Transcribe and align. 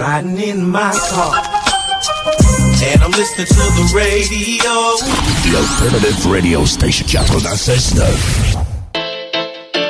Riding 0.00 0.38
in 0.38 0.70
my 0.70 0.92
car. 1.10 1.34
And 2.82 3.02
I'm 3.02 3.10
listening 3.10 3.46
to 3.48 3.54
the 3.54 3.92
radio. 3.94 4.96
The 5.44 5.58
Alternative 5.58 6.24
Radio 6.24 6.64
Station 6.64 7.06
96.9. 7.06 8.49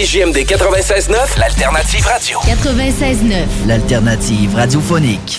CJMD 0.00 0.46
96.9, 0.46 1.36
l'alternative 1.36 2.06
radio. 2.06 2.40
96.9. 2.40 3.66
L'alternative 3.66 4.54
radiophonique. 4.54 5.38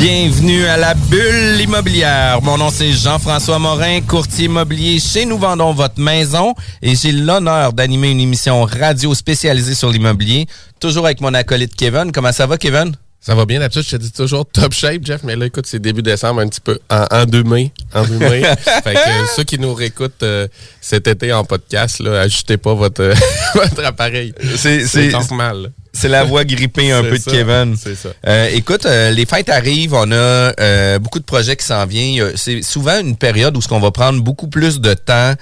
Bienvenue 0.00 0.64
à 0.64 0.78
la 0.78 0.94
bulle 0.94 1.60
immobilière. 1.60 2.40
Mon 2.40 2.56
nom 2.56 2.70
c'est 2.70 2.90
Jean-François 2.90 3.58
Morin, 3.58 4.00
courtier 4.00 4.46
immobilier 4.46 4.98
chez 4.98 5.26
Nous 5.26 5.36
Vendons 5.36 5.74
Votre 5.74 6.00
Maison 6.00 6.54
et 6.80 6.96
j'ai 6.96 7.12
l'honneur 7.12 7.74
d'animer 7.74 8.10
une 8.10 8.20
émission 8.20 8.64
radio 8.64 9.14
spécialisée 9.14 9.74
sur 9.74 9.90
l'immobilier, 9.90 10.46
toujours 10.80 11.04
avec 11.04 11.20
mon 11.20 11.34
acolyte 11.34 11.74
Kevin. 11.76 12.12
Comment 12.12 12.32
ça 12.32 12.46
va 12.46 12.56
Kevin? 12.56 12.96
Ça 13.20 13.34
va 13.34 13.44
bien, 13.44 13.60
d'habitude, 13.60 13.82
je 13.82 13.90
te 13.90 13.96
dis 13.96 14.10
toujours 14.10 14.46
top 14.46 14.72
shape, 14.72 15.04
Jeff, 15.04 15.20
mais 15.22 15.36
là, 15.36 15.44
écoute, 15.44 15.66
c'est 15.66 15.78
début 15.78 16.00
décembre, 16.00 16.40
un 16.40 16.48
petit 16.48 16.62
peu 16.62 16.78
en, 16.88 17.04
en 17.10 17.26
deux 17.26 17.42
mai. 17.42 17.70
En 17.94 18.02
deux 18.06 18.16
mai. 18.18 18.40
fait 18.82 18.94
que 18.94 18.98
euh, 18.98 19.26
ceux 19.36 19.44
qui 19.44 19.58
nous 19.58 19.74
réécoutent 19.74 20.22
euh, 20.22 20.48
cet 20.80 21.06
été 21.06 21.30
en 21.30 21.44
podcast, 21.44 22.00
là, 22.00 22.22
ajustez 22.22 22.56
pas 22.56 22.72
votre, 22.72 23.12
votre 23.54 23.84
appareil. 23.84 24.32
C'est- 24.56 25.10
normal. 25.12 25.70
C'est 25.92 26.08
la 26.08 26.24
voix 26.24 26.44
grippée 26.44 26.92
un 26.92 27.02
peu 27.02 27.18
de 27.18 27.24
Kevin. 27.24 27.76
c'est 27.76 27.94
ça. 27.94 28.10
Euh, 28.26 28.48
écoute, 28.52 28.86
euh, 28.86 29.10
les 29.10 29.26
fêtes 29.26 29.48
arrivent, 29.48 29.94
on 29.94 30.10
a 30.12 30.14
euh, 30.14 30.98
beaucoup 30.98 31.18
de 31.18 31.24
projets 31.24 31.56
qui 31.56 31.64
s'en 31.64 31.84
viennent. 31.86 32.32
C'est 32.36 32.62
souvent 32.62 33.00
une 33.00 33.16
période 33.16 33.56
où 33.56 33.60
ce 33.60 33.68
qu'on 33.68 33.80
va 33.80 33.90
prendre 33.90 34.22
beaucoup 34.22 34.46
plus 34.46 34.80
de 34.80 34.94
temps 34.94 35.34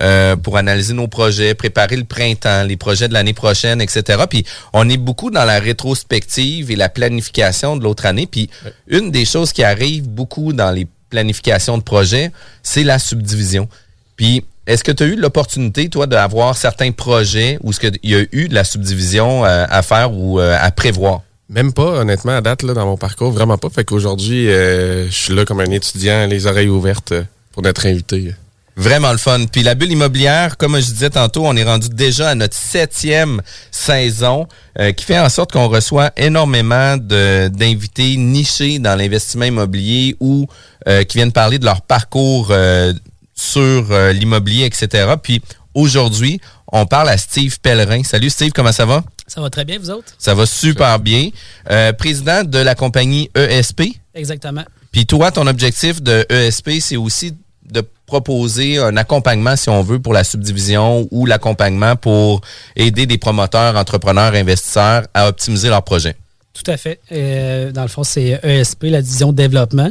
euh, 0.00 0.36
pour 0.36 0.56
analyser 0.56 0.94
nos 0.94 1.08
projets, 1.08 1.54
préparer 1.54 1.96
le 1.96 2.04
printemps, 2.04 2.64
les 2.64 2.76
projets 2.76 3.08
de 3.08 3.14
l'année 3.14 3.34
prochaine, 3.34 3.80
etc. 3.80 4.24
Puis 4.28 4.44
on 4.72 4.88
est 4.88 4.96
beaucoup 4.96 5.30
dans 5.30 5.44
la 5.44 5.58
rétrospective 5.58 6.70
et 6.70 6.76
la 6.76 6.88
planification 6.88 7.76
de 7.76 7.82
l'autre 7.82 8.06
année. 8.06 8.26
Puis 8.26 8.48
une 8.86 9.10
des 9.10 9.24
choses 9.24 9.52
qui 9.52 9.64
arrive 9.64 10.08
beaucoup 10.08 10.52
dans 10.52 10.70
les 10.70 10.86
planifications 11.10 11.78
de 11.78 11.82
projets, 11.82 12.30
c'est 12.62 12.84
la 12.84 12.98
subdivision. 12.98 13.68
Puis, 14.16 14.44
est-ce 14.66 14.82
que 14.82 14.92
tu 14.92 15.02
as 15.02 15.06
eu 15.06 15.16
l'opportunité, 15.16 15.88
toi, 15.88 16.06
d'avoir 16.06 16.56
certains 16.56 16.92
projets 16.92 17.58
où 17.62 17.70
il 18.02 18.10
y 18.10 18.14
a 18.16 18.24
eu 18.32 18.48
de 18.48 18.54
la 18.54 18.64
subdivision 18.64 19.44
euh, 19.44 19.64
à 19.68 19.82
faire 19.82 20.12
ou 20.12 20.40
euh, 20.40 20.56
à 20.60 20.70
prévoir? 20.70 21.22
Même 21.48 21.72
pas, 21.72 22.00
honnêtement, 22.00 22.36
à 22.36 22.40
date, 22.40 22.62
là, 22.62 22.74
dans 22.74 22.86
mon 22.86 22.96
parcours, 22.96 23.30
vraiment 23.30 23.58
pas. 23.58 23.70
Fait 23.70 23.84
qu'aujourd'hui, 23.84 24.48
euh, 24.48 25.06
je 25.06 25.14
suis 25.14 25.34
là 25.34 25.44
comme 25.44 25.60
un 25.60 25.70
étudiant, 25.70 26.26
les 26.26 26.46
oreilles 26.46 26.68
ouvertes 26.68 27.14
pour 27.52 27.62
notre 27.62 27.86
invité. 27.86 28.34
Vraiment 28.78 29.10
le 29.10 29.16
fun. 29.16 29.46
Puis 29.50 29.62
la 29.62 29.74
bulle 29.74 29.92
immobilière, 29.92 30.58
comme 30.58 30.76
je 30.76 30.84
disais 30.84 31.08
tantôt, 31.08 31.46
on 31.46 31.56
est 31.56 31.64
rendu 31.64 31.88
déjà 31.88 32.28
à 32.30 32.34
notre 32.34 32.54
septième 32.54 33.40
saison, 33.70 34.46
euh, 34.78 34.92
qui 34.92 35.06
fait 35.06 35.18
en 35.18 35.30
sorte 35.30 35.52
qu'on 35.52 35.68
reçoit 35.68 36.10
énormément 36.18 36.98
d'invités 36.98 38.16
nichés 38.18 38.78
dans 38.78 38.94
l'investissement 38.94 39.46
immobilier 39.46 40.16
ou 40.20 40.46
euh, 40.88 41.04
qui 41.04 41.16
viennent 41.16 41.32
parler 41.32 41.58
de 41.58 41.64
leur 41.64 41.80
parcours 41.80 42.48
euh, 42.50 42.92
sur 43.36 43.90
euh, 43.90 44.12
l'immobilier, 44.12 44.64
etc. 44.64 45.14
Puis 45.22 45.42
aujourd'hui, 45.74 46.40
on 46.72 46.86
parle 46.86 47.10
à 47.10 47.18
Steve 47.18 47.60
Pellerin. 47.60 48.02
Salut 48.02 48.30
Steve, 48.30 48.50
comment 48.52 48.72
ça 48.72 48.86
va? 48.86 49.04
Ça 49.26 49.40
va 49.40 49.50
très 49.50 49.64
bien, 49.64 49.78
vous 49.78 49.90
autres? 49.90 50.12
Ça 50.18 50.34
va 50.34 50.46
super 50.46 50.98
bien. 50.98 51.30
Euh, 51.70 51.92
président 51.92 52.42
de 52.42 52.58
la 52.58 52.74
compagnie 52.74 53.30
ESP. 53.34 53.82
Exactement. 54.14 54.64
Puis 54.90 55.06
toi, 55.06 55.30
ton 55.30 55.46
objectif 55.46 56.02
de 56.02 56.24
ESP, 56.30 56.80
c'est 56.80 56.96
aussi 56.96 57.34
de 57.70 57.82
proposer 58.06 58.78
un 58.78 58.96
accompagnement, 58.96 59.56
si 59.56 59.68
on 59.68 59.82
veut, 59.82 59.98
pour 59.98 60.12
la 60.12 60.24
subdivision 60.24 61.08
ou 61.10 61.26
l'accompagnement 61.26 61.96
pour 61.96 62.40
aider 62.76 63.06
des 63.06 63.18
promoteurs, 63.18 63.76
entrepreneurs, 63.76 64.34
investisseurs 64.34 65.02
à 65.12 65.28
optimiser 65.28 65.68
leurs 65.68 65.82
projets. 65.82 66.16
Tout 66.54 66.70
à 66.70 66.76
fait. 66.76 67.00
Euh, 67.12 67.72
dans 67.72 67.82
le 67.82 67.88
fond, 67.88 68.04
c'est 68.04 68.40
ESP, 68.42 68.84
la 68.84 69.02
division 69.02 69.32
développement. 69.32 69.90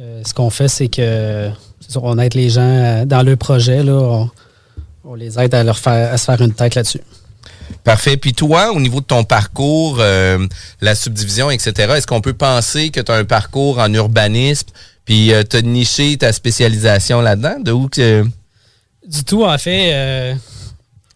Euh, 0.00 0.22
ce 0.26 0.34
qu'on 0.34 0.50
fait, 0.50 0.68
c'est 0.68 0.88
que 0.88 1.50
on 1.96 2.18
aide 2.18 2.34
les 2.34 2.50
gens 2.50 2.60
euh, 2.62 3.04
dans 3.04 3.22
leur 3.22 3.36
projet. 3.36 3.82
Là, 3.82 3.92
on, 3.92 4.30
on 5.04 5.14
les 5.14 5.38
aide 5.38 5.54
à, 5.54 5.64
leur 5.64 5.78
faire, 5.78 6.12
à 6.12 6.18
se 6.18 6.24
faire 6.24 6.40
une 6.40 6.52
tête 6.52 6.74
là-dessus. 6.74 7.00
Parfait. 7.82 8.16
Puis 8.16 8.32
toi, 8.32 8.72
au 8.72 8.80
niveau 8.80 9.00
de 9.00 9.06
ton 9.06 9.24
parcours, 9.24 9.98
euh, 10.00 10.46
la 10.80 10.94
subdivision, 10.94 11.50
etc., 11.50 11.92
est-ce 11.96 12.06
qu'on 12.06 12.20
peut 12.20 12.34
penser 12.34 12.90
que 12.90 13.00
tu 13.00 13.12
as 13.12 13.16
un 13.16 13.24
parcours 13.24 13.78
en 13.78 13.92
urbanisme, 13.92 14.68
puis 15.04 15.32
tu 15.50 15.56
as 15.56 15.62
niché 15.62 16.16
ta 16.16 16.32
spécialisation 16.32 17.20
là-dedans? 17.20 17.60
De 17.60 17.72
où 17.72 17.88
que... 17.88 18.24
Du 19.06 19.22
tout, 19.24 19.44
en 19.44 19.58
fait, 19.58 19.92
euh, 19.92 20.34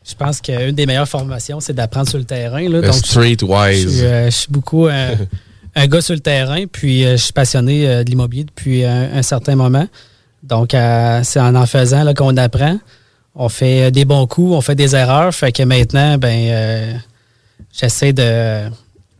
je 0.07 0.15
pense 0.15 0.41
qu'une 0.41 0.73
des 0.73 0.85
meilleures 0.85 1.09
formations, 1.09 1.61
c'est 1.61 1.73
d'apprendre 1.73 2.09
sur 2.09 2.19
le 2.19 2.25
terrain. 2.25 2.61
Là, 2.61 2.81
Le 2.81 2.83
donc, 2.83 2.95
streetwise. 2.95 3.83
Je, 3.83 3.89
suis, 3.89 4.05
euh, 4.05 4.27
je 4.27 4.37
suis 4.37 4.51
beaucoup 4.51 4.89
euh, 4.89 5.15
un 5.75 5.87
gars 5.87 6.03
sur 6.03 6.15
le 6.15 6.21
terrain, 6.21 6.67
puis 6.71 7.05
je 7.05 7.17
suis 7.17 7.33
passionné 7.33 8.05
de 8.05 8.11
l'immobilier 8.11 8.45
depuis 8.45 8.85
un, 8.85 9.23
certain 9.23 9.57
moment. 9.57 9.87
Donc, 10.43 10.71
c'est 10.71 11.41
en 11.41 11.55
en 11.55 11.67
faisant 11.67 12.13
qu'on 12.15 12.37
apprend. 12.37 12.79
On 13.35 13.49
fait 13.49 13.91
des 13.91 14.05
bons 14.05 14.27
coups, 14.27 14.53
on 14.53 14.61
fait 14.61 14.75
des 14.75 14.95
erreurs. 14.97 15.35
Fait 15.35 15.53
que 15.53 15.63
maintenant, 15.63 16.19
ben, 16.19 17.01
j'essaie 17.73 18.13
de 18.13 18.71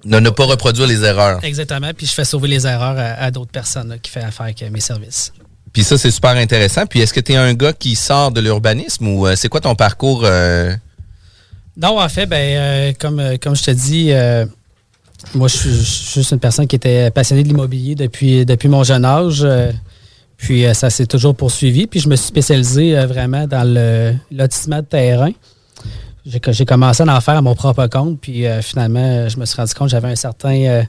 ne, 0.05 0.21
ne 0.21 0.31
pas 0.31 0.45
reproduire 0.45 0.87
les 0.87 1.05
erreurs. 1.05 1.43
Exactement. 1.45 1.91
Puis 1.97 2.07
je 2.07 2.13
fais 2.13 2.25
sauver 2.25 2.49
les 2.49 2.67
erreurs 2.67 2.97
à, 2.99 3.31
d'autres 3.31 3.51
personnes 3.51 3.99
qui 4.03 4.11
font 4.11 4.21
affaire 4.21 4.47
avec 4.47 4.63
mes 4.71 4.81
services. 4.81 5.33
Puis 5.73 5.85
ça, 5.85 5.99
c'est 5.99 6.11
super 6.11 6.31
intéressant. 6.31 6.87
Puis 6.87 7.01
est-ce 7.01 7.13
que 7.13 7.21
tu 7.21 7.33
es 7.33 7.37
un 7.37 7.53
gars 7.55 7.73
qui 7.73 7.95
sort 7.95 8.31
de 8.31 8.41
l'urbanisme 8.41 9.09
ou 9.09 9.27
euh, 9.27 9.37
c'est 9.37 9.49
quoi 9.49 9.61
ton 9.61 9.75
parcours? 9.75 10.23
Euh? 10.25 10.75
Non, 11.77 12.01
en 12.01 12.09
fait, 12.09 12.27
ben, 12.27 12.37
euh, 12.37 12.93
comme, 12.99 13.23
comme 13.41 13.55
je 13.55 13.63
te 13.63 13.71
dis, 13.71 14.13
moi, 15.35 15.49
je 15.49 15.57
suis 15.57 16.15
juste 16.15 16.31
une 16.31 16.41
personne 16.41 16.67
qui 16.67 16.77
était 16.77 17.11
passionnée 17.11 17.43
de 17.43 17.49
l'immobilier 17.49 17.95
depuis, 17.95 18.47
depuis 18.47 18.69
mon 18.69 18.85
jeune 18.85 19.05
âge. 19.05 19.47
Puis 20.39 20.65
ça 20.73 20.89
s'est 20.89 21.07
toujours 21.07 21.35
poursuivi. 21.35 21.87
Puis 21.87 22.01
je 22.01 22.09
me 22.09 22.17
suis 22.17 22.29
spécialisé 22.29 22.95
vraiment 23.05 23.47
dans 23.47 23.65
le 23.65 24.15
lotissement 24.31 24.79
de 24.79 24.87
terrain 24.87 25.33
j'ai 26.29 26.65
commencé 26.65 27.03
à 27.03 27.17
en 27.17 27.21
faire 27.21 27.37
à 27.37 27.43
mon 27.43 27.55
propre 27.55 27.87
compte, 27.87 28.21
puis 28.21 28.47
euh, 28.47 28.63
finalement, 28.63 29.29
je 29.29 29.39
me 29.39 29.47
suis 29.47 29.57
rendu 29.57 29.75
compte 29.75 29.89
que 29.89 29.93
j'avais 29.93 30.09
un 30.09 30.17
certain 30.17 30.55
euh, 30.55 30.83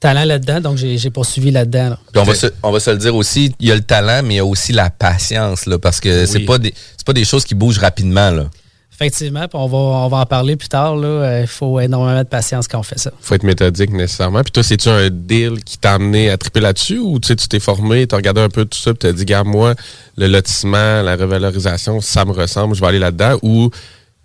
talent 0.00 0.24
là-dedans, 0.24 0.60
donc 0.60 0.76
j'ai 0.76 1.10
poursuivi 1.10 1.50
là-dedans. 1.50 1.96
on, 2.14 2.22
va 2.22 2.34
se, 2.34 2.46
on 2.62 2.70
va 2.70 2.80
se 2.80 2.90
le 2.90 2.98
dire 2.98 3.14
aussi, 3.14 3.54
il 3.60 3.68
y 3.68 3.72
a 3.72 3.74
le 3.74 3.82
talent, 3.82 4.22
mais 4.22 4.34
il 4.34 4.36
y 4.38 4.40
a 4.40 4.44
aussi 4.44 4.72
la 4.72 4.90
patience, 4.90 5.66
là, 5.66 5.78
parce 5.78 6.00
que 6.00 6.26
c'est 6.26 6.40
pas 6.40 6.58
des 6.58 6.74
pas 7.06 7.12
des 7.12 7.24
choses 7.24 7.44
qui 7.44 7.54
bougent 7.54 7.78
rapidement. 7.78 8.30
Là. 8.30 8.46
Effectivement, 8.94 9.48
puis 9.48 9.58
on 9.58 9.66
va, 9.66 9.76
on 9.76 10.08
va 10.08 10.18
en 10.18 10.26
parler 10.26 10.54
plus 10.54 10.68
tard. 10.68 10.94
Euh, 10.96 11.40
il 11.40 11.48
faut 11.48 11.80
énormément 11.80 12.22
de 12.22 12.28
patience 12.28 12.68
quand 12.68 12.78
on 12.78 12.84
fait 12.84 12.98
ça. 12.98 13.10
Il 13.20 13.26
faut 13.26 13.34
être 13.34 13.42
méthodique 13.42 13.90
nécessairement. 13.90 14.42
Puis 14.42 14.52
toi, 14.52 14.62
c'est-tu 14.62 14.88
un 14.88 15.10
deal 15.10 15.64
qui 15.64 15.78
t'a 15.78 15.94
amené 15.94 16.30
à 16.30 16.36
triper 16.36 16.60
là-dessus? 16.60 16.98
Ou 16.98 17.18
tu 17.18 17.34
t'es 17.34 17.58
formé, 17.58 18.06
tu 18.06 18.14
as 18.14 18.18
regardé 18.18 18.40
un 18.40 18.48
peu 18.48 18.64
tout 18.64 18.78
ça, 18.78 18.92
puis 18.92 19.00
tu 19.00 19.06
as 19.08 19.12
dit, 19.12 19.24
gars, 19.24 19.42
moi, 19.42 19.74
le 20.16 20.28
lotissement, 20.28 21.02
la 21.02 21.16
revalorisation, 21.16 22.00
ça 22.00 22.24
me 22.24 22.30
ressemble, 22.30 22.76
je 22.76 22.80
vais 22.80 22.86
aller 22.86 23.00
là-dedans? 23.00 23.36
Ou 23.42 23.70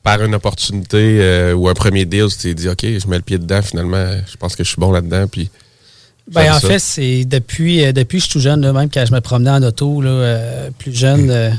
par 0.03 0.23
une 0.23 0.35
opportunité 0.35 1.17
euh, 1.19 1.53
ou 1.53 1.67
un 1.67 1.73
premier 1.73 2.05
deal, 2.05 2.27
tu 2.29 2.37
t'es 2.37 2.53
dit, 2.53 2.69
OK, 2.69 2.83
je 2.83 3.07
mets 3.07 3.17
le 3.17 3.23
pied 3.23 3.39
dedans, 3.39 3.63
finalement, 3.63 4.05
je 4.31 4.37
pense 4.37 4.55
que 4.55 4.63
je 4.63 4.69
suis 4.69 4.79
bon 4.79 4.91
là-dedans. 4.91 5.25
Puis, 5.27 5.49
ben, 6.31 6.53
en 6.53 6.59
fait, 6.59 6.77
c'est 6.77 7.25
depuis, 7.25 7.83
euh, 7.83 7.91
depuis 7.91 8.19
que 8.19 8.23
je 8.23 8.29
suis 8.29 8.33
tout 8.33 8.39
jeune, 8.39 8.71
même 8.71 8.89
quand 8.93 9.03
je 9.03 9.13
me 9.13 9.19
promenais 9.19 9.49
en 9.49 9.63
auto, 9.63 9.99
là, 9.99 10.09
euh, 10.11 10.69
plus 10.77 10.95
jeune, 10.95 11.57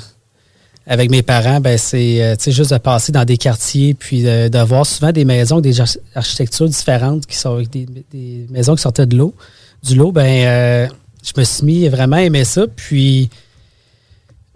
avec 0.87 1.11
mes 1.11 1.23
parents, 1.23 1.61
ben, 1.61 1.79
c'est 1.79 2.37
juste 2.49 2.73
de 2.73 2.79
passer 2.79 3.13
dans 3.13 3.25
des 3.25 3.37
quartiers, 3.37 3.95
puis 3.95 4.23
de, 4.23 4.65
voir 4.65 4.87
souvent 4.87 5.13
des 5.13 5.25
maisons 5.25 5.61
des 5.61 5.81
architectures 6.15 6.69
différentes, 6.69 7.27
qui 7.27 7.37
sont 7.37 7.59
des, 7.61 7.87
des 8.13 8.47
maisons 8.51 8.75
qui 8.75 8.83
sortaient 8.83 9.07
de 9.07 9.17
l'eau. 9.17 9.35
Du 9.83 9.95
lot, 9.95 10.13
ben, 10.13 10.89
je 11.23 11.33
me 11.39 11.45
suis 11.45 11.65
mis 11.65 11.89
vraiment 11.89 12.17
à 12.17 12.23
aimer 12.23 12.45
ça. 12.45 12.67
Puis, 12.75 13.31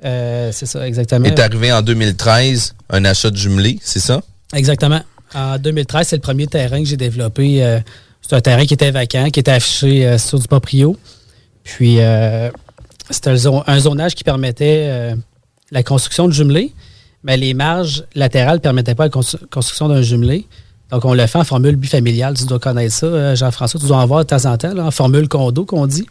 euh, 0.05 0.51
c'est 0.53 0.67
ça, 0.67 0.87
exactement. 0.87 1.27
Est 1.27 1.39
arrivé 1.39 1.73
en 1.73 1.83
2013 1.83 2.75
un 2.91 3.05
achat 3.05 3.31
de 3.31 3.37
jumelé, 3.37 3.79
c'est 3.83 4.01
ça? 4.01 4.23
Exactement. 4.55 5.01
En 5.35 5.59
2013, 5.59 6.09
c'est 6.09 6.17
le 6.17 6.23
premier 6.23 6.47
terrain 6.47 6.81
que 6.81 6.89
j'ai 6.89 6.97
développé. 6.97 7.63
Euh, 7.63 7.81
c'est 8.21 8.35
un 8.35 8.41
terrain 8.41 8.65
qui 8.65 8.75
était 8.75 8.91
vacant, 8.91 9.31
qui 9.31 9.41
était 9.41 9.51
affiché 9.51 10.07
euh, 10.07 10.19
sur 10.19 10.39
du 10.39 10.47
proprio. 10.49 10.97
Puis, 11.63 11.99
c'était 13.11 13.31
un 13.31 13.81
zonage 13.81 14.15
qui 14.15 14.23
permettait 14.23 15.15
la 15.71 15.83
construction 15.83 16.29
de 16.29 16.33
jumelé, 16.33 16.73
mais 17.23 17.37
les 17.37 17.55
marges 17.55 18.05
latérales 18.15 18.57
ne 18.57 18.61
permettaient 18.61 18.95
pas 18.95 19.05
la 19.05 19.11
construction 19.51 19.89
d'un 19.89 20.03
jumelé. 20.03 20.47
Donc, 20.91 21.05
on 21.05 21.15
le 21.15 21.27
fait 21.27 21.39
en 21.39 21.45
formule 21.45 21.77
bifamiliale. 21.77 22.37
Tu 22.37 22.45
dois 22.45 22.59
connaître 22.59 22.95
ça, 22.95 23.35
Jean-François. 23.35 23.81
Tu 23.81 23.87
dois 23.87 23.97
en 23.97 24.07
voir 24.07 24.25
de 24.25 24.29
temps 24.29 24.45
en 24.45 24.57
temps, 24.57 24.79
en 24.79 24.91
formule 24.91 25.29
condo 25.29 25.65
qu'on 25.65 25.87
dit. 25.87 26.07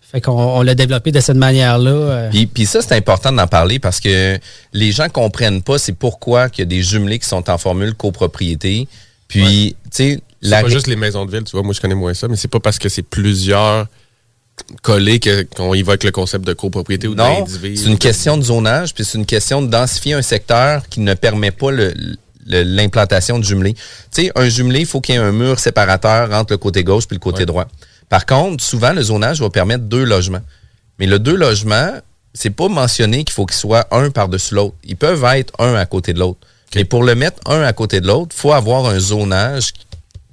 Fait 0.00 0.20
qu'on 0.20 0.58
on, 0.58 0.62
l'a 0.62 0.74
développé 0.74 1.10
de 1.10 1.20
cette 1.20 1.36
manière-là. 1.36 1.90
Euh. 1.90 2.30
Puis, 2.54 2.66
ça, 2.66 2.80
c'est 2.82 2.94
important 2.94 3.32
d'en 3.32 3.46
parler 3.46 3.78
parce 3.78 3.98
que 3.98 4.38
les 4.72 4.92
gens 4.92 5.08
comprennent 5.08 5.62
pas 5.62 5.78
c'est 5.78 5.94
pourquoi 5.94 6.48
qu'il 6.48 6.60
y 6.60 6.62
a 6.62 6.66
des 6.66 6.82
jumelés 6.82 7.18
qui 7.18 7.26
sont 7.26 7.48
en 7.50 7.58
formule 7.58 7.94
copropriété. 7.94 8.88
Puis, 9.26 9.74
tu 9.84 9.88
sais... 9.90 10.22
C'est 10.42 10.50
pas 10.50 10.68
juste 10.68 10.88
les 10.88 10.96
maisons 10.96 11.24
de 11.24 11.30
ville, 11.30 11.44
tu 11.44 11.52
vois, 11.52 11.62
moi 11.62 11.72
je 11.72 11.80
connais 11.80 11.94
moins 11.94 12.14
ça, 12.14 12.26
mais 12.26 12.34
c'est 12.34 12.48
pas 12.48 12.58
parce 12.58 12.78
que 12.80 12.88
c'est 12.88 13.02
plusieurs 13.02 13.86
collés 14.82 15.20
qu'on 15.20 15.74
y 15.74 15.82
va 15.82 15.92
avec 15.92 16.04
le 16.04 16.10
concept 16.10 16.46
de 16.46 16.52
copropriété 16.52 17.08
ou 17.08 17.14
Non, 17.14 17.44
c'est 17.46 17.86
une 17.86 17.98
question 17.98 18.36
de 18.36 18.42
zonage, 18.42 18.94
puis 18.94 19.04
c'est 19.04 19.18
une 19.18 19.26
question 19.26 19.62
de 19.62 19.68
densifier 19.68 20.14
un 20.14 20.22
secteur 20.22 20.88
qui 20.88 21.00
ne 21.00 21.14
permet 21.14 21.50
pas 21.50 21.70
l'implantation 22.46 23.38
de 23.38 23.44
jumelés. 23.44 23.74
Tu 23.74 24.24
sais, 24.24 24.32
un 24.34 24.48
jumelé, 24.48 24.80
il 24.80 24.86
faut 24.86 25.00
qu'il 25.00 25.14
y 25.14 25.18
ait 25.18 25.20
un 25.20 25.32
mur 25.32 25.58
séparateur 25.58 26.32
entre 26.32 26.52
le 26.52 26.58
côté 26.58 26.84
gauche 26.84 27.06
puis 27.06 27.16
le 27.16 27.20
côté 27.20 27.46
droit. 27.46 27.66
Par 28.08 28.26
contre, 28.26 28.62
souvent, 28.62 28.92
le 28.92 29.02
zonage 29.02 29.40
va 29.40 29.48
permettre 29.48 29.84
deux 29.84 30.04
logements. 30.04 30.42
Mais 30.98 31.06
le 31.06 31.18
deux 31.18 31.36
logements, 31.36 31.92
c'est 32.34 32.50
pas 32.50 32.68
mentionné 32.68 33.24
qu'il 33.24 33.32
faut 33.32 33.46
qu'il 33.46 33.56
soit 33.56 33.86
un 33.90 34.10
par-dessus 34.10 34.54
l'autre. 34.54 34.76
Ils 34.84 34.96
peuvent 34.96 35.24
être 35.34 35.52
un 35.58 35.74
à 35.74 35.86
côté 35.86 36.12
de 36.12 36.18
l'autre. 36.18 36.40
Mais 36.74 36.84
pour 36.84 37.04
le 37.04 37.14
mettre 37.14 37.38
un 37.46 37.62
à 37.62 37.72
côté 37.72 38.00
de 38.00 38.06
l'autre, 38.06 38.34
il 38.36 38.40
faut 38.40 38.52
avoir 38.52 38.86
un 38.86 38.98
zonage 38.98 39.72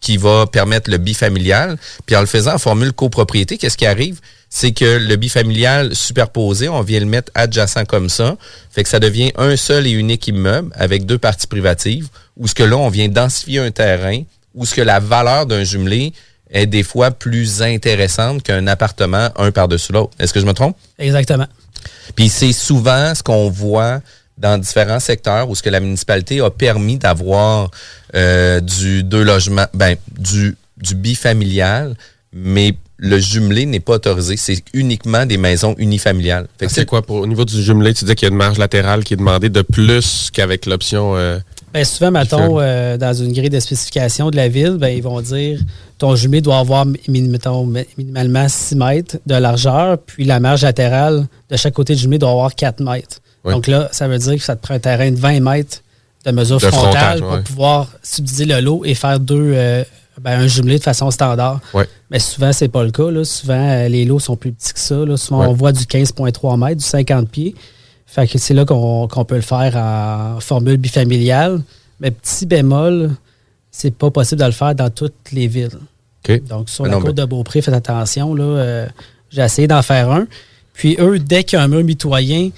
qui 0.01 0.17
va 0.17 0.45
permettre 0.47 0.89
le 0.89 0.97
bifamilial. 0.97 1.77
Puis 2.05 2.15
en 2.15 2.21
le 2.21 2.25
faisant 2.25 2.55
en 2.55 2.57
formule 2.57 2.93
copropriété, 2.93 3.57
qu'est-ce 3.57 3.77
qui 3.77 3.85
arrive? 3.85 4.19
C'est 4.49 4.71
que 4.71 4.97
le 4.97 5.15
bifamilial 5.15 5.95
superposé, 5.95 6.69
on 6.69 6.81
vient 6.81 6.99
le 6.99 7.05
mettre 7.05 7.31
adjacent 7.35 7.85
comme 7.87 8.09
ça. 8.09 8.35
Fait 8.71 8.83
que 8.83 8.89
ça 8.89 8.99
devient 8.99 9.31
un 9.37 9.55
seul 9.55 9.85
et 9.85 9.91
unique 9.91 10.27
immeuble 10.27 10.71
avec 10.75 11.05
deux 11.05 11.19
parties 11.19 11.47
privatives, 11.47 12.07
où 12.35 12.47
ce 12.47 12.55
que 12.55 12.63
là, 12.63 12.77
on 12.77 12.89
vient 12.89 13.09
densifier 13.09 13.59
un 13.59 13.71
terrain, 13.71 14.23
où 14.55 14.65
ce 14.65 14.73
que 14.73 14.81
la 14.81 14.99
valeur 14.99 15.45
d'un 15.45 15.63
jumelé 15.63 16.13
est 16.49 16.65
des 16.65 16.81
fois 16.83 17.11
plus 17.11 17.61
intéressante 17.61 18.41
qu'un 18.41 18.65
appartement 18.65 19.29
un 19.35 19.51
par-dessus 19.51 19.91
l'autre. 19.91 20.13
Est-ce 20.19 20.33
que 20.33 20.39
je 20.39 20.45
me 20.45 20.53
trompe? 20.53 20.75
Exactement. 20.97 21.47
Puis 22.15 22.29
c'est 22.29 22.53
souvent 22.53 23.13
ce 23.13 23.21
qu'on 23.21 23.49
voit 23.49 24.01
dans 24.39 24.57
différents 24.57 24.99
secteurs 24.99 25.49
où 25.49 25.55
ce 25.55 25.61
que 25.61 25.69
la 25.69 25.79
municipalité 25.79 26.39
a 26.39 26.49
permis 26.49 26.97
d'avoir 26.97 27.69
euh, 28.15 28.59
du 28.61 29.03
deux 29.03 29.23
logements, 29.23 29.67
ben 29.73 29.95
du 30.17 30.55
du 30.77 30.95
bifamilial, 30.95 31.95
mais 32.31 32.73
le 32.97 33.17
jumelé 33.17 33.65
n'est 33.65 33.79
pas 33.79 33.93
autorisé. 33.93 34.35
C'est 34.37 34.61
uniquement 34.73 35.25
des 35.25 35.37
maisons 35.37 35.75
unifamiliales. 35.77 36.47
Ah, 36.61 36.65
c'est 36.67 36.85
quoi 36.85 37.01
pour 37.01 37.17
au 37.17 37.27
niveau 37.27 37.45
du 37.45 37.61
jumelé, 37.61 37.93
tu 37.93 38.05
dis 38.05 38.15
qu'il 38.15 38.27
y 38.27 38.29
a 38.29 38.31
une 38.31 38.37
marge 38.37 38.57
latérale 38.57 39.03
qui 39.03 39.13
est 39.13 39.17
demandée 39.17 39.49
de 39.49 39.61
plus 39.61 40.29
qu'avec 40.31 40.65
l'option. 40.65 41.15
Euh, 41.15 41.39
ben, 41.73 41.85
souvent, 41.85 42.11
mettons, 42.11 42.59
euh, 42.59 42.97
dans 42.97 43.13
une 43.13 43.31
grille 43.31 43.49
de 43.49 43.59
spécification 43.59 44.31
de 44.31 44.35
la 44.35 44.47
ville, 44.47 44.77
ben, 44.79 44.89
ils 44.89 45.03
vont 45.03 45.21
dire 45.21 45.59
ton 45.97 46.15
jumelé 46.15 46.41
doit 46.41 46.59
avoir 46.59 46.85
minimalement 47.07 48.47
6 48.47 48.75
mètres 48.75 49.17
de 49.25 49.35
largeur, 49.35 49.97
puis 49.97 50.25
la 50.25 50.39
marge 50.39 50.63
latérale 50.63 51.27
de 51.49 51.57
chaque 51.57 51.73
côté 51.73 51.93
du 51.93 52.01
jumelé 52.01 52.19
doit 52.19 52.31
avoir 52.31 52.55
4 52.55 52.81
mètres. 52.81 53.19
Donc 53.45 53.67
là, 53.67 53.89
ça 53.91 54.07
veut 54.07 54.17
dire 54.17 54.35
que 54.35 54.43
ça 54.43 54.55
te 54.55 54.61
prend 54.61 54.75
un 54.75 54.79
terrain 54.79 55.11
de 55.11 55.17
20 55.17 55.39
mètres 55.39 55.81
de 56.25 56.31
mesure 56.31 56.61
frontale 56.61 57.21
pour 57.21 57.41
pouvoir 57.41 57.87
subdiviser 58.03 58.45
le 58.45 58.59
lot 58.59 58.83
et 58.83 58.93
faire 58.93 59.19
deux, 59.19 59.53
euh, 59.55 59.83
ben, 60.19 60.41
un 60.41 60.47
jumelé 60.47 60.77
de 60.77 60.83
façon 60.83 61.09
standard. 61.11 61.61
Mais 62.11 62.19
souvent, 62.19 62.51
c'est 62.51 62.67
pas 62.67 62.83
le 62.83 62.91
cas. 62.91 63.23
Souvent, 63.23 63.69
euh, 63.69 63.87
les 63.87 64.05
lots 64.05 64.19
sont 64.19 64.35
plus 64.35 64.51
petits 64.51 64.73
que 64.73 64.79
ça. 64.79 65.17
Souvent, 65.17 65.47
on 65.47 65.53
voit 65.53 65.71
du 65.71 65.85
15,3 65.85 66.57
mètres, 66.57 66.77
du 66.77 66.85
50 66.85 67.29
pieds. 67.29 67.55
Fait 68.05 68.27
que 68.27 68.37
c'est 68.39 68.53
là 68.53 68.65
qu'on 68.65 69.25
peut 69.27 69.35
le 69.35 69.41
faire 69.41 69.75
en 69.77 70.39
formule 70.39 70.77
bifamiliale. 70.77 71.61
Mais 71.99 72.11
petit 72.11 72.45
bémol, 72.45 73.11
c'est 73.71 73.93
pas 73.93 74.09
possible 74.09 74.41
de 74.41 74.45
le 74.45 74.51
faire 74.51 74.73
dans 74.73 74.89
toutes 74.89 75.31
les 75.31 75.47
villes. 75.47 75.79
Donc, 76.47 76.69
sur 76.69 76.85
la 76.85 76.99
côte 76.99 77.15
de 77.15 77.25
Beaupré, 77.25 77.61
faites 77.61 77.73
attention. 77.73 78.35
Là, 78.35 78.43
euh, 78.43 78.87
j'ai 79.29 79.41
essayé 79.41 79.67
d'en 79.67 79.81
faire 79.81 80.11
un. 80.11 80.27
Puis 80.73 80.95
eux, 80.99 81.19
dès 81.19 81.43
qu'il 81.43 81.57
y 81.57 81.61
a 81.61 81.63
un 81.63 81.67
mur 81.67 81.83
mitoyen, 81.83 82.49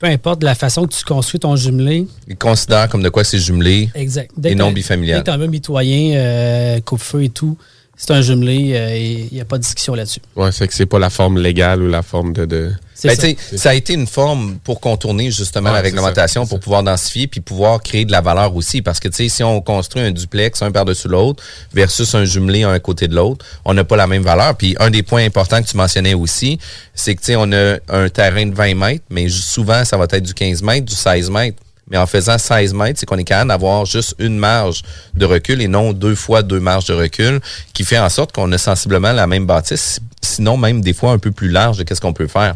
peu 0.00 0.06
importe 0.06 0.42
la 0.42 0.54
façon 0.54 0.86
que 0.86 0.94
tu 0.94 1.04
construis 1.04 1.38
ton 1.38 1.54
jumelé. 1.54 2.06
Ils 2.26 2.36
considèrent 2.36 2.88
comme 2.88 3.02
de 3.02 3.10
quoi 3.10 3.22
c'est 3.22 3.38
jumelé 3.38 3.90
exact. 3.94 4.32
et 4.42 4.54
non 4.54 4.72
bifamilial. 4.72 5.18
Dès 5.18 5.20
que 5.20 5.36
tu 5.36 5.42
as 5.42 5.44
un 5.44 5.46
mitoyen, 5.46 6.16
euh, 6.16 6.80
coupe-feu 6.80 7.24
et 7.24 7.28
tout, 7.28 7.56
c'est 7.96 8.10
un 8.12 8.22
jumelé, 8.22 8.72
euh, 8.74 8.96
il 8.96 9.28
n'y 9.30 9.42
a 9.42 9.44
pas 9.44 9.58
de 9.58 9.62
discussion 9.62 9.94
là-dessus. 9.94 10.20
Oui, 10.34 10.48
c'est 10.52 10.66
que 10.66 10.74
c'est 10.74 10.86
pas 10.86 10.98
la 10.98 11.10
forme 11.10 11.38
légale 11.38 11.82
ou 11.82 11.88
la 11.88 12.02
forme 12.02 12.32
de. 12.32 12.46
de... 12.46 12.72
Ben, 13.04 13.14
ça. 13.14 13.56
ça. 13.56 13.70
a 13.70 13.74
été 13.74 13.94
une 13.94 14.06
forme 14.06 14.58
pour 14.64 14.80
contourner 14.80 15.30
justement 15.30 15.72
la 15.72 15.80
réglementation, 15.80 16.46
pour 16.46 16.60
pouvoir 16.60 16.82
densifier 16.82 17.26
puis 17.26 17.40
pouvoir 17.40 17.82
créer 17.82 18.04
de 18.04 18.12
la 18.12 18.20
valeur 18.20 18.54
aussi. 18.54 18.82
Parce 18.82 19.00
que 19.00 19.08
si 19.10 19.42
on 19.42 19.60
construit 19.60 20.02
un 20.02 20.10
duplex 20.10 20.62
un 20.62 20.70
par-dessus 20.70 21.08
l'autre 21.08 21.42
versus 21.72 22.14
un 22.14 22.24
jumelé 22.24 22.62
un 22.62 22.78
côté 22.78 23.08
de 23.08 23.14
l'autre, 23.14 23.44
on 23.64 23.74
n'a 23.74 23.84
pas 23.84 23.96
la 23.96 24.06
même 24.06 24.22
valeur. 24.22 24.56
Puis 24.56 24.76
un 24.78 24.90
des 24.90 25.02
points 25.02 25.24
importants 25.24 25.62
que 25.62 25.68
tu 25.68 25.76
mentionnais 25.76 26.14
aussi, 26.14 26.58
c'est 26.94 27.14
que 27.14 27.20
on 27.36 27.52
a 27.52 27.78
un 27.88 28.08
terrain 28.08 28.46
de 28.46 28.54
20 28.54 28.74
mètres, 28.74 29.04
mais 29.10 29.28
souvent 29.28 29.84
ça 29.84 29.96
va 29.96 30.04
être 30.10 30.24
du 30.24 30.34
15 30.34 30.62
mètres, 30.62 30.86
du 30.86 30.94
16 30.94 31.30
mètres 31.30 31.58
mais 31.90 31.98
en 31.98 32.06
faisant 32.06 32.38
16 32.38 32.72
mètres, 32.72 33.00
c'est 33.00 33.06
qu'on 33.06 33.18
est 33.18 33.24
capable 33.24 33.48
d'avoir 33.48 33.84
juste 33.84 34.14
une 34.18 34.38
marge 34.38 34.82
de 35.14 35.26
recul 35.26 35.60
et 35.60 35.68
non 35.68 35.92
deux 35.92 36.14
fois 36.14 36.42
deux 36.42 36.60
marges 36.60 36.86
de 36.86 36.94
recul, 36.94 37.40
qui 37.74 37.84
fait 37.84 37.98
en 37.98 38.08
sorte 38.08 38.32
qu'on 38.32 38.50
a 38.52 38.58
sensiblement 38.58 39.12
la 39.12 39.26
même 39.26 39.44
bâtisse, 39.44 39.98
sinon 40.22 40.56
même 40.56 40.80
des 40.80 40.92
fois 40.92 41.10
un 41.10 41.18
peu 41.18 41.32
plus 41.32 41.48
large 41.48 41.78
de 41.78 41.82
qu'est-ce 41.82 42.00
qu'on 42.00 42.12
peut 42.12 42.28
faire. 42.28 42.54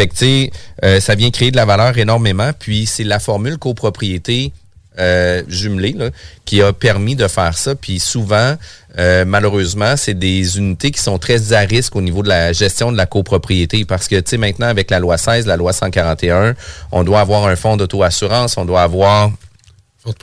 Fait 0.00 0.08
que, 0.08 0.14
tu 0.14 0.24
sais, 0.24 0.50
euh, 0.82 0.98
ça 0.98 1.14
vient 1.14 1.30
créer 1.30 1.50
de 1.50 1.56
la 1.56 1.66
valeur 1.66 1.98
énormément, 1.98 2.52
puis 2.58 2.86
c'est 2.86 3.04
la 3.04 3.18
formule 3.18 3.58
copropriété 3.58 4.50
euh, 4.98 5.42
jumelé 5.46 5.92
là, 5.92 6.08
qui 6.46 6.62
a 6.62 6.72
permis 6.72 7.16
de 7.16 7.28
faire 7.28 7.54
ça. 7.58 7.74
Puis 7.74 8.00
souvent, 8.00 8.56
euh, 8.98 9.26
malheureusement, 9.26 9.98
c'est 9.98 10.18
des 10.18 10.56
unités 10.56 10.90
qui 10.90 11.02
sont 11.02 11.18
très 11.18 11.52
à 11.52 11.58
risque 11.58 11.96
au 11.96 12.00
niveau 12.00 12.22
de 12.22 12.30
la 12.30 12.54
gestion 12.54 12.92
de 12.92 12.96
la 12.96 13.04
copropriété 13.04 13.84
parce 13.84 14.08
que, 14.08 14.16
tu 14.16 14.30
sais, 14.30 14.36
maintenant, 14.38 14.68
avec 14.68 14.90
la 14.90 15.00
loi 15.00 15.18
16, 15.18 15.46
la 15.46 15.58
loi 15.58 15.74
141, 15.74 16.54
on 16.92 17.04
doit 17.04 17.20
avoir 17.20 17.46
un 17.46 17.56
fonds 17.56 17.76
d'auto-assurance, 17.76 18.56
on 18.56 18.64
doit 18.64 18.80
avoir 18.80 19.30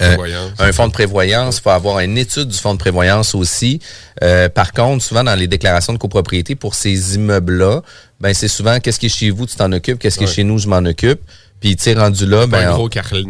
euh, 0.01 0.49
un 0.57 0.71
fonds 0.71 0.87
de 0.87 0.91
prévoyance, 0.91 1.57
il 1.57 1.61
faut 1.61 1.69
avoir 1.69 1.99
une 1.99 2.17
étude 2.17 2.47
du 2.47 2.57
fonds 2.57 2.73
de 2.73 2.79
prévoyance 2.79 3.35
aussi. 3.35 3.79
Euh, 4.23 4.49
par 4.49 4.73
contre, 4.73 5.03
souvent 5.03 5.23
dans 5.23 5.35
les 5.35 5.47
déclarations 5.47 5.93
de 5.93 5.99
copropriété 5.99 6.55
pour 6.55 6.73
ces 6.73 7.15
immeubles-là, 7.15 7.81
ben 8.19 8.33
c'est 8.33 8.47
souvent 8.47 8.79
qu'est-ce 8.79 8.99
qui 8.99 9.05
est 9.05 9.09
chez 9.09 9.29
vous, 9.29 9.45
tu 9.45 9.55
t'en 9.55 9.71
occupes, 9.71 9.99
qu'est-ce 9.99 10.17
qui 10.17 10.23
est 10.23 10.27
chez 10.27 10.43
nous, 10.43 10.57
je 10.57 10.67
m'en 10.67 10.77
occupe. 10.77 11.21
Puis, 11.59 11.75
tu 11.75 11.83
sais, 11.83 11.93
rendu 11.93 12.27
là, 12.27 12.45
ben. 12.45 12.69
Un 12.69 12.73
gros, 12.75 12.89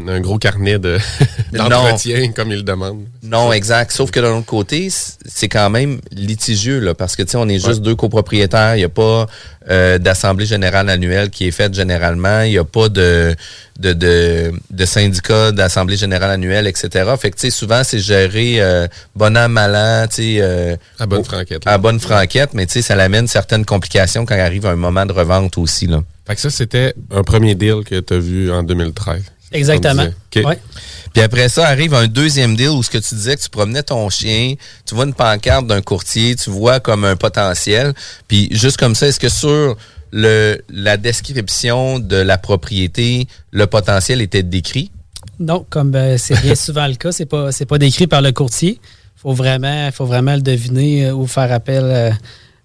un 0.10 0.20
gros 0.20 0.38
carnet 0.38 0.80
de, 0.80 0.98
d'entretien, 1.54 2.34
comme 2.34 2.52
il 2.52 2.66
demande. 2.66 3.06
Non, 3.24 3.54
exact. 3.54 3.92
Sauf 3.92 4.12
que 4.12 4.20
de 4.20 4.28
l'autre 4.28 4.46
côté, 4.46 4.90
c'est 5.26 5.48
quand 5.48 5.70
même 5.70 6.02
litigieux, 6.12 6.80
là, 6.80 6.94
parce 6.94 7.16
que, 7.16 7.24
tu 7.24 7.32
sais, 7.32 7.38
on 7.38 7.48
est 7.48 7.66
juste 7.66 7.82
deux 7.82 7.96
copropriétaires. 7.96 8.76
Il 8.76 8.80
n'y 8.80 8.84
a 8.84 8.90
pas 8.90 9.28
euh, 9.70 9.98
d'assemblée 9.98 10.46
générale 10.46 10.90
annuelle 10.90 11.30
qui 11.30 11.48
est 11.48 11.52
faite 11.52 11.74
généralement. 11.74 12.42
Il 12.42 12.52
n'y 12.52 12.58
a 12.58 12.66
pas 12.66 12.90
de, 12.90 13.34
de, 13.80 13.94
de, 13.94 14.52
de 14.72 14.86
syndicat 14.86 15.54
d'assemblée 15.54 15.96
générale 15.96 16.32
annuelle, 16.32 16.68
etc. 16.68 17.10
Fait 17.18 17.32
que, 17.32 17.38
tu 17.38 17.44
sais, 17.44 17.50
souvent, 17.50 17.84
c'est 17.86 18.00
géré 18.00 18.56
euh, 18.60 18.88
bon 19.16 19.38
an, 19.38 19.48
mal 19.48 19.74
an, 19.74 20.06
tu 20.10 20.16
sais. 20.16 20.38
Euh, 20.42 20.76
à 21.00 21.06
bonne 21.06 21.24
franquette. 21.24 21.62
À 21.66 21.78
bonne 21.78 22.02
franquette, 22.02 22.54
mais, 22.54 22.66
tu 22.66 22.74
sais, 22.74 22.82
ça 22.82 22.96
l'amène 22.96 23.28
certaines 23.28 23.64
complications 23.64 24.26
quand 24.26 24.36
il 24.36 24.42
arrive 24.42 24.66
un 24.66 24.76
moment 24.76 25.06
de 25.06 25.14
revente 25.14 25.58
aussi, 25.58 25.88
là. 25.88 26.02
Fait 26.28 26.36
que 26.36 26.42
ça, 26.42 26.50
c'était 26.50 26.94
un 27.10 27.24
premier 27.24 27.56
deal 27.56 27.84
que 27.86 28.02
tu 28.02 28.14
as 28.14 28.20
vu 28.20 28.52
en 28.52 28.62
2013. 28.62 29.24
Exactement. 29.54 30.08
Puis 30.30 31.22
après 31.22 31.48
ça, 31.48 31.66
arrive 31.66 31.94
un 31.94 32.08
deuxième 32.08 32.58
deal 32.58 32.70
où 32.70 32.84
ce 32.84 32.90
que 32.90 32.98
tu 32.98 33.16
disais 33.16 33.38
que 33.38 33.42
tu 33.42 33.50
promenais 33.50 33.82
ton 33.82 34.10
chien, 34.10 34.56
tu 34.86 34.94
vois 34.94 35.06
une 35.06 35.14
pancarte 35.14 35.66
d'un 35.68 35.82
courtier, 35.82 36.36
tu 36.36 36.50
vois 36.50 36.82
comme 36.82 37.06
un 37.06 37.16
potentiel. 37.16 37.94
Puis 38.28 38.50
juste 38.52 38.76
comme 38.76 38.94
ça, 38.94 39.08
est-ce 39.08 39.22
que 39.22 39.30
sur 39.30 39.78
le, 40.12 40.62
la 40.70 40.98
description 40.98 42.00
de 42.00 42.18
la 42.18 42.38
propriété, 42.38 43.28
le 43.52 43.66
potentiel 43.66 44.22
était 44.22 44.44
décrit? 44.44 44.92
Non, 45.40 45.66
comme 45.70 45.96
euh, 45.96 46.18
c'est 46.18 46.42
bien 46.42 46.56
souvent 46.56 46.88
le 46.88 46.96
cas, 46.96 47.14
c'est 47.14 47.26
pas 47.26 47.54
c'est 47.54 47.66
pas 47.66 47.78
décrit 47.78 48.08
par 48.08 48.22
le 48.22 48.34
courtier. 48.34 48.82
Faut 49.16 49.34
vraiment, 49.34 49.90
faut 49.92 50.06
vraiment 50.06 50.36
le 50.36 50.42
deviner 50.42 51.06
euh, 51.06 51.14
ou 51.14 51.26
faire 51.26 51.52
appel 51.54 51.84
euh, 51.86 52.12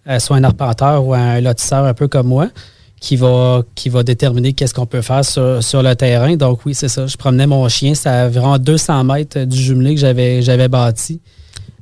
à 0.05 0.19
soit 0.19 0.37
un 0.37 0.45
arpenteur 0.45 1.07
ou 1.07 1.15
à 1.15 1.19
un 1.19 1.41
lotisseur 1.41 1.85
un 1.85 1.95
peu 1.95 2.09
comme 2.09 2.27
moi 2.27 2.49
qui 3.03 3.17
va, 3.17 3.63
qui 3.75 3.89
va 3.89 4.05
déterminer 4.05 4.53
qu'est-ce 4.53 4.73
qu'on 4.73 4.87
peut 4.87 5.03
faire 5.03 5.25
sur, 5.25 5.63
sur, 5.63 5.83
le 5.83 5.97
terrain. 5.97 6.37
Donc 6.37 6.65
oui, 6.65 6.73
c'est 6.73 6.89
ça. 6.89 7.09
Je 7.09 7.17
promenais 7.17 7.49
mon 7.49 7.69
chien. 7.69 7.95
C'était 7.95 8.11
à 8.11 8.27
environ 8.27 8.57
200 8.57 9.05
mètres 9.05 9.41
du 9.41 9.61
jumelé 9.61 9.97
que 9.97 10.01
j'avais, 10.01 10.41
j'avais 10.41 10.69
bâti. 10.69 11.21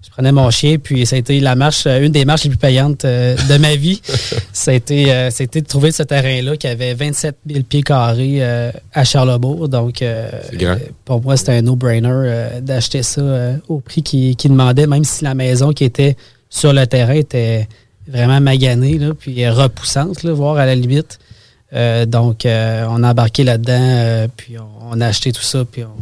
Je 0.02 0.08
prenais 0.08 0.32
mon 0.32 0.50
chien, 0.50 0.78
puis 0.78 1.04
ça 1.04 1.16
a 1.16 1.18
été 1.18 1.38
la 1.40 1.54
marche, 1.54 1.86
une 1.86 2.10
des 2.10 2.24
marches 2.24 2.44
les 2.44 2.50
plus 2.50 2.58
payantes 2.58 3.04
euh, 3.04 3.36
de 3.36 3.58
ma 3.58 3.76
vie. 3.76 4.00
ça, 4.52 4.70
a 4.70 4.74
été, 4.74 5.12
euh, 5.12 5.28
de 5.30 5.60
trouver 5.60 5.92
ce 5.92 6.02
terrain-là 6.02 6.56
qui 6.56 6.66
avait 6.66 6.94
27 6.94 7.36
000 7.46 7.64
pieds 7.64 7.82
carrés 7.82 8.38
euh, 8.40 8.72
à 8.94 9.04
Charlebourg. 9.04 9.68
Donc, 9.68 10.02
pour 11.04 11.22
moi, 11.22 11.36
c'était 11.36 11.52
un 11.52 11.62
no-brainer 11.62 12.60
d'acheter 12.62 13.02
ça 13.02 13.22
au 13.68 13.80
prix 13.80 14.02
qu'il 14.02 14.36
qui 14.36 14.48
demandait, 14.48 14.86
même 14.86 15.04
si 15.04 15.22
la 15.22 15.34
maison 15.34 15.72
qui 15.72 15.84
était 15.84 16.16
sur 16.48 16.72
le 16.72 16.86
terrain 16.86 17.14
était 17.14 17.68
vraiment 18.10 18.40
maganée, 18.40 18.98
là, 18.98 19.14
puis 19.14 19.48
repoussante, 19.48 20.22
là, 20.22 20.32
voire 20.32 20.56
à 20.56 20.66
la 20.66 20.74
limite. 20.74 21.18
Euh, 21.72 22.04
donc, 22.06 22.44
euh, 22.44 22.84
on 22.88 23.02
a 23.02 23.10
embarqué 23.10 23.44
là-dedans, 23.44 23.78
euh, 23.80 24.28
puis 24.36 24.56
on, 24.58 25.00
a 25.00 25.06
acheté 25.06 25.32
tout 25.32 25.42
ça, 25.42 25.64
puis 25.64 25.84
on... 25.84 25.94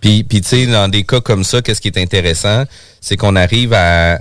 Puis, 0.00 0.24
puis 0.24 0.40
tu 0.40 0.48
sais, 0.48 0.66
dans 0.66 0.88
des 0.88 1.04
cas 1.04 1.20
comme 1.20 1.44
ça, 1.44 1.62
qu'est-ce 1.62 1.80
qui 1.80 1.88
est 1.88 1.98
intéressant, 1.98 2.64
c'est 3.00 3.16
qu'on 3.16 3.36
arrive 3.36 3.72
à, 3.72 4.20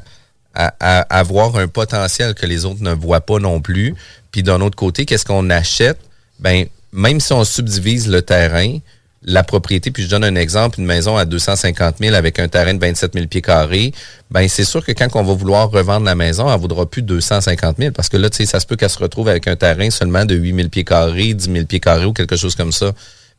avoir 1.09 1.55
un 1.57 1.67
potentiel 1.67 2.35
que 2.35 2.45
les 2.45 2.63
autres 2.63 2.83
ne 2.83 2.93
voient 2.93 3.21
pas 3.21 3.39
non 3.39 3.59
plus. 3.59 3.95
Puis 4.31 4.43
d'un 4.43 4.61
autre 4.61 4.75
côté, 4.75 5.05
qu'est-ce 5.05 5.25
qu'on 5.25 5.49
achète? 5.49 5.97
Ben, 6.39 6.67
même 6.91 7.19
si 7.19 7.33
on 7.33 7.43
subdivise 7.43 8.07
le 8.07 8.21
terrain, 8.21 8.77
la 9.25 9.43
propriété, 9.43 9.91
puis 9.91 10.03
je 10.03 10.09
donne 10.09 10.23
un 10.23 10.35
exemple, 10.35 10.79
une 10.79 10.85
maison 10.85 11.15
à 11.15 11.25
250 11.25 11.95
000 11.99 12.15
avec 12.15 12.39
un 12.39 12.47
terrain 12.47 12.73
de 12.73 12.79
27 12.79 13.13
000 13.13 13.27
pieds 13.27 13.41
carrés, 13.41 13.93
ben 14.31 14.47
c'est 14.47 14.65
sûr 14.65 14.85
que 14.85 14.91
quand 14.91 15.07
on 15.15 15.23
va 15.23 15.33
vouloir 15.33 15.71
revendre 15.71 16.05
la 16.05 16.15
maison, 16.15 16.51
elle 16.51 16.59
vaudra 16.59 16.85
plus 16.85 17.01
250 17.01 17.77
000 17.77 17.91
parce 17.91 18.09
que 18.09 18.17
là, 18.17 18.29
tu 18.29 18.37
sais, 18.37 18.45
ça 18.45 18.59
se 18.59 18.65
peut 18.65 18.75
qu'elle 18.75 18.89
se 18.89 18.99
retrouve 18.99 19.29
avec 19.29 19.47
un 19.47 19.55
terrain 19.55 19.89
seulement 19.89 20.25
de 20.25 20.35
8 20.35 20.55
000 20.55 20.69
pieds 20.69 20.83
carrés, 20.83 21.33
10 21.33 21.51
000 21.51 21.65
pieds 21.65 21.79
carrés 21.79 22.05
ou 22.05 22.13
quelque 22.13 22.35
chose 22.35 22.55
comme 22.55 22.71
ça. 22.71 22.91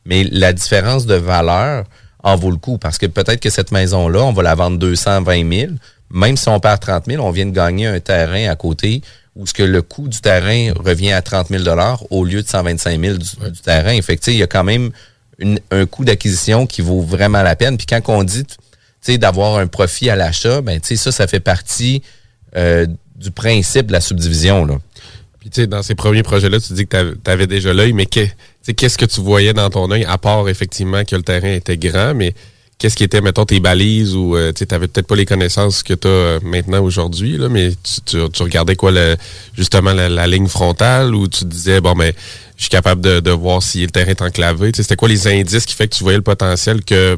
Mais 0.05 0.23
la 0.23 0.53
différence 0.53 1.05
de 1.05 1.15
valeur 1.15 1.85
en 2.23 2.35
vaut 2.35 2.51
le 2.51 2.57
coup 2.57 2.77
parce 2.77 2.97
que 2.97 3.05
peut-être 3.05 3.39
que 3.39 3.49
cette 3.49 3.71
maison-là, 3.71 4.23
on 4.23 4.33
va 4.33 4.43
la 4.43 4.55
vendre 4.55 4.77
220 4.79 5.51
000. 5.51 5.71
Même 6.11 6.37
si 6.37 6.49
on 6.49 6.59
perd 6.59 6.79
30 6.79 7.05
000, 7.07 7.23
on 7.23 7.31
vient 7.31 7.45
de 7.45 7.51
gagner 7.51 7.87
un 7.87 7.99
terrain 7.99 8.49
à 8.49 8.55
côté 8.55 9.01
où 9.35 9.45
ce 9.45 9.53
que 9.53 9.63
le 9.63 9.81
coût 9.81 10.07
du 10.07 10.21
terrain 10.21 10.71
revient 10.73 11.11
à 11.11 11.21
30 11.21 11.49
000 11.49 11.63
au 12.09 12.23
lieu 12.23 12.41
de 12.41 12.47
125 12.47 12.99
000 12.99 13.17
du, 13.17 13.51
du 13.51 13.59
terrain. 13.59 13.99
Fait 14.01 14.17
que, 14.17 14.31
il 14.31 14.37
y 14.37 14.43
a 14.43 14.47
quand 14.47 14.63
même 14.63 14.91
un 15.71 15.85
coût 15.85 16.05
d'acquisition 16.05 16.65
qui 16.65 16.81
vaut 16.81 17.01
vraiment 17.01 17.43
la 17.43 17.55
peine. 17.55 17.77
Puis 17.77 17.85
quand 17.85 18.01
on 18.07 18.23
dit 18.23 18.45
d'avoir 19.19 19.57
un 19.57 19.67
profit 19.67 20.09
à 20.09 20.15
l'achat, 20.15 20.61
ben 20.61 20.79
ça, 20.83 21.11
ça 21.11 21.27
fait 21.27 21.39
partie 21.39 22.01
euh, 22.55 22.87
du 23.15 23.31
principe 23.31 23.87
de 23.87 23.91
la 23.91 24.01
subdivision. 24.01 24.65
Là. 24.65 24.77
Puis 25.39 25.49
tu 25.49 25.61
sais, 25.61 25.67
dans 25.67 25.83
ces 25.83 25.95
premiers 25.95 26.23
projets-là, 26.23 26.59
tu 26.59 26.73
dis 26.73 26.87
que 26.87 27.15
tu 27.23 27.31
avais 27.31 27.47
déjà 27.47 27.73
l'œil, 27.73 27.93
mais 27.93 28.07
qu'est-ce 28.07 28.97
que 28.97 29.05
tu 29.05 29.21
voyais 29.21 29.53
dans 29.53 29.69
ton 29.69 29.91
œil, 29.91 30.05
à 30.05 30.17
part 30.17 30.49
effectivement 30.49 31.03
que 31.03 31.15
le 31.15 31.21
terrain 31.21 31.53
était 31.53 31.77
grand, 31.77 32.15
mais 32.15 32.33
qu'est-ce 32.77 32.95
qui 32.95 33.03
était, 33.03 33.21
mettons, 33.21 33.45
tes 33.45 33.59
balises 33.59 34.15
ou 34.15 34.35
euh, 34.35 34.51
tu 34.51 34.65
n'avais 34.69 34.87
peut-être 34.87 35.07
pas 35.07 35.15
les 35.15 35.25
connaissances 35.25 35.83
que 35.83 35.93
tu 35.93 36.07
as 36.07 36.11
euh, 36.11 36.39
maintenant 36.43 36.81
aujourd'hui, 36.81 37.37
mais 37.49 37.71
tu, 38.05 38.17
regardais 38.41 38.75
quoi, 38.75 38.91
le, 38.91 39.15
justement, 39.55 39.93
la, 39.93 40.27
ligne 40.27 40.47
frontale 40.47 41.15
ou 41.15 41.27
tu 41.27 41.45
disais, 41.45 41.81
bon, 41.81 41.95
mais 41.95 42.13
je 42.57 42.63
suis 42.63 42.69
capable 42.69 43.01
de, 43.01 43.31
voir 43.31 43.63
si 43.63 43.81
le 43.81 43.89
terrain 43.89 44.11
est 44.11 44.21
enclavé. 44.21 44.71
C'était 44.75 44.95
quoi 44.95 45.07
les 45.07 45.27
indices 45.27 45.65
qui 45.65 45.73
fait 45.73 45.87
que 45.87 45.95
tu 45.95 46.03
voyais 46.03 46.17
le 46.17 46.23
potentiel 46.23 46.83
que, 46.83 47.17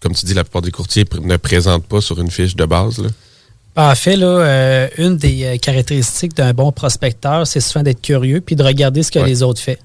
comme 0.00 0.14
tu 0.14 0.26
dis, 0.26 0.34
la 0.34 0.44
plupart 0.44 0.62
des 0.62 0.70
courtiers 0.70 1.04
ne 1.22 1.36
présentent 1.36 1.86
pas 1.86 2.00
sur 2.00 2.20
une 2.20 2.30
fiche 2.30 2.56
de 2.56 2.64
base? 2.64 2.98
Là? 2.98 3.08
En 3.76 3.94
fait, 3.94 4.16
là, 4.16 4.26
euh, 4.26 4.88
une 4.98 5.16
des 5.16 5.58
caractéristiques 5.62 6.34
d'un 6.34 6.52
bon 6.52 6.72
prospecteur, 6.72 7.46
c'est 7.46 7.60
souvent 7.60 7.84
d'être 7.84 8.02
curieux 8.02 8.40
puis 8.40 8.56
de 8.56 8.64
regarder 8.64 9.02
ce 9.02 9.12
que 9.12 9.20
les 9.20 9.42
autres 9.42 9.60
font. 9.60 9.76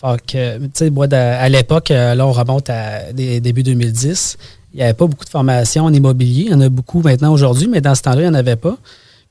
Fait 0.00 0.26
que, 0.26 0.58
tu 0.58 0.70
sais, 0.74 0.90
moi, 0.90 1.12
à 1.12 1.48
l'époque, 1.48 1.88
là, 1.88 2.24
on 2.24 2.32
remonte 2.32 2.70
à 2.70 3.12
début 3.12 3.64
2010 3.64 4.38
il 4.72 4.76
n'y 4.76 4.82
avait 4.82 4.94
pas 4.94 5.06
beaucoup 5.06 5.24
de 5.24 5.30
formations 5.30 5.84
en 5.84 5.92
immobilier. 5.92 6.44
Il 6.46 6.52
y 6.52 6.54
en 6.54 6.60
a 6.60 6.68
beaucoup 6.68 7.00
maintenant 7.02 7.32
aujourd'hui, 7.32 7.68
mais 7.68 7.80
dans 7.80 7.94
ce 7.94 8.02
temps-là, 8.02 8.22
il 8.22 8.24
n'y 8.24 8.30
en 8.30 8.34
avait 8.34 8.56
pas. 8.56 8.76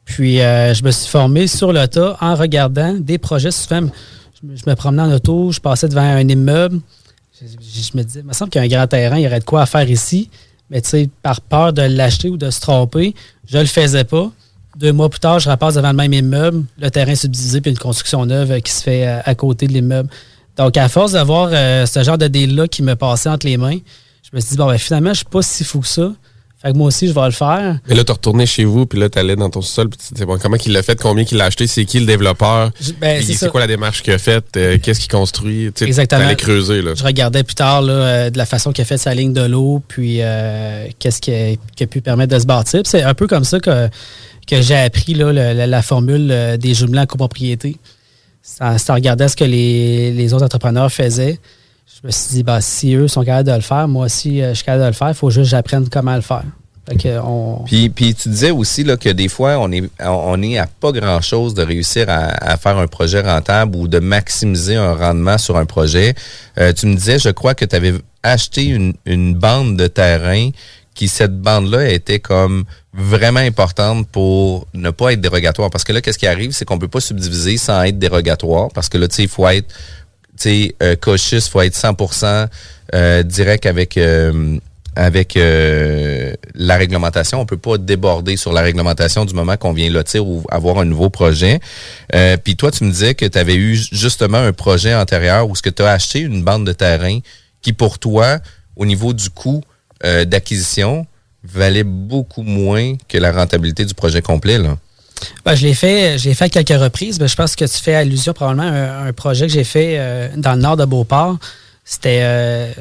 Puis, 0.06 0.41
euh, 0.41 0.74
je 0.74 0.84
me 0.84 0.91
suis 0.91 1.10
formé 1.10 1.48
sur 1.48 1.74
le 1.74 1.86
tas 1.88 2.17
en 2.22 2.36
regardant 2.36 2.94
des 2.94 3.17
projets. 3.17 3.50
Je 3.51 4.70
me 4.70 4.74
promenais 4.75 5.03
en 5.03 5.12
auto, 5.12 5.51
je 5.51 5.60
passais 5.60 5.89
devant 5.89 6.01
un 6.01 6.27
immeuble. 6.27 6.79
Je, 7.39 7.98
me 7.98 8.03
disais, 8.03 8.22
il 8.22 8.25
me 8.25 8.34
semble 8.34 8.50
qu'il 8.50 8.60
y 8.60 8.63
a 8.63 8.65
un 8.65 8.79
grand 8.79 8.88
terrain, 8.88 9.17
il 9.17 9.24
y 9.24 9.27
aurait 9.27 9.39
de 9.39 9.46
quoi 9.46 9.65
faire 9.65 9.88
ici. 9.89 10.29
Mais 10.72 10.82
tu 10.82 10.89
sais, 10.89 11.10
par 11.22 11.41
peur 11.41 11.72
de 11.72 11.82
l'acheter 11.84 12.29
ou 12.29 12.38
de 12.38 12.50
se 12.50 12.60
tromper, 12.60 13.13
je 13.48 13.58
ne 13.58 13.62
le 13.62 13.67
faisais 13.67 14.06
pas. 14.06 14.32
Deux 14.77 14.91
mois 14.91 15.10
plus 15.10 15.20
tard, 15.20 15.39
je 15.39 15.50
repasse 15.50 15.75
devant 15.75 15.89
le 15.89 15.96
même 15.96 16.13
immeuble, 16.13 16.63
le 16.79 16.89
terrain 16.89 17.15
subdivisé, 17.15 17.62
puis 17.62 17.72
une 17.72 17.77
construction 17.77 18.25
neuve 18.25 18.62
qui 18.62 18.72
se 18.72 18.84
fait 18.84 19.06
à, 19.06 19.36
côté 19.36 19.67
de 19.67 19.74
l'immeuble. 19.74 20.10
Donc, 20.56 20.77
à 20.77 20.88
force 20.88 21.12
d'avoir 21.12 21.50
euh, 21.51 21.86
ce 21.86 22.03
genre 22.03 22.17
de 22.17 22.27
deal-là 22.27 22.67
qui 22.67 22.82
me 22.82 22.96
passait 22.96 23.29
entre 23.29 23.46
les 23.46 23.58
mains, 23.58 23.77
je 24.31 24.36
me 24.36 24.41
suis 24.41 24.51
dit, 24.51 24.57
bon, 24.57 24.67
ben, 24.67 24.77
finalement, 24.77 25.12
je 25.12 25.17
suis 25.17 25.25
pas 25.25 25.41
si 25.41 25.63
fou 25.63 25.79
que 25.79 25.88
ça. 25.88 26.12
Fait 26.60 26.72
que 26.72 26.77
moi 26.77 26.88
aussi, 26.88 27.07
je 27.07 27.13
vais 27.13 27.25
le 27.25 27.31
faire. 27.31 27.79
Et 27.88 27.93
là, 27.93 28.03
tu 28.03 28.12
retourné 28.12 28.48
chez 28.48 28.65
vous, 28.65 28.88
puis 28.88 29.00
là, 29.00 29.10
tu 29.10 29.19
allais 29.19 29.36
dans 29.36 29.50
ton 29.50 29.62
sol, 29.62 29.89
puis 29.89 30.00
tu 30.00 30.17
sais, 30.17 30.25
bon, 30.25 30.39
comment 30.39 30.57
il 30.65 30.74
l'a 30.74 30.81
fait, 30.81 31.00
combien 31.00 31.24
il 31.24 31.38
l'a 31.38 31.46
acheté, 31.46 31.67
c'est 31.67 31.86
qui 31.86 32.00
le 32.00 32.07
développeur, 32.07 32.72
ben, 33.00 33.22
c'est 33.22 33.50
quoi 33.51 33.60
la 33.60 33.67
démarche 33.67 34.01
qu'il 34.01 34.12
a 34.12 34.17
faite, 34.17 34.46
euh, 34.57 34.79
qu'est-ce 34.81 35.00
qu'il 35.00 35.12
construit. 35.12 35.72
Tu 35.75 35.84
Exactement. 35.84 36.25
allais 36.25 36.36
creuser. 36.36 36.81
Là. 36.81 36.96
Je 36.96 37.03
regardais 37.03 37.43
plus 37.43 37.53
tard 37.53 37.84
là, 37.84 37.93
euh, 37.93 38.29
de 38.31 38.39
la 38.39 38.48
façon 38.48 38.72
qu'il 38.72 38.81
a 38.81 38.86
fait 38.86 38.98
sa 38.98 39.13
ligne 39.13 39.34
de 39.34 39.43
l'eau, 39.43 39.84
puis 39.88 40.17
euh, 40.22 40.88
qu'est-ce 40.98 41.22
qui 41.22 41.31
a, 41.31 41.88
pu 41.88 42.01
permettre 42.01 42.34
de 42.34 42.39
se 42.39 42.48
bâtir. 42.48 42.81
C'est 42.86 43.03
un 43.03 43.13
peu 43.13 43.27
comme 43.27 43.43
ça 43.43 43.60
que, 43.60 43.88
que 44.48 44.60
j'ai 44.60 44.77
appris 44.77 45.13
là, 45.13 45.31
la, 45.53 45.81
formule 45.84 46.57
des 46.60 46.74
jumelants 46.74 47.05
copropriété. 47.05 47.77
Ça, 48.41 48.79
ça 48.79 48.96
regardait 48.96 49.27
ce 49.27 49.36
que 49.36 49.43
les, 49.43 50.12
les 50.12 50.34
autres 50.34 50.46
entrepreneurs 50.46 50.91
faisaient 50.91 51.38
je 52.01 52.08
me 52.08 52.12
suis 52.12 52.30
dit, 52.30 52.44
bah, 52.44 52.62
si 52.62 52.94
eux 52.94 53.08
sont 53.08 53.24
capables 53.24 53.50
de 53.50 53.56
le 53.56 53.62
faire, 53.62 53.88
moi 53.88 54.06
aussi, 54.06 54.42
euh, 54.42 54.50
je 54.50 54.56
suis 54.56 54.66
capable 54.66 54.84
de 54.84 54.88
le 54.88 54.94
faire. 54.94 55.10
Il 55.10 55.13
faut 55.16 55.30
juste 55.30 55.46
que 55.46 55.50
j'apprenne 55.50 55.89
comment 55.89 56.16
le 56.16 56.22
faire. 56.22 56.44
puis, 57.66 57.89
puis 57.89 58.13
tu 58.13 58.30
disais 58.30 58.51
aussi 58.51 58.84
là, 58.84 58.98
que 58.98 59.10
des 59.10 59.27
fois, 59.27 59.58
on 59.60 59.72
est, 59.72 59.84
on 60.00 60.42
est 60.42 60.58
à 60.58 60.68
pas 60.68 60.92
grand-chose 60.92 61.54
de 61.54 61.63
réussir 61.63 62.06
à, 62.08 62.56
faire 62.58 62.77
un 62.77 62.88
projet 62.88 63.22
rentable 63.22 63.75
ou 63.75 63.88
de 63.88 64.00
maximiser 64.00 64.75
un 64.75 64.94
rendement 64.94 65.38
sur 65.38 65.58
un 65.58 65.66
projet. 65.66 66.13
Euh, 66.60 66.72
tu 66.72 66.86
me 66.86 66.96
disais, 66.96 67.20
je 67.20 67.30
crois 67.30 67.56
que 67.56 67.66
tu 67.66 67.75
avais 67.75 67.94
acheté 68.24 68.66
une, 68.66 68.94
une 69.06 69.34
bande 69.34 69.75
de 69.75 69.88
terrain 69.88 70.51
qui, 70.94 71.08
cette 71.08 71.42
bande-là, 71.42 71.89
était 71.89 72.20
comme 72.20 72.63
vraiment 72.94 73.39
importante 73.39 74.08
pour 74.08 74.68
ne 74.74 74.89
pas 74.92 75.13
être 75.13 75.22
dérogatoire. 75.22 75.70
Parce 75.70 75.84
que 75.84 75.94
là, 75.94 76.01
qu'est-ce 76.01 76.18
qui 76.18 76.27
arrive, 76.27 76.51
c'est 76.51 76.66
qu'on 76.66 76.80
peut 76.80 76.88
pas 76.88 77.01
subdiviser 77.01 77.58
sans 77.58 77.84
être 77.84 78.00
dérogatoire. 78.00 78.70
Parce 78.74 78.88
que 78.88 78.98
là, 78.98 79.08
tu 79.08 79.16
sais, 79.16 79.24
il 79.24 79.30
faut 79.30 79.48
être 79.48 79.74
tu 80.38 80.50
sais, 80.50 80.75
euh, 80.84 80.96
il 81.32 81.41
faut 81.41 81.62
être 81.62 81.75
100% 81.75 82.48
euh, 82.94 83.24
direct 83.24 83.65
avec 83.65 83.98
euh, 83.98 84.58
avec 84.96 85.36
la 85.36 86.75
réglementation. 86.75 87.39
On 87.39 87.46
peut 87.46 87.56
pas 87.56 87.77
déborder 87.77 88.36
sur 88.36 88.51
la 88.51 88.62
réglementation 88.62 89.25
du 89.25 89.36
moment 89.36 89.56
qu'on 89.56 89.72
vient 89.72 89.91
lotir 89.91 90.25
ou 90.25 90.44
avoir 90.50 90.79
un 90.79 90.86
nouveau 90.86 91.12
projet. 91.12 91.60
Puis 92.44 92.56
toi, 92.56 92.72
tu 92.72 92.84
me 92.84 92.89
disais 92.89 93.13
que 93.13 93.25
tu 93.25 93.38
avais 93.38 93.53
eu 93.53 93.75
justement 93.75 94.39
un 94.39 94.53
projet 94.53 94.96
antérieur 94.96 95.48
où 95.48 95.56
ce 95.56 95.62
que 95.62 95.70
tu 95.70 95.84
as 95.84 95.91
acheté 95.91 96.22
une 96.22 96.44
bande 96.44 96.65
de 96.65 96.74
terrain 96.74 97.20
qui, 97.62 97.74
pour 97.74 98.00
toi, 98.00 98.39
au 98.75 98.88
niveau 98.88 99.13
du 99.13 99.29
coût 99.29 99.62
d'acquisition, 100.03 101.06
valait 101.44 101.84
beaucoup 101.84 102.41
moins 102.41 102.96
que 103.08 103.20
la 103.20 103.32
rentabilité 103.32 103.86
du 103.86 103.94
projet 103.94 104.24
complet. 104.24 104.58
Ben, 105.45 105.55
je 105.55 105.65
l'ai 105.65 105.74
fait, 105.74 106.17
j'ai 106.17 106.33
fait 106.33 106.45
à 106.45 106.50
quelques 106.50 106.81
reprises. 106.81 107.19
Ben, 107.19 107.27
je 107.27 107.36
pense 107.36 107.55
que 107.55 107.65
tu 107.65 107.77
fais 107.77 107.95
allusion 107.95 108.33
probablement 108.33 108.67
à 108.67 109.05
un, 109.05 109.13
projet 109.13 109.47
que 109.47 109.53
j'ai 109.53 109.63
fait 109.63 109.95
euh, 109.97 110.29
dans 110.36 110.55
le 110.55 110.62
nord 110.62 110.77
de 110.77 110.86
Beauport. 110.86 111.38
C'était 111.86 112.19
euh, 112.21 112.74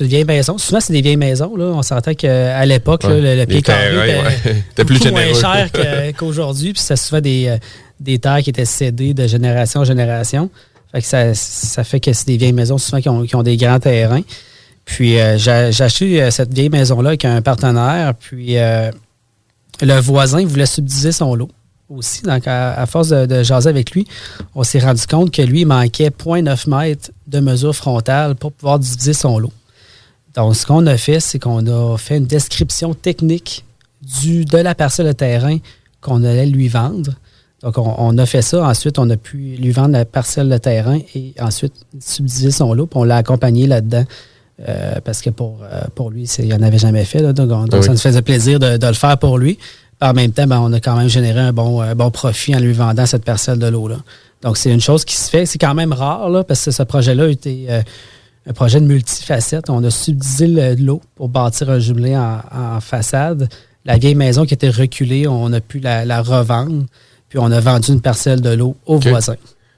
une 0.00 0.06
vieille 0.06 0.24
maison. 0.24 0.56
Souvent, 0.58 0.80
c'est 0.80 0.92
des 0.92 1.02
vieilles 1.02 1.16
maisons. 1.16 1.56
Là. 1.56 1.64
On 1.64 1.82
s'entend 1.82 2.14
qu'à 2.14 2.64
l'époque, 2.64 3.02
le, 3.04 3.44
pied 3.44 3.62
carré 3.62 4.20
était, 4.70 4.84
plus 4.84 5.04
moins 5.10 5.34
cher 5.34 5.68
qu'aujourd'hui. 6.16 6.72
puis 6.72 6.82
c'est 6.82 6.96
souvent 6.96 7.20
des, 7.20 7.48
euh, 7.48 7.56
des 7.98 8.18
terres 8.18 8.40
qui 8.42 8.50
étaient 8.50 8.64
cédées 8.64 9.14
de 9.14 9.26
génération 9.26 9.80
en 9.80 9.84
génération. 9.84 10.48
Fait 10.92 11.00
que 11.00 11.06
ça, 11.06 11.34
ça 11.34 11.84
fait 11.84 12.00
que 12.00 12.12
c'est 12.12 12.26
des 12.26 12.36
vieilles 12.36 12.52
maisons 12.52 12.78
souvent 12.78 13.00
qui 13.00 13.08
ont, 13.08 13.24
qui 13.24 13.34
ont 13.34 13.42
des 13.42 13.56
grands 13.56 13.80
terrains. 13.80 14.22
Puis 14.84 15.16
j'ai 15.36 15.50
acheté 15.82 16.30
cette 16.30 16.52
vieille 16.52 16.68
maison-là 16.68 17.10
avec 17.10 17.24
un 17.24 17.40
partenaire. 17.40 18.14
Puis 18.14 18.56
le 18.56 20.00
voisin 20.00 20.44
voulait 20.44 20.66
subdiviser 20.66 21.12
son 21.12 21.34
lot 21.34 21.48
aussi. 21.96 22.22
Donc, 22.22 22.46
à, 22.46 22.84
force 22.86 23.08
de, 23.08 23.42
jaser 23.42 23.68
avec 23.68 23.92
lui, 23.92 24.06
on 24.54 24.62
s'est 24.62 24.78
rendu 24.78 25.06
compte 25.06 25.30
que 25.30 25.42
lui, 25.42 25.60
il 25.60 25.66
manquait 25.66 26.08
0.9 26.08 26.68
mètres 26.68 27.10
de 27.26 27.40
mesure 27.40 27.74
frontale 27.74 28.34
pour 28.34 28.52
pouvoir 28.52 28.78
diviser 28.78 29.12
son 29.12 29.38
lot. 29.38 29.52
Donc, 30.34 30.56
ce 30.56 30.66
qu'on 30.66 30.86
a 30.86 30.96
fait, 30.96 31.20
c'est 31.20 31.38
qu'on 31.38 31.66
a 31.66 31.96
fait 31.98 32.16
une 32.16 32.26
description 32.26 32.94
technique 32.94 33.64
du, 34.02 34.44
de 34.44 34.58
la 34.58 34.74
parcelle 34.74 35.06
de 35.06 35.12
terrain 35.12 35.58
qu'on 36.00 36.24
allait 36.24 36.46
lui 36.46 36.68
vendre. 36.68 37.12
Donc, 37.62 37.78
on, 37.78 38.18
a 38.18 38.26
fait 38.26 38.42
ça. 38.42 38.66
Ensuite, 38.66 38.98
on 38.98 39.08
a 39.10 39.16
pu 39.16 39.56
lui 39.56 39.70
vendre 39.70 39.92
la 39.92 40.04
parcelle 40.04 40.48
de 40.48 40.58
terrain 40.58 40.98
et 41.14 41.32
ensuite 41.40 41.74
subdiviser 42.00 42.50
son 42.50 42.74
lot. 42.74 42.86
Puis 42.86 42.98
on 42.98 43.04
l'a 43.04 43.18
accompagné 43.18 43.66
là-dedans. 43.66 44.04
Euh, 44.68 45.00
parce 45.04 45.22
que 45.22 45.30
pour, 45.30 45.60
euh, 45.62 45.82
pour 45.94 46.10
lui, 46.10 46.24
il 46.38 46.48
n'en 46.48 46.62
avait 46.62 46.78
jamais 46.78 47.04
fait. 47.04 47.32
donc, 47.32 47.68
ah 47.72 47.82
ça 47.82 47.90
nous 47.90 47.98
faisait 47.98 48.22
plaisir 48.22 48.58
de, 48.58 48.76
de, 48.76 48.86
le 48.86 48.92
faire 48.92 49.18
pour 49.18 49.38
lui 49.38 49.58
en 50.02 50.12
même 50.12 50.32
temps, 50.32 50.46
ben, 50.46 50.60
on 50.60 50.72
a 50.72 50.80
quand 50.80 50.96
même 50.96 51.08
généré 51.08 51.40
un 51.40 51.52
bon, 51.52 51.80
euh, 51.80 51.94
bon 51.94 52.10
profit 52.10 52.54
en 52.54 52.58
lui 52.58 52.72
vendant 52.72 53.06
cette 53.06 53.24
parcelle 53.24 53.58
de 53.58 53.66
l'eau-là. 53.66 53.98
Donc, 54.42 54.56
c'est 54.56 54.70
une 54.70 54.80
chose 54.80 55.04
qui 55.04 55.14
se 55.14 55.30
fait. 55.30 55.46
C'est 55.46 55.58
quand 55.58 55.74
même 55.74 55.92
rare, 55.92 56.28
là, 56.28 56.42
parce 56.42 56.64
que 56.64 56.72
ce 56.72 56.82
projet-là 56.82 57.28
était 57.28 57.66
euh, 57.68 57.82
un 58.48 58.52
projet 58.52 58.80
de 58.80 58.86
multifacette. 58.86 59.70
On 59.70 59.82
a 59.84 59.90
subdivisé 59.90 60.74
l'eau 60.76 61.00
pour 61.14 61.28
bâtir 61.28 61.70
un 61.70 61.78
jumelé 61.78 62.16
en, 62.16 62.80
façade. 62.80 63.48
La 63.84 63.98
vieille 63.98 64.16
maison 64.16 64.44
qui 64.44 64.54
était 64.54 64.70
reculée, 64.70 65.28
on 65.28 65.52
a 65.52 65.60
pu 65.60 65.78
la, 65.78 66.22
revendre. 66.22 66.84
Puis 67.28 67.38
on 67.38 67.50
a 67.50 67.60
vendu 67.60 67.92
une 67.92 68.00
parcelle 68.00 68.40
de 68.40 68.50
l'eau 68.50 68.76
aux 68.84 68.98
voisins. 68.98 69.36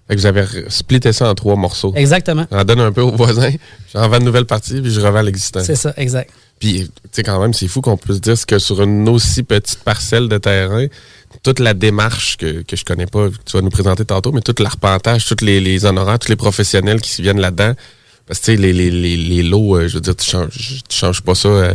Fait 0.08 0.16
que 0.16 0.20
vous 0.20 0.26
avez 0.26 0.44
splitté 0.68 1.12
ça 1.12 1.30
en 1.30 1.34
trois 1.34 1.56
morceaux. 1.56 1.92
Exactement. 1.94 2.46
J'en 2.50 2.64
donne 2.64 2.80
un 2.80 2.92
peu 2.92 3.00
aux 3.00 3.12
voisins, 3.12 3.52
j'en 3.94 4.06
vends 4.08 4.18
une 4.18 4.24
nouvelle 4.24 4.44
partie, 4.44 4.80
puis 4.82 4.90
je 4.90 5.00
revends 5.00 5.22
l'existant. 5.22 5.60
C'est 5.62 5.76
ça, 5.76 5.94
exact. 5.96 6.30
Puis, 6.64 6.88
tu 6.88 6.90
sais, 7.12 7.22
quand 7.22 7.38
même, 7.42 7.52
c'est 7.52 7.68
fou 7.68 7.82
qu'on 7.82 7.98
puisse 7.98 8.22
dire 8.22 8.36
que 8.46 8.58
sur 8.58 8.80
une 8.80 9.06
aussi 9.10 9.42
petite 9.42 9.80
parcelle 9.80 10.30
de 10.30 10.38
terrain, 10.38 10.86
toute 11.42 11.58
la 11.58 11.74
démarche 11.74 12.38
que, 12.38 12.62
que 12.62 12.74
je 12.74 12.86
connais 12.86 13.04
pas, 13.04 13.28
tu 13.44 13.54
vas 13.54 13.60
nous 13.60 13.68
présenter 13.68 14.06
tantôt, 14.06 14.32
mais 14.32 14.40
tout 14.40 14.54
l'arpentage, 14.58 15.26
tous 15.26 15.44
les, 15.44 15.60
les 15.60 15.84
honoraires, 15.84 16.18
tous 16.18 16.30
les 16.30 16.36
professionnels 16.36 17.02
qui 17.02 17.20
viennent 17.20 17.40
là-dedans. 17.40 17.74
Parce 18.26 18.40
que, 18.40 18.46
tu 18.46 18.52
sais, 18.52 18.56
les, 18.56 18.72
les, 18.72 18.90
les, 18.90 19.42
lots, 19.42 19.76
euh, 19.76 19.88
je 19.88 19.96
veux 19.96 20.00
dire, 20.00 20.16
tu 20.16 20.24
changes, 20.24 20.82
tu 20.88 20.96
changes 20.96 21.20
pas 21.20 21.34
ça 21.34 21.48
euh, 21.48 21.74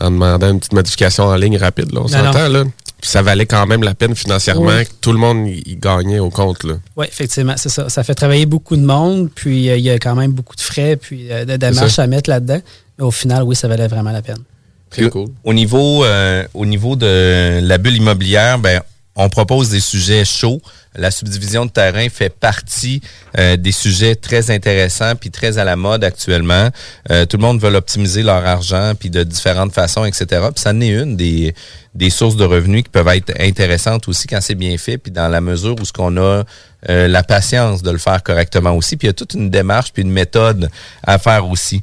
en 0.00 0.10
demandant 0.10 0.50
une 0.50 0.58
petite 0.58 0.72
modification 0.72 1.26
en 1.26 1.36
ligne 1.36 1.56
rapide, 1.56 1.92
là. 1.92 2.00
On 2.02 2.08
s'entend, 2.08 2.48
là. 2.48 2.64
Puis 3.00 3.10
ça 3.10 3.22
valait 3.22 3.46
quand 3.46 3.66
même 3.68 3.84
la 3.84 3.94
peine 3.94 4.16
financièrement. 4.16 4.80
Tout 5.00 5.12
le 5.12 5.18
monde 5.18 5.46
y, 5.46 5.76
gagnait 5.76 6.18
au 6.18 6.30
compte. 6.30 6.64
Là. 6.64 6.74
Oui, 6.96 7.06
effectivement, 7.06 7.54
c'est 7.56 7.68
ça. 7.68 7.88
Ça 7.88 8.02
fait 8.02 8.16
travailler 8.16 8.46
beaucoup 8.46 8.74
de 8.76 8.84
monde, 8.84 9.30
puis 9.32 9.70
euh, 9.70 9.76
il 9.76 9.84
y 9.84 9.90
a 9.90 9.98
quand 10.00 10.16
même 10.16 10.32
beaucoup 10.32 10.56
de 10.56 10.60
frais, 10.60 10.96
puis 10.96 11.28
de 11.28 11.56
démarches 11.56 12.00
à 12.00 12.08
mettre 12.08 12.28
là-dedans. 12.28 12.60
Mais 12.98 13.04
au 13.04 13.10
final, 13.10 13.42
oui, 13.42 13.56
ça 13.56 13.68
valait 13.68 13.88
vraiment 13.88 14.12
la 14.12 14.22
peine. 14.22 14.42
Très 14.90 15.08
cool. 15.10 15.28
Au 15.42 15.52
niveau, 15.52 16.04
euh, 16.04 16.44
au 16.54 16.66
niveau 16.66 16.94
de 16.94 17.60
la 17.62 17.78
bulle 17.78 17.96
immobilière, 17.96 18.58
ben, 18.58 18.80
on 19.16 19.28
propose 19.28 19.70
des 19.70 19.80
sujets 19.80 20.24
chauds. 20.24 20.60
La 20.96 21.10
subdivision 21.10 21.66
de 21.66 21.70
terrain 21.70 22.08
fait 22.08 22.30
partie 22.30 23.00
euh, 23.38 23.56
des 23.56 23.72
sujets 23.72 24.14
très 24.14 24.52
intéressants 24.52 25.16
puis 25.16 25.30
très 25.30 25.58
à 25.58 25.64
la 25.64 25.74
mode 25.74 26.04
actuellement. 26.04 26.70
Euh, 27.10 27.26
tout 27.26 27.36
le 27.36 27.42
monde 27.42 27.60
veut 27.60 27.74
optimiser 27.74 28.22
leur 28.22 28.46
argent 28.46 28.92
puis 28.98 29.10
de 29.10 29.24
différentes 29.24 29.72
façons, 29.72 30.04
etc. 30.04 30.26
Puis 30.54 30.62
ça 30.62 30.70
en 30.70 30.80
est 30.80 30.90
une 30.90 31.16
des, 31.16 31.52
des 31.94 32.10
sources 32.10 32.36
de 32.36 32.44
revenus 32.44 32.84
qui 32.84 32.90
peuvent 32.90 33.08
être 33.08 33.32
intéressantes 33.40 34.06
aussi 34.06 34.28
quand 34.28 34.40
c'est 34.40 34.54
bien 34.54 34.76
fait 34.78 34.98
puis 34.98 35.10
dans 35.10 35.28
la 35.28 35.40
mesure 35.40 35.74
où 35.80 35.84
ce 35.84 35.92
qu'on 35.92 36.16
a 36.16 36.44
euh, 36.88 37.08
la 37.08 37.22
patience 37.24 37.82
de 37.82 37.90
le 37.90 37.98
faire 37.98 38.22
correctement 38.22 38.76
aussi. 38.76 38.96
Puis 38.96 39.06
il 39.06 39.08
y 39.08 39.10
a 39.10 39.14
toute 39.14 39.34
une 39.34 39.50
démarche 39.50 39.92
puis 39.92 40.02
une 40.02 40.12
méthode 40.12 40.70
à 41.02 41.18
faire 41.18 41.48
aussi. 41.48 41.82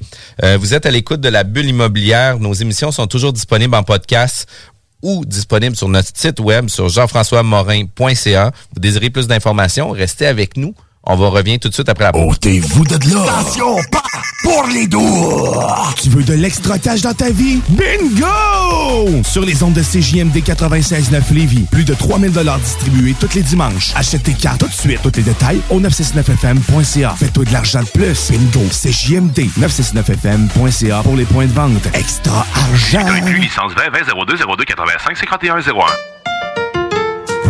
vous 0.59 0.73
êtes 0.73 0.85
à 0.85 0.91
l'écoute 0.91 1.19
de 1.19 1.29
la 1.29 1.43
bulle 1.43 1.67
immobilière. 1.67 2.39
Nos 2.39 2.53
émissions 2.53 2.91
sont 2.91 3.07
toujours 3.07 3.33
disponibles 3.33 3.75
en 3.75 3.83
podcast 3.83 4.47
ou 5.01 5.25
disponible 5.25 5.75
sur 5.75 5.89
notre 5.89 6.09
site 6.13 6.39
web 6.39 6.69
sur 6.69 6.89
jean-françois-morin.ca. 6.89 8.51
Vous 8.73 8.79
désirez 8.79 9.09
plus 9.09 9.27
d'informations? 9.27 9.89
Restez 9.91 10.25
avec 10.27 10.57
nous. 10.57 10.73
On 11.03 11.15
va 11.15 11.29
revenir 11.29 11.57
tout 11.59 11.67
de 11.67 11.73
suite 11.73 11.89
après 11.89 12.03
la 12.03 12.11
pause. 12.11 12.35
Ôtez-vous 12.35 12.83
de 12.83 13.13
là! 13.13 13.23
Attention, 13.39 13.75
pas 13.91 14.03
pour 14.43 14.67
les 14.67 14.85
doux! 14.85 15.55
Tu 15.99 16.09
veux 16.09 16.23
de 16.23 16.33
l'extra 16.33 16.77
cash 16.77 17.01
dans 17.01 17.13
ta 17.13 17.31
vie? 17.31 17.59
Bingo! 17.69 19.23
Sur 19.23 19.43
les 19.43 19.63
ondes 19.63 19.73
de 19.73 19.81
CJMD 19.81 20.37
96.9 20.37 21.33
Lévis, 21.33 21.65
plus 21.71 21.85
de 21.85 21.95
3000 21.95 22.31
distribués 22.63 23.15
tous 23.19 23.33
les 23.33 23.41
dimanches. 23.41 23.93
Achète 23.95 24.23
tes 24.23 24.33
cartes 24.33 24.59
tout 24.59 24.67
de 24.67 24.73
suite. 24.73 24.99
Tous 25.01 25.11
les 25.15 25.23
détails 25.23 25.59
au 25.71 25.79
969FM.ca. 25.79 27.15
Fais-toi 27.17 27.45
de 27.45 27.53
l'argent 27.53 27.81
de 27.81 27.89
plus. 27.89 28.29
Bingo! 28.29 28.67
CJMD 28.69 29.39
969FM.ca 29.59 31.01
pour 31.01 31.15
les 31.15 31.25
points 31.25 31.47
de 31.47 31.53
vente. 31.53 31.87
Extra 31.95 32.45
argent! 32.53 33.07
licence 33.39 33.73
20 33.73 33.89
20 33.89 34.25
02 34.27 34.37
02 34.37 34.65
85 34.65 35.17
51 35.17 35.55
01. 35.61 35.61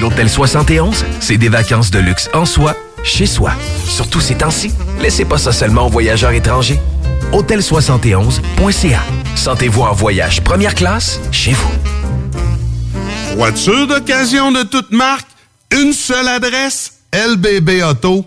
L'Hôtel 0.00 0.28
71, 0.28 1.04
c'est 1.20 1.38
des 1.38 1.48
vacances 1.48 1.90
de 1.90 1.98
luxe 1.98 2.28
en 2.34 2.44
soi, 2.44 2.76
chez 3.02 3.24
soi. 3.24 3.52
Surtout 3.86 4.20
ces 4.20 4.34
temps-ci, 4.34 4.70
laissez 5.00 5.24
pas 5.24 5.38
ça 5.38 5.52
seulement 5.52 5.86
aux 5.86 5.90
voyageurs 5.90 6.32
étrangers. 6.32 6.78
Hôtel71.ca. 7.32 9.00
Sentez-vous 9.34 9.82
en 9.82 9.92
voyage 9.92 10.42
première 10.42 10.74
classe 10.74 11.18
chez 11.32 11.52
vous. 11.52 11.70
Voiture 13.36 13.86
d'occasion 13.86 14.52
de 14.52 14.62
toute 14.62 14.92
marque, 14.92 15.28
une 15.72 15.92
seule 15.92 16.28
adresse, 16.28 16.92
LBB 17.14 17.82
Auto. 17.82 18.26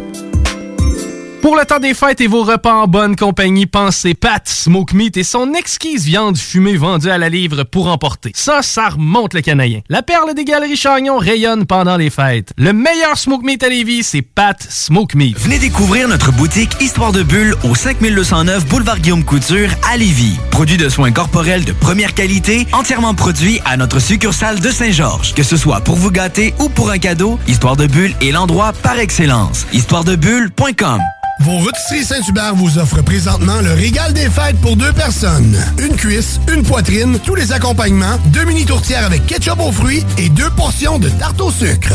Pour 1.41 1.55
le 1.55 1.65
temps 1.65 1.79
des 1.79 1.95
fêtes 1.95 2.21
et 2.21 2.27
vos 2.27 2.43
repas 2.43 2.75
en 2.75 2.87
bonne 2.87 3.15
compagnie, 3.15 3.65
pensez 3.65 4.13
Pat 4.13 4.47
Smoke 4.47 4.95
Meat 4.95 5.17
et 5.17 5.23
son 5.23 5.53
exquise 5.53 6.05
viande 6.05 6.37
fumée 6.37 6.77
vendue 6.77 7.09
à 7.09 7.17
la 7.17 7.29
livre 7.29 7.63
pour 7.63 7.87
emporter. 7.87 8.31
Ça, 8.35 8.61
ça 8.61 8.89
remonte 8.89 9.33
le 9.33 9.41
canadien. 9.41 9.81
La 9.89 10.03
perle 10.03 10.35
des 10.35 10.45
galeries 10.45 10.75
Chagnon 10.75 11.17
rayonne 11.17 11.65
pendant 11.65 11.97
les 11.97 12.11
fêtes. 12.11 12.53
Le 12.59 12.73
meilleur 12.73 13.17
Smoke 13.17 13.43
Meat 13.43 13.63
à 13.63 13.69
Lévis, 13.69 14.03
c'est 14.03 14.21
Pat 14.21 14.61
Smoke 14.69 15.15
Meat. 15.17 15.39
Venez 15.39 15.57
découvrir 15.57 16.07
notre 16.07 16.31
boutique 16.31 16.79
Histoire 16.79 17.11
de 17.11 17.23
Bulle 17.23 17.55
au 17.63 17.73
5209 17.73 18.67
Boulevard 18.67 18.99
Guillaume 18.99 19.25
Couture 19.25 19.69
à 19.91 19.97
Lévis. 19.97 20.37
Produit 20.51 20.77
de 20.77 20.89
soins 20.89 21.11
corporels 21.11 21.65
de 21.65 21.73
première 21.73 22.13
qualité, 22.13 22.67
entièrement 22.71 23.15
produit 23.15 23.59
à 23.65 23.77
notre 23.77 23.99
succursale 23.99 24.59
de 24.59 24.69
Saint-Georges. 24.69 25.33
Que 25.33 25.43
ce 25.43 25.57
soit 25.57 25.81
pour 25.81 25.95
vous 25.95 26.11
gâter 26.11 26.53
ou 26.59 26.69
pour 26.69 26.91
un 26.91 26.99
cadeau, 26.99 27.39
Histoire 27.47 27.77
de 27.77 27.87
Bulle 27.87 28.13
est 28.21 28.31
l'endroit 28.31 28.73
par 28.83 28.99
excellence. 28.99 29.65
Histoiredebulle.com 29.73 31.01
Vos 31.43 31.57
rôtisseries 31.57 32.05
Saint-Hubert 32.05 32.53
vous 32.55 32.77
offrent 32.77 33.01
présentement 33.01 33.61
le 33.61 33.73
régal 33.73 34.13
des 34.13 34.29
fêtes 34.29 34.59
pour 34.61 34.75
deux 34.75 34.93
personnes. 34.93 35.57
Une 35.79 35.95
cuisse, 35.95 36.39
une 36.53 36.61
poitrine, 36.61 37.19
tous 37.19 37.33
les 37.33 37.51
accompagnements, 37.51 38.17
deux 38.27 38.43
mini 38.43 38.63
tourtières 38.63 39.05
avec 39.05 39.25
ketchup 39.25 39.59
aux 39.59 39.71
fruits 39.71 40.05
et 40.17 40.29
deux 40.29 40.51
portions 40.51 40.99
de 40.99 41.09
tarte 41.09 41.41
au 41.41 41.51
sucre. 41.51 41.93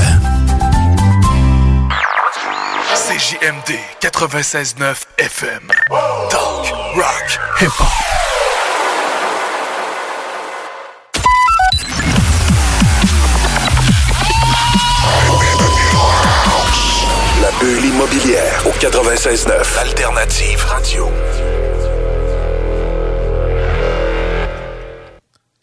CJMD 2.95 3.79
96.9 4.03 4.97
FM. 5.19 5.71
Talk, 6.29 6.75
rock, 6.97 7.39
hip-hop. 7.61 8.36
Bulle 17.61 17.87
immobilière 17.87 18.67
au 18.67 18.71
96.9 18.71 19.79
Alternative 19.79 20.63
Radio. 20.67 21.09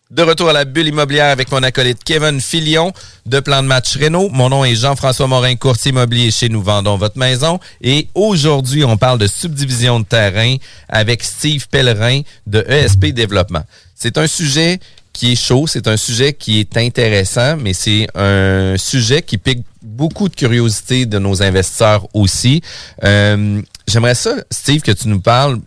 De 0.10 0.21
retour 0.21 0.49
à 0.49 0.53
la 0.53 0.65
bulle 0.65 0.88
immobilière 0.88 1.32
avec 1.32 1.51
mon 1.51 1.62
acolyte 1.62 2.03
Kevin 2.03 2.39
Filion 2.41 2.93
de 3.25 3.39
Plan 3.39 3.62
de 3.62 3.67
Match 3.67 3.95
Renault. 3.97 4.29
Mon 4.32 4.49
nom 4.49 4.65
est 4.65 4.75
Jean-François 4.75 5.27
Morin, 5.27 5.56
courtier 5.56 5.91
immobilier 5.91 6.32
chez 6.32 6.49
Nous 6.49 6.63
Vendons 6.63 6.97
Votre 6.97 7.17
Maison. 7.17 7.60
Et 7.82 8.08
aujourd'hui, 8.15 8.84
on 8.84 8.97
parle 8.97 9.19
de 9.19 9.27
subdivision 9.27 9.99
de 9.99 10.06
terrain 10.06 10.56
avec 10.89 11.23
Steve 11.23 11.67
Pellerin 11.67 12.21
de 12.47 12.65
ESP 12.67 13.08
Développement. 13.08 13.63
C'est 13.95 14.17
un 14.17 14.27
sujet 14.27 14.79
qui 15.13 15.34
est 15.34 15.36
chaud, 15.36 15.67
c'est 15.67 15.88
un 15.88 15.97
sujet 15.97 16.34
qui 16.34 16.60
est 16.60 16.76
intéressant, 16.78 17.56
mais 17.58 17.73
c'est 17.73 18.08
un 18.15 18.76
sujet 18.78 19.21
qui 19.21 19.38
pique 19.38 19.63
beaucoup 19.82 20.28
de 20.28 20.36
curiosité 20.36 21.06
de 21.06 21.19
nos 21.19 21.41
investisseurs 21.43 22.08
aussi. 22.13 22.62
Euh, 23.04 23.62
J'aimerais 23.88 24.15
ça, 24.15 24.36
Steve, 24.49 24.82
que 24.82 24.91
tu 24.91 25.08
nous 25.08 25.19
parles 25.19 25.60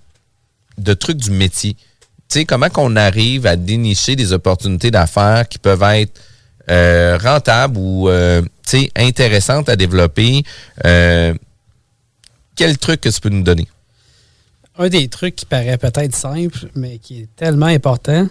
de 0.79 0.95
trucs 0.95 1.19
du 1.19 1.31
métier. 1.31 1.75
Tu 2.29 2.41
sais, 2.41 2.45
comment 2.45 2.69
qu'on 2.71 2.97
arrive 2.97 3.47
à 3.47 3.57
dénicher 3.57 4.17
des 4.17 4.33
opportunités 4.33 4.91
d'affaires 4.91 5.49
qui 5.49 5.59
peuvent 5.59 5.83
être 5.83 6.21
euh, 6.69 7.19
rentables 7.23 7.79
ou 7.79 8.09
euh, 8.09 8.43
intéressantes 8.97 9.69
à 9.69 9.77
développer. 9.77 10.43
Euh, 10.85 11.35
quel 12.57 12.79
truc 12.79 13.03
que 13.03 13.09
tu 13.09 13.21
peux 13.21 13.29
nous 13.29 13.43
donner? 13.43 13.69
Un 14.79 14.89
des 14.89 15.09
trucs 15.09 15.37
qui 15.37 15.47
paraît 15.47 15.79
peut-être 15.79 16.15
simple, 16.15 16.69
mais 16.75 16.99
qui 16.99 17.21
est 17.21 17.29
tellement 17.37 17.67
important. 17.67 18.27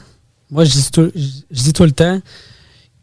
Moi, 0.55 0.63
je 0.65 0.71
dis 0.71 0.91
tout, 0.91 1.11
je 1.15 1.61
dis 1.63 1.73
tout 1.73 1.83
le 1.83 1.91
temps 1.91 2.19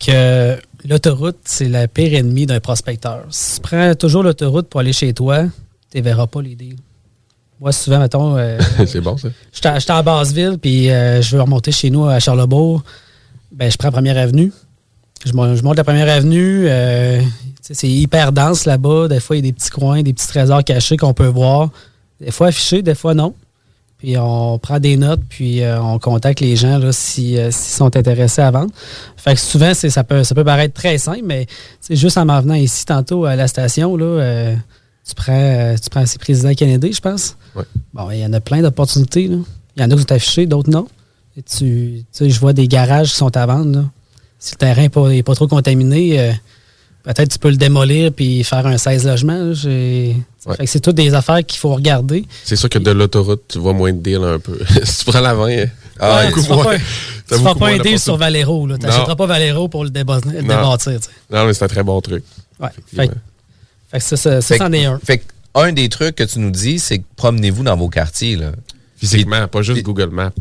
que 0.04 0.56
l'autoroute, 0.88 1.36
c'est 1.44 1.68
la 1.68 1.86
pire 1.86 2.14
ennemie 2.18 2.46
d'un 2.46 2.60
prospecteur. 2.60 3.24
Si 3.30 3.56
tu 3.56 3.60
prends 3.60 3.94
toujours 3.94 4.22
l'autoroute 4.22 4.68
pour 4.68 4.80
aller 4.80 4.92
chez 4.92 5.12
toi, 5.14 5.44
tu 5.90 5.98
ne 5.98 6.02
verras 6.02 6.26
pas 6.26 6.42
les 6.42 6.54
deals. 6.56 6.76
Moi, 7.60 7.70
souvent, 7.72 8.00
mettons. 8.00 8.36
euh, 8.36 8.58
c'est 8.86 9.00
bon, 9.00 9.16
ça. 9.16 9.28
J'étais 9.52 9.90
à 9.92 10.02
Basseville, 10.02 10.58
puis 10.60 10.90
euh, 10.90 11.22
je 11.22 11.36
veux 11.36 11.42
remonter 11.42 11.70
chez 11.70 11.90
nous 11.90 12.06
à 12.06 12.18
Charlebourg. 12.18 12.82
Ben, 13.52 13.70
je 13.70 13.76
prends 13.76 13.92
Première 13.92 14.16
Avenue. 14.18 14.52
Je, 15.24 15.32
mon- 15.32 15.54
je 15.54 15.62
monte 15.62 15.76
la 15.76 15.84
Première 15.84 16.08
Avenue. 16.08 16.64
euh, 16.68 17.20
c'est 17.60 17.88
hyper 17.88 18.32
dense 18.32 18.64
là-bas. 18.64 19.06
Des 19.08 19.20
fois, 19.20 19.36
il 19.36 19.44
y 19.44 19.48
a 19.48 19.50
des 19.50 19.52
petits 19.52 19.70
coins, 19.70 20.02
des 20.02 20.12
petits 20.12 20.26
trésors 20.26 20.64
cachés 20.64 20.96
qu'on 20.96 21.14
peut 21.14 21.26
voir. 21.28 21.70
Des 22.20 22.32
fois 22.32 22.48
affichés, 22.48 22.82
des 22.82 22.94
fois 22.96 23.14
non. 23.14 23.34
Puis 24.02 24.18
on 24.18 24.58
prend 24.58 24.80
des 24.80 24.96
notes, 24.96 25.20
puis 25.28 25.62
euh, 25.62 25.80
on 25.80 26.00
contacte 26.00 26.40
les 26.40 26.56
gens 26.56 26.80
euh, 26.82 26.90
s'ils 26.90 27.52
sont 27.52 27.96
intéressés 27.96 28.42
à 28.42 28.50
vendre. 28.50 28.72
Fait 29.16 29.34
que 29.34 29.40
souvent, 29.40 29.74
c'est, 29.74 29.90
ça, 29.90 30.02
peut, 30.02 30.24
ça 30.24 30.34
peut 30.34 30.42
paraître 30.42 30.74
très 30.74 30.98
simple, 30.98 31.22
mais 31.24 31.46
c'est 31.80 31.94
juste 31.94 32.18
en 32.18 32.24
m'en 32.24 32.40
venant 32.40 32.54
ici 32.54 32.84
tantôt 32.84 33.26
à 33.26 33.36
la 33.36 33.46
station, 33.46 33.96
là, 33.96 34.04
euh, 34.04 34.56
tu 35.08 35.14
prends, 35.14 35.32
euh, 35.32 35.76
tu 35.80 35.88
prends 35.88 36.04
ces 36.04 36.18
présidents 36.18 36.52
Kennedy, 36.52 36.92
je 36.92 37.00
pense. 37.00 37.36
Ouais. 37.54 37.62
Bon, 37.94 38.10
il 38.10 38.18
y 38.18 38.26
en 38.26 38.32
a 38.32 38.40
plein 38.40 38.60
d'opportunités. 38.60 39.28
là. 39.28 39.36
Il 39.76 39.82
y 39.82 39.84
en 39.84 39.90
a 39.92 39.94
qui 39.94 40.00
sont 40.00 40.12
affichés, 40.12 40.46
d'autres 40.46 40.70
non. 40.70 40.88
Et 41.36 41.42
tu, 41.42 41.58
tu 41.58 42.04
sais, 42.10 42.28
je 42.28 42.40
vois 42.40 42.52
des 42.52 42.66
garages 42.66 43.10
qui 43.10 43.16
sont 43.16 43.36
à 43.36 43.46
vendre. 43.46 43.70
là. 43.78 43.84
Si 44.40 44.54
le 44.54 44.58
terrain 44.58 44.82
n'est 44.82 44.88
pas, 44.88 45.10
est 45.10 45.22
pas 45.22 45.36
trop 45.36 45.46
contaminé, 45.46 46.18
euh, 46.18 46.32
peut-être 47.02 47.30
tu 47.30 47.38
peux 47.38 47.50
le 47.50 47.56
démolir 47.56 48.12
puis 48.12 48.44
faire 48.44 48.66
un 48.66 48.78
16 48.78 49.06
logements. 49.06 49.52
Ouais. 49.64 50.66
C'est 50.66 50.80
toutes 50.80 50.96
des 50.96 51.14
affaires 51.14 51.44
qu'il 51.46 51.58
faut 51.58 51.74
regarder. 51.74 52.24
C'est 52.44 52.56
sûr 52.56 52.68
que 52.68 52.78
de 52.78 52.90
l'autoroute, 52.90 53.42
tu 53.48 53.58
vois 53.58 53.72
moins 53.72 53.92
de 53.92 53.98
deals 53.98 54.24
un 54.24 54.38
peu. 54.38 54.58
si 54.84 55.04
tu 55.04 55.10
prends 55.10 55.20
la 55.20 55.34
20, 55.34 55.46
Ouais, 55.46 55.70
ah, 56.00 56.24
tu 56.34 56.42
feras 56.42 56.64
pas, 56.64 56.76
tu 56.78 57.34
feras 57.38 57.54
pas 57.54 57.68
un 57.68 57.78
deal 57.78 57.98
sur 57.98 58.16
Valero. 58.16 58.66
Tu 58.66 58.74
n'achèteras 58.74 59.14
pas 59.14 59.26
Valero 59.26 59.68
pour 59.68 59.84
le, 59.84 59.90
déba- 59.90 60.20
le 60.24 60.40
Non. 60.42 60.48
débâtir. 60.48 60.98
Non, 61.30 61.44
mais 61.46 61.54
c'est 61.54 61.64
un 61.64 61.68
très 61.68 61.82
bon 61.84 62.00
truc. 62.00 62.24
Ouais. 62.58 62.68
Fait, 62.96 63.06
que- 63.08 63.12
fait 63.90 63.98
que 63.98 64.02
ça, 64.04 64.16
ça, 64.16 64.40
ça, 64.40 64.54
Fait 64.54 64.58
c'en 64.58 64.72
est 64.72 64.84
un. 64.86 64.98
Fait 65.04 65.18
que 65.18 65.24
un 65.54 65.70
des 65.72 65.88
trucs 65.88 66.16
que 66.16 66.24
tu 66.24 66.38
nous 66.40 66.50
dis, 66.50 66.78
c'est 66.80 66.98
que 66.98 67.04
promenez-vous 67.14 67.62
dans 67.62 67.76
vos 67.76 67.88
quartiers. 67.88 68.36
Là. 68.36 68.52
Physiquement, 68.96 69.46
pas 69.48 69.62
juste 69.62 69.82
Google 69.82 70.08
Maps. 70.10 70.32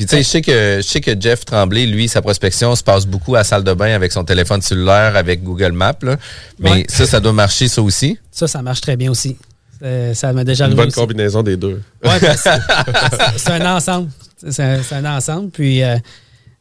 Puis 0.00 0.06
tu 0.06 0.16
sais, 0.16 0.22
je 0.22 0.28
sais 0.28 0.40
que 0.40 0.76
je 0.78 0.82
sais 0.88 1.02
que 1.02 1.10
Jeff 1.20 1.44
Tremblay, 1.44 1.84
lui, 1.84 2.08
sa 2.08 2.22
prospection 2.22 2.74
se 2.74 2.82
passe 2.82 3.04
beaucoup 3.04 3.34
à 3.34 3.38
la 3.40 3.44
salle 3.44 3.64
de 3.64 3.74
bain 3.74 3.94
avec 3.94 4.12
son 4.12 4.24
téléphone 4.24 4.62
cellulaire, 4.62 5.14
avec 5.14 5.42
Google 5.42 5.72
Maps. 5.72 5.92
là. 6.00 6.16
Mais 6.58 6.70
Ouais. 6.70 6.86
ça, 6.88 7.04
ça 7.04 7.20
doit 7.20 7.34
marcher, 7.34 7.68
ça 7.68 7.82
aussi. 7.82 8.16
Ça, 8.30 8.48
ça 8.48 8.62
marche 8.62 8.80
très 8.80 8.96
bien 8.96 9.10
aussi. 9.10 9.36
Euh, 9.82 10.14
ça 10.14 10.32
m'a 10.32 10.42
déjà 10.42 10.66
Une 10.68 10.74
bonne 10.74 10.86
aussi. 10.88 10.96
combinaison 10.98 11.42
des 11.42 11.58
deux. 11.58 11.82
Ouais, 12.02 12.18
ben, 12.18 12.34
c'est- 12.34 12.50
c'est 13.36 13.50
un 13.50 13.76
ensemble. 13.76 14.08
C'est 14.48 14.62
un, 14.92 15.04
ensemble. 15.16 15.50
Puis, 15.50 15.82
euh, 15.82 15.96
tu 15.96 16.02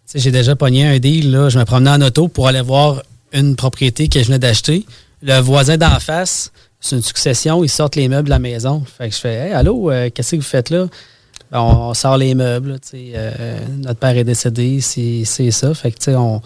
sais, 0.06 0.19
j'ai 0.19 0.32
déjà 0.32 0.58
pogné 0.58 0.86
un 0.86 0.99
deal. 0.99 1.32
Là. 1.32 1.47
Je 1.47 1.58
me 1.58 1.63
promenais 1.63 1.91
en 1.91 2.02
auto 2.02 2.28
pour 2.28 2.49
aller 2.49 2.60
voir 2.60 3.04
une 3.32 3.56
propriété 3.56 4.10
que 4.10 4.19
je 4.19 4.25
venais 4.25 4.39
d'acheter. 4.39 4.86
Le 5.21 5.39
voisin 5.39 5.78
d'en 5.78 5.97
face, 6.02 6.52
c'est 6.82 6.97
une 6.97 7.02
succession. 7.04 7.63
Ils 7.63 7.69
sortent 7.69 7.95
les 7.95 8.10
meubles 8.10 8.25
de 8.25 8.32
la 8.32 8.39
maison. 8.39 8.84
Fait 8.97 9.08
que 9.08 9.15
je 9.15 9.19
fais 9.21 9.34
Hey, 9.47 9.54
allô, 9.54 9.91
euh, 9.91 10.10
qu'est-ce 10.13 10.32
que 10.32 10.36
vous 10.38 10.41
faites 10.41 10.69
là? 10.71 10.88
Ben, 11.52 11.60
on, 11.62 11.90
on 11.90 11.94
sort 11.94 12.18
les 12.18 12.36
meubles. 12.36 12.72
là, 12.72 12.78
euh, 12.94 13.60
notre 13.78 14.00
père 14.00 14.16
est 14.18 14.24
décédé, 14.24 14.80
c'est 14.82 15.24
c'est 15.26 15.52
ça. 15.52 15.74
Fait 15.74 15.92
que, 15.92 15.98
tu 15.98 16.06
sais, 16.06 16.16
on. 16.16 16.42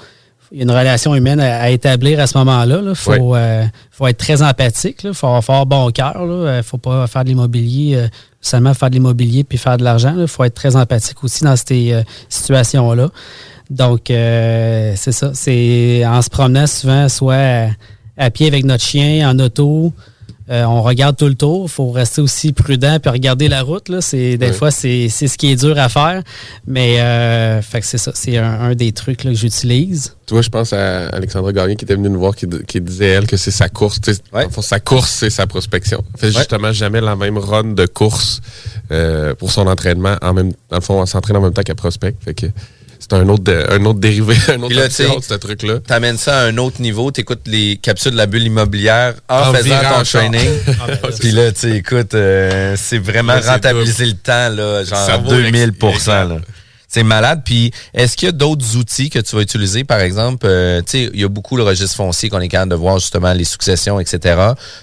Il 0.51 0.59
y 0.59 0.61
a 0.61 0.63
une 0.65 0.71
relation 0.71 1.15
humaine 1.15 1.39
à, 1.39 1.61
à 1.63 1.69
établir 1.71 2.19
à 2.19 2.27
ce 2.27 2.37
moment-là. 2.37 2.79
Il 2.87 2.93
faut, 2.93 3.35
euh, 3.35 3.65
faut 3.89 4.05
être 4.05 4.19
très 4.19 4.43
empathique. 4.43 5.03
Il 5.03 5.15
faut 5.15 5.25
avoir 5.25 5.65
bon 5.65 5.89
cœur. 5.89 6.13
Il 6.19 6.57
ne 6.57 6.61
faut 6.61 6.77
pas 6.77 7.07
faire 7.07 7.23
de 7.23 7.29
l'immobilier, 7.29 7.95
euh, 7.95 8.07
seulement 8.39 8.75
faire 8.75 8.91
de 8.91 8.93
l'immobilier 8.93 9.43
puis 9.43 9.57
faire 9.57 9.77
de 9.77 9.83
l'argent. 9.83 10.13
Il 10.15 10.27
faut 10.27 10.43
être 10.43 10.53
très 10.53 10.75
empathique 10.75 11.23
aussi 11.23 11.43
dans 11.43 11.55
ces 11.55 11.93
euh, 11.93 12.03
situations-là. 12.29 13.09
Donc, 13.71 14.11
euh, 14.11 14.93
c'est 14.95 15.11
ça. 15.11 15.31
C'est 15.33 16.03
en 16.05 16.21
se 16.21 16.29
promenant 16.29 16.67
souvent, 16.67 17.09
soit 17.09 17.33
à, 17.35 17.67
à 18.17 18.29
pied 18.29 18.45
avec 18.45 18.63
notre 18.63 18.83
chien, 18.83 19.27
en 19.27 19.39
auto. 19.39 19.91
Euh, 20.49 20.63
on 20.65 20.81
regarde 20.81 21.15
tout 21.15 21.27
le 21.27 21.35
tour. 21.35 21.65
Il 21.65 21.71
faut 21.71 21.91
rester 21.91 22.21
aussi 22.21 22.51
prudent 22.53 22.99
puis 22.99 23.09
regarder 23.09 23.47
la 23.47 23.61
route. 23.61 23.89
Là. 23.89 24.01
C'est, 24.01 24.37
des 24.37 24.51
fois, 24.51 24.71
c'est, 24.71 25.07
c'est 25.09 25.27
ce 25.27 25.37
qui 25.37 25.51
est 25.51 25.55
dur 25.55 25.77
à 25.79 25.89
faire. 25.89 26.21
Mais 26.67 26.99
euh, 26.99 27.61
fait 27.61 27.79
que 27.79 27.85
c'est 27.85 27.97
ça. 27.97 28.11
C'est 28.13 28.37
un, 28.37 28.61
un 28.61 28.75
des 28.75 28.91
trucs 28.91 29.23
là, 29.23 29.31
que 29.31 29.37
j'utilise. 29.37 30.15
Tu 30.25 30.33
vois, 30.33 30.41
je 30.41 30.49
pense 30.49 30.73
à 30.73 31.07
Alexandra 31.09 31.51
Gagné 31.51 31.75
qui 31.75 31.85
était 31.85 31.95
venue 31.95 32.09
nous 32.09 32.19
voir, 32.19 32.35
qui, 32.35 32.47
qui 32.67 32.81
disait, 32.81 33.07
elle, 33.07 33.27
que 33.27 33.37
c'est 33.37 33.51
sa 33.51 33.69
course. 33.69 33.99
Sa 34.61 34.79
course, 34.79 35.11
c'est 35.11 35.29
sa 35.29 35.47
prospection. 35.47 36.03
Elle 36.13 36.19
fait 36.19 36.31
justement 36.31 36.71
jamais 36.71 37.01
la 37.01 37.15
même 37.15 37.37
run 37.37 37.73
de 37.73 37.85
course 37.85 38.41
euh, 38.91 39.35
pour 39.35 39.51
son 39.51 39.67
entraînement. 39.67 40.15
En 40.21 40.33
même, 40.33 40.51
dans 40.69 40.77
le 40.77 40.81
fond, 40.81 41.01
elle 41.01 41.07
s'entraîne 41.07 41.37
en 41.37 41.41
même 41.41 41.53
temps 41.53 41.63
qu'elle 41.63 41.75
prospecte. 41.75 42.23
Fait 42.23 42.33
que 42.33 42.47
c'est 43.09 43.13
un 43.17 43.27
autre, 43.29 43.43
de- 43.43 43.65
un 43.69 43.83
autre 43.85 43.99
dérivé, 43.99 44.35
un 44.49 44.61
autre 44.61 44.73
là, 44.75 44.85
option 44.85 45.19
ce 45.21 45.33
truc-là. 45.33 45.79
T'amènes 45.85 46.17
ça 46.17 46.39
à 46.39 46.43
un 46.45 46.57
autre 46.57 46.81
niveau, 46.81 47.11
t'écoutes 47.11 47.41
les 47.47 47.77
capsules 47.77 48.11
de 48.13 48.17
la 48.17 48.25
bulle 48.25 48.43
immobilière 48.43 49.15
en, 49.29 49.49
En 49.49 49.53
faisant 49.53 49.75
ton 49.97 50.03
training. 50.03 50.49
Ah, 50.81 50.87
ben 50.87 51.11
Puis 51.19 51.31
là, 51.31 51.51
tu 51.51 51.59
sais, 51.59 51.71
écoute, 51.77 52.13
euh, 52.13 52.75
c'est 52.77 52.97
vraiment 52.99 53.33
Là, 53.33 53.41
c'est 53.41 53.49
rentabiliser 53.51 54.05
le 54.05 54.13
temps, 54.13 54.49
là, 54.49 54.83
genre 54.83 55.05
Cerveau 55.05 55.29
2000 55.31 55.73
ex- 55.83 56.07
là. 56.07 56.37
C'est 56.87 57.03
malade. 57.03 57.41
Puis, 57.43 57.71
est-ce 57.93 58.15
qu'il 58.15 58.27
y 58.27 58.29
a 58.29 58.33
d'autres 58.33 58.75
outils 58.77 59.09
que 59.09 59.17
tu 59.19 59.35
vas 59.35 59.41
utiliser? 59.41 59.83
Par 59.83 59.99
exemple, 59.99 60.45
euh, 60.47 60.79
tu 60.81 60.85
sais, 61.05 61.09
il 61.13 61.19
y 61.19 61.23
a 61.23 61.27
beaucoup 61.27 61.57
le 61.57 61.63
registre 61.63 61.95
foncier 61.95 62.29
qu'on 62.29 62.39
est 62.39 62.47
capable 62.47 62.71
de 62.71 62.75
voir, 62.75 62.99
justement, 62.99 63.33
les 63.33 63.45
successions, 63.45 63.99
etc. 63.99 64.35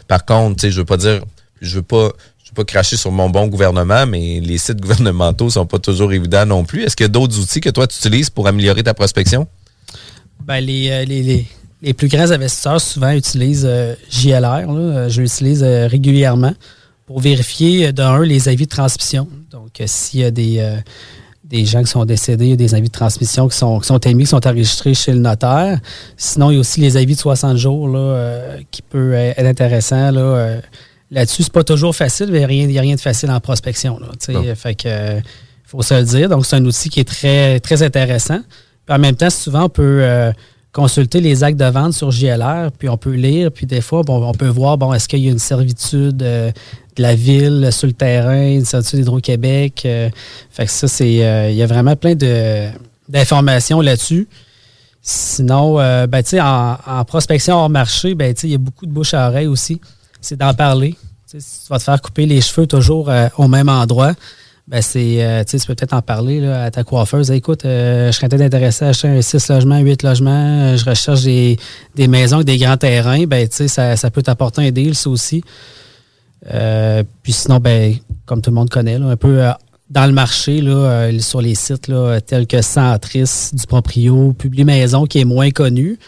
Par 0.09 0.25
contre, 0.25 0.57
tu 0.57 0.67
sais, 0.67 0.71
je 0.73 0.79
veux 0.79 0.85
pas 0.85 0.97
dire, 0.97 1.21
je 1.61 1.77
veux 1.77 1.83
pas, 1.83 2.11
je 2.51 2.61
veux 2.61 2.65
pas 2.65 2.71
cracher 2.73 2.97
sur 2.97 3.13
mon 3.13 3.31
bon 3.31 3.47
gouvernement, 3.47 4.07
mais 4.07 4.41
les 4.41 4.59
sites 4.59 4.81
gouvernementaux 4.81 5.51
sont 5.51 5.67
pas 5.67 5.79
toujours 5.79 6.13
évidents 6.13 6.47
non 6.47 6.65
plus. 6.65 6.83
Est-ce 6.83 6.97
qu'il 6.97 7.05
y 7.05 7.07
a 7.07 7.09
d'autres 7.09 7.39
outils 7.39 7.61
que 7.61 7.71
toi, 7.71 7.87
tu 7.87 7.97
utilises 7.99 8.29
pour 8.29 8.49
améliorer 8.49 8.83
ta 8.83 8.93
prospection? 8.93 9.47
Ben, 10.45 10.59
les, 10.59 10.91
euh, 10.91 11.05
les, 11.05 11.23
les, 11.23 11.47
les 11.81 11.95
plus 11.95 12.09
grands 12.09 12.31
investisseurs 12.31 12.81
souvent 12.81 13.13
utilisent 13.13 13.67
euh, 13.69 13.95
JLR. 14.11 14.67
Euh, 14.69 15.09
Je 15.09 15.23
l'utilise 15.23 15.63
régulièrement 15.63 16.53
pour 17.07 17.21
vérifier, 17.21 17.93
d'un, 17.93 18.21
les 18.25 18.49
avis 18.49 18.65
de 18.65 18.71
transmission. 18.71 19.29
Donc, 19.53 19.81
s'il 19.87 20.21
y 20.21 20.25
a 20.25 20.31
des, 20.33 20.77
des 21.45 21.65
gens 21.67 21.83
qui 21.83 21.91
sont 21.91 22.05
décédés, 22.05 22.47
il 22.47 22.51
y 22.51 22.55
a 22.55 22.57
des 22.57 22.75
avis 22.75 22.89
de 22.89 22.93
transmission 22.93 23.49
qui 23.49 23.57
sont, 23.57 23.79
qui 23.81 23.87
sont 23.87 23.99
émis, 23.99 24.25
qui 24.25 24.31
sont 24.31 24.45
enregistrés 24.47 24.95
chez 24.95 25.13
le 25.13 25.19
notaire. 25.19 25.79
Sinon, 26.17 26.51
il 26.51 26.55
y 26.55 26.57
a 26.57 26.61
aussi 26.61 26.81
les 26.81 26.97
avis 26.97 27.15
de 27.15 27.21
60 27.21 27.57
jours 27.57 27.89
là, 27.89 28.57
qui 28.71 28.83
peut 28.83 29.13
être 29.15 29.45
intéressant. 29.45 30.13
Là, 30.13 30.61
Là-dessus, 31.11 31.43
c'est 31.45 31.53
pas 31.53 31.65
toujours 31.65 31.95
facile, 31.95 32.29
mais 32.31 32.43
il 32.43 32.69
n'y 32.69 32.79
a 32.79 32.83
rien 32.83 32.95
de 32.95 33.01
facile 33.01 33.31
en 33.31 33.41
prospection. 33.41 33.99
Là, 33.99 34.09
fait 34.55 34.75
que, 34.75 34.83
euh, 34.87 35.21
faut 35.65 35.83
se 35.83 35.95
le 35.95 36.05
dire. 36.05 36.29
Donc, 36.29 36.47
c'est 36.47 36.57
un 36.57 36.65
outil 36.65 36.89
qui 36.89 37.01
est 37.01 37.09
très, 37.09 37.61
très 37.61 37.83
intéressant. 37.83 38.41
Puis 38.87 38.95
en 38.95 38.99
même 38.99 39.15
temps, 39.15 39.31
souvent, 39.31 39.65
on 39.65 39.69
peut 39.69 40.01
euh, 40.03 40.33
consulter 40.73 41.21
les 41.21 41.45
actes 41.45 41.59
de 41.59 41.65
vente 41.65 41.93
sur 41.93 42.11
JLR, 42.11 42.71
puis 42.77 42.89
on 42.89 42.97
peut 42.97 43.13
lire, 43.13 43.53
puis 43.53 43.67
des 43.67 43.81
fois, 43.81 44.03
bon, 44.03 44.25
on 44.25 44.33
peut 44.33 44.49
voir, 44.49 44.79
bon, 44.79 44.93
est-ce 44.93 45.09
qu'il 45.09 45.21
y 45.21 45.29
a 45.29 45.31
une 45.31 45.39
servitude 45.39 46.23
euh, 46.23 46.51
de 46.97 47.03
la 47.03 47.15
ville, 47.15 47.69
sur 47.71 47.87
le 47.87 47.93
terrain, 47.93 48.59
du 48.59 48.65
statut 48.65 48.97
d'Hydro-Québec. 48.97 49.83
Euh, 49.85 50.11
fait 50.51 50.67
que 50.67 50.71
ça, 50.71 50.89
c'est. 50.89 51.09
Il 51.09 51.55
y 51.55 51.63
a 51.63 51.67
vraiment 51.67 51.95
plein 51.95 52.15
de 52.15 52.69
d'informations 53.09 53.81
là-dessus. 53.81 54.29
Sinon, 55.03 55.77
ben, 56.07 56.23
en, 56.35 56.77
en 56.87 57.05
prospection 57.05 57.57
hors 57.57 57.71
marché, 57.71 58.15
ben, 58.15 58.35
il 58.43 58.51
y 58.51 58.55
a 58.55 58.59
beaucoup 58.59 58.87
de 58.87 58.93
bouche 58.93 59.15
à 59.15 59.29
oreille 59.29 59.47
aussi. 59.47 59.81
C'est 60.21 60.37
d'en 60.37 60.55
parler. 60.55 60.97
Si 61.27 61.39
tu 61.39 61.69
vas 61.71 61.79
te 61.79 61.85
faire 61.85 62.01
couper 62.01 62.27
les 62.27 62.41
cheveux 62.41 62.67
toujours 62.67 63.09
euh, 63.09 63.29
au 63.39 63.47
même 63.47 63.69
endroit, 63.69 64.15
ben, 64.67 64.83
c'est, 64.83 65.25
euh, 65.25 65.45
tu 65.45 65.59
peux 65.59 65.75
peut-être 65.75 65.93
en 65.93 66.03
parler 66.03 66.45
à 66.47 66.71
ta 66.71 66.85
coiffeuse. 66.85 67.31
Écoute, 67.31 67.65
euh, 67.65 68.11
je 68.11 68.17
serais 68.17 68.29
peut-être 68.29 68.43
intéressé 68.43 68.85
à 68.85 68.89
acheter 68.89 69.09
un 69.09 69.23
6 69.23 69.49
logements, 69.49 69.79
8 69.79 70.03
logements. 70.03 70.77
Je 70.77 70.85
recherche 70.85 71.23
des, 71.23 71.57
des 71.95 72.09
maisons 72.09 72.37
avec 72.37 72.47
des 72.47 72.59
grands 72.59 72.77
terrains. 72.77 73.25
Ben, 73.27 73.49
ça, 73.51 73.97
ça 73.97 74.11
peut 74.11 74.23
t'apporter 74.23 74.67
un 74.67 74.71
deal, 74.71 74.95
aussi. 75.07 75.43
Puis 76.43 77.33
sinon, 77.33 77.59
ben, 77.59 77.95
comme 78.27 78.43
tout 78.43 78.51
le 78.51 78.57
monde 78.57 78.71
connaît, 78.71 78.95
un 78.95 79.17
peu 79.17 79.43
dans 79.89 80.07
le 80.07 80.13
marché, 80.13 80.61
là, 80.61 81.11
sur 81.21 81.41
les 81.41 81.55
sites 81.55 81.89
là, 81.89 82.21
tels 82.21 82.47
que 82.47 82.63
Centris, 82.63 83.51
du 83.53 83.67
Proprio, 83.67 84.33
Publi 84.33 84.65
Maison, 84.65 85.07
qui 85.07 85.21
est 85.21 85.25
moins 85.25 85.51
connu. 85.51 85.99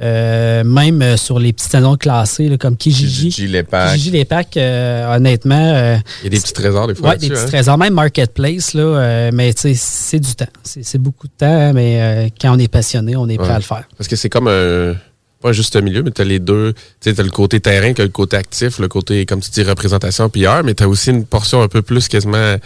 Euh, 0.00 0.62
même 0.64 1.02
euh, 1.02 1.16
sur 1.16 1.38
les 1.38 1.52
petits 1.52 1.68
salons 1.68 1.96
classés 1.96 2.48
là, 2.48 2.56
comme 2.56 2.76
Kijiji. 2.76 3.30
Kijiji, 3.30 3.48
les 3.48 3.62
packs. 3.62 3.92
Kijiji, 3.92 4.10
les 4.12 4.24
packs, 4.24 4.56
euh, 4.56 5.16
honnêtement. 5.16 5.72
euh, 5.74 5.96
Il 6.22 6.24
y 6.24 6.26
a 6.28 6.30
des 6.30 6.40
petits 6.40 6.52
trésors 6.52 6.86
des 6.86 6.94
fois. 6.94 7.10
Ouais, 7.10 7.16
des 7.18 7.28
petits 7.28 7.40
hein. 7.40 7.46
trésors, 7.46 7.78
même 7.78 7.94
Marketplace, 7.94 8.74
là, 8.74 8.82
euh, 8.82 9.30
mais 9.32 9.52
c'est 9.56 10.20
du 10.20 10.34
temps. 10.34 10.46
C'est 10.62 10.98
beaucoup 10.98 11.26
de 11.26 11.32
temps, 11.36 11.46
hein, 11.46 11.72
mais 11.72 12.00
euh, 12.00 12.28
quand 12.40 12.54
on 12.54 12.58
est 12.58 12.68
passionné, 12.68 13.16
on 13.16 13.28
est 13.28 13.36
prêt 13.36 13.48
Ouais. 13.48 13.54
à 13.54 13.58
le 13.58 13.64
faire. 13.64 13.84
Parce 13.96 14.08
que 14.08 14.16
c'est 14.16 14.28
comme 14.28 14.48
un. 14.48 14.94
Pas 15.40 15.52
juste 15.52 15.76
un 15.76 15.82
milieu, 15.82 16.02
mais 16.02 16.10
tu 16.10 16.20
as 16.20 16.24
les 16.24 16.40
deux. 16.40 16.74
Tu 17.00 17.10
as 17.10 17.22
le 17.22 17.30
côté 17.30 17.60
terrain, 17.60 17.92
tu 17.92 18.00
as 18.02 18.04
le 18.04 18.10
côté 18.10 18.36
actif, 18.36 18.80
le 18.80 18.88
côté, 18.88 19.24
comme 19.24 19.40
tu 19.40 19.50
dis, 19.50 19.62
représentation 19.62 20.28
PR, 20.28 20.62
mais 20.64 20.74
tu 20.74 20.82
as 20.82 20.88
aussi 20.88 21.10
une 21.10 21.24
portion 21.24 21.62
un 21.62 21.68
peu 21.68 21.80
plus 21.80 22.08
quasiment 22.08 22.56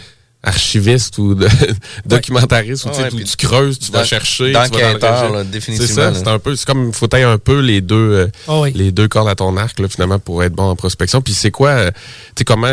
archiviste 0.43 1.17
ou 1.19 1.35
de, 1.35 1.47
documentariste 2.05 2.85
où 2.85 2.89
tu 2.89 2.95
sais, 2.95 3.03
Ouais, 3.03 3.13
où 3.13 3.23
tu 3.23 3.37
creuses, 3.37 3.79
tu 3.79 3.91
vas 3.91 4.03
chercher. 4.03 4.51
dans 4.51 5.43
définitivement, 5.45 5.87
C'est 5.87 5.93
ça, 5.93 6.13
c'est 6.13 6.27
un 6.27 6.39
peu, 6.39 6.55
c'est 6.55 6.65
comme, 6.65 6.91
faut 6.93 7.07
tailler 7.07 7.23
un 7.23 7.37
peu 7.37 7.59
les 7.59 7.81
deux, 7.81 7.95
euh, 7.95 8.27
Ah 8.47 8.59
oui. 8.61 8.71
les 8.75 8.91
deux 8.91 9.07
cordes 9.07 9.29
à 9.29 9.35
ton 9.35 9.55
arc, 9.57 9.79
là, 9.79 9.87
finalement, 9.87 10.19
pour 10.19 10.43
être 10.43 10.53
bon 10.53 10.63
en 10.69 10.75
prospection. 10.75 11.21
Puis 11.21 11.33
c'est 11.33 11.51
quoi, 11.51 11.69
euh, 11.69 11.91
tu 12.35 12.39
sais, 12.39 12.43
comment, 12.45 12.67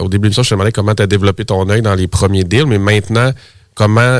au 0.00 0.08
début 0.08 0.22
de 0.22 0.24
l'émission, 0.24 0.42
je 0.42 0.48
te 0.50 0.54
demandais 0.54 0.72
comment 0.72 0.94
tu 0.94 1.02
as 1.02 1.06
développé 1.06 1.44
ton 1.44 1.68
œil 1.70 1.82
dans 1.82 1.94
les 1.94 2.08
premiers 2.08 2.44
deals, 2.44 2.66
mais 2.66 2.78
maintenant, 2.78 3.30
comment, 3.74 4.18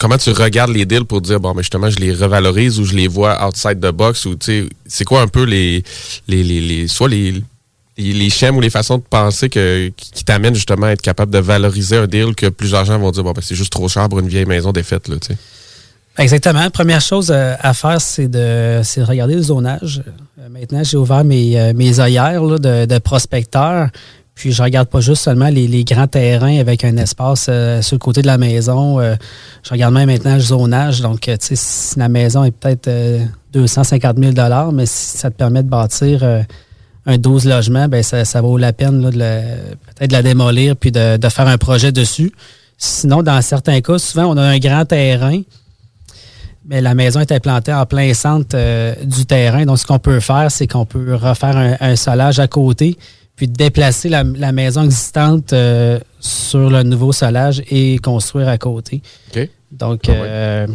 comment 0.00 0.18
tu 0.18 0.30
regardes 0.30 0.72
les 0.72 0.84
deals 0.84 1.04
pour 1.04 1.20
dire, 1.20 1.38
bon, 1.38 1.54
mais 1.54 1.62
justement, 1.62 1.90
je 1.90 1.96
les 1.98 2.12
revalorise 2.12 2.80
ou 2.80 2.84
je 2.84 2.94
les 2.94 3.06
vois 3.08 3.46
outside 3.46 3.78
the 3.80 3.92
box 3.92 4.24
ou, 4.26 4.34
tu 4.34 4.46
sais, 4.46 4.68
c'est 4.86 5.04
quoi 5.04 5.20
un 5.22 5.28
peu 5.28 5.44
les, 5.44 5.84
les, 6.26 6.42
les, 6.42 6.60
les- 6.60 6.88
soit 6.88 7.08
les, 7.08 7.34
les, 7.96 8.12
les 8.12 8.30
schèmes 8.30 8.56
ou 8.56 8.60
les 8.60 8.70
façons 8.70 8.98
de 8.98 9.02
penser 9.02 9.48
qui, 9.48 10.24
t'amènent 10.24 10.54
justement 10.54 10.86
à 10.86 10.90
être 10.90 11.02
capable 11.02 11.32
de 11.32 11.38
valoriser 11.38 11.96
un 11.96 12.06
deal 12.06 12.34
que 12.34 12.48
plusieurs 12.48 12.84
gens 12.84 12.98
vont 12.98 13.10
dire, 13.10 13.24
bon, 13.24 13.32
ben, 13.32 13.42
c'est 13.42 13.54
juste 13.54 13.72
trop 13.72 13.88
cher 13.88 14.08
pour 14.08 14.20
une 14.20 14.28
vieille 14.28 14.46
maison 14.46 14.72
défaite, 14.72 15.08
là, 15.08 15.16
tu 15.20 15.28
sais. 15.28 15.38
Exactement. 16.18 16.68
Première 16.70 17.00
chose 17.00 17.30
euh, 17.30 17.54
à 17.60 17.72
faire, 17.72 18.00
c'est 18.00 18.28
de, 18.28 18.80
de 18.80 19.02
regarder 19.02 19.34
le 19.34 19.42
zonage. 19.42 20.02
Euh, 20.38 20.48
maintenant, 20.50 20.84
j'ai 20.84 20.98
ouvert 20.98 21.24
mes, 21.24 21.58
euh, 21.58 21.72
mes 21.74 22.00
œillères 22.00 22.44
là, 22.44 22.58
de, 22.58 22.84
de 22.84 22.98
prospecteur. 22.98 23.88
Puis, 24.34 24.52
je 24.52 24.62
regarde 24.62 24.88
pas 24.88 25.00
juste 25.00 25.22
seulement 25.22 25.48
les, 25.48 25.66
les 25.66 25.84
grands 25.84 26.06
terrains 26.06 26.58
avec 26.58 26.84
un 26.84 26.96
espace 26.96 27.44
sur 27.44 27.94
le 27.94 27.98
côté 27.98 28.22
de 28.22 28.26
la 28.26 28.38
maison. 28.38 28.98
Je 29.62 29.70
regarde 29.70 29.92
même 29.92 30.08
maintenant 30.08 30.34
le 30.34 30.40
zonage. 30.40 31.02
Donc, 31.02 31.30
si 31.38 31.98
la 31.98 32.08
maison 32.08 32.42
est 32.42 32.50
peut-être 32.50 32.88
euh, 32.88 33.24
250 33.52 34.16
000 34.18 34.32
mais 34.72 34.86
si 34.86 35.18
ça 35.18 35.30
te 35.30 35.36
permet 35.36 35.62
de 35.62 35.68
bâtir 35.68 36.24
un 37.06 37.18
12 37.18 37.46
logements, 37.46 37.88
ben 37.88 38.02
ça, 38.02 38.24
ça 38.24 38.40
vaut 38.40 38.56
la 38.58 38.72
peine 38.72 39.02
là, 39.02 39.10
de 39.10 39.18
le- 39.18 39.74
peut-être 39.96 40.10
de 40.10 40.12
la 40.14 40.22
démolir 40.22 40.76
puis 40.76 40.92
de, 40.92 41.16
de 41.16 41.28
faire 41.28 41.48
un 41.48 41.58
projet 41.58 41.90
dessus. 41.92 42.32
Sinon, 42.78 43.22
dans 43.22 43.40
certains 43.42 43.80
cas, 43.80 43.98
souvent, 43.98 44.26
on 44.26 44.36
a 44.36 44.42
un 44.42 44.58
grand 44.58 44.84
terrain, 44.84 45.40
mais 46.66 46.80
la 46.80 46.94
maison 46.94 47.20
est 47.20 47.32
implantée 47.32 47.72
en 47.72 47.86
plein 47.86 48.14
centre 48.14 48.54
euh, 48.54 48.94
du 49.04 49.26
terrain. 49.26 49.64
Donc, 49.64 49.78
ce 49.78 49.86
qu'on 49.86 49.98
peut 49.98 50.20
faire, 50.20 50.50
c'est 50.50 50.66
qu'on 50.68 50.86
peut 50.86 51.14
refaire 51.16 51.56
un, 51.56 51.76
un 51.80 51.96
solage 51.96 52.38
à 52.38 52.46
côté, 52.46 52.96
puis 53.34 53.48
déplacer 53.48 54.08
la, 54.08 54.22
la 54.22 54.52
maison 54.52 54.82
existante 54.84 55.52
euh, 55.52 55.98
sur 56.20 56.70
le 56.70 56.82
nouveau 56.84 57.12
solage 57.12 57.62
et 57.68 57.98
construire 57.98 58.48
à 58.48 58.58
côté. 58.58 59.02
OK. 59.34 59.48
Donc, 59.72 60.08
euh, 60.08 60.66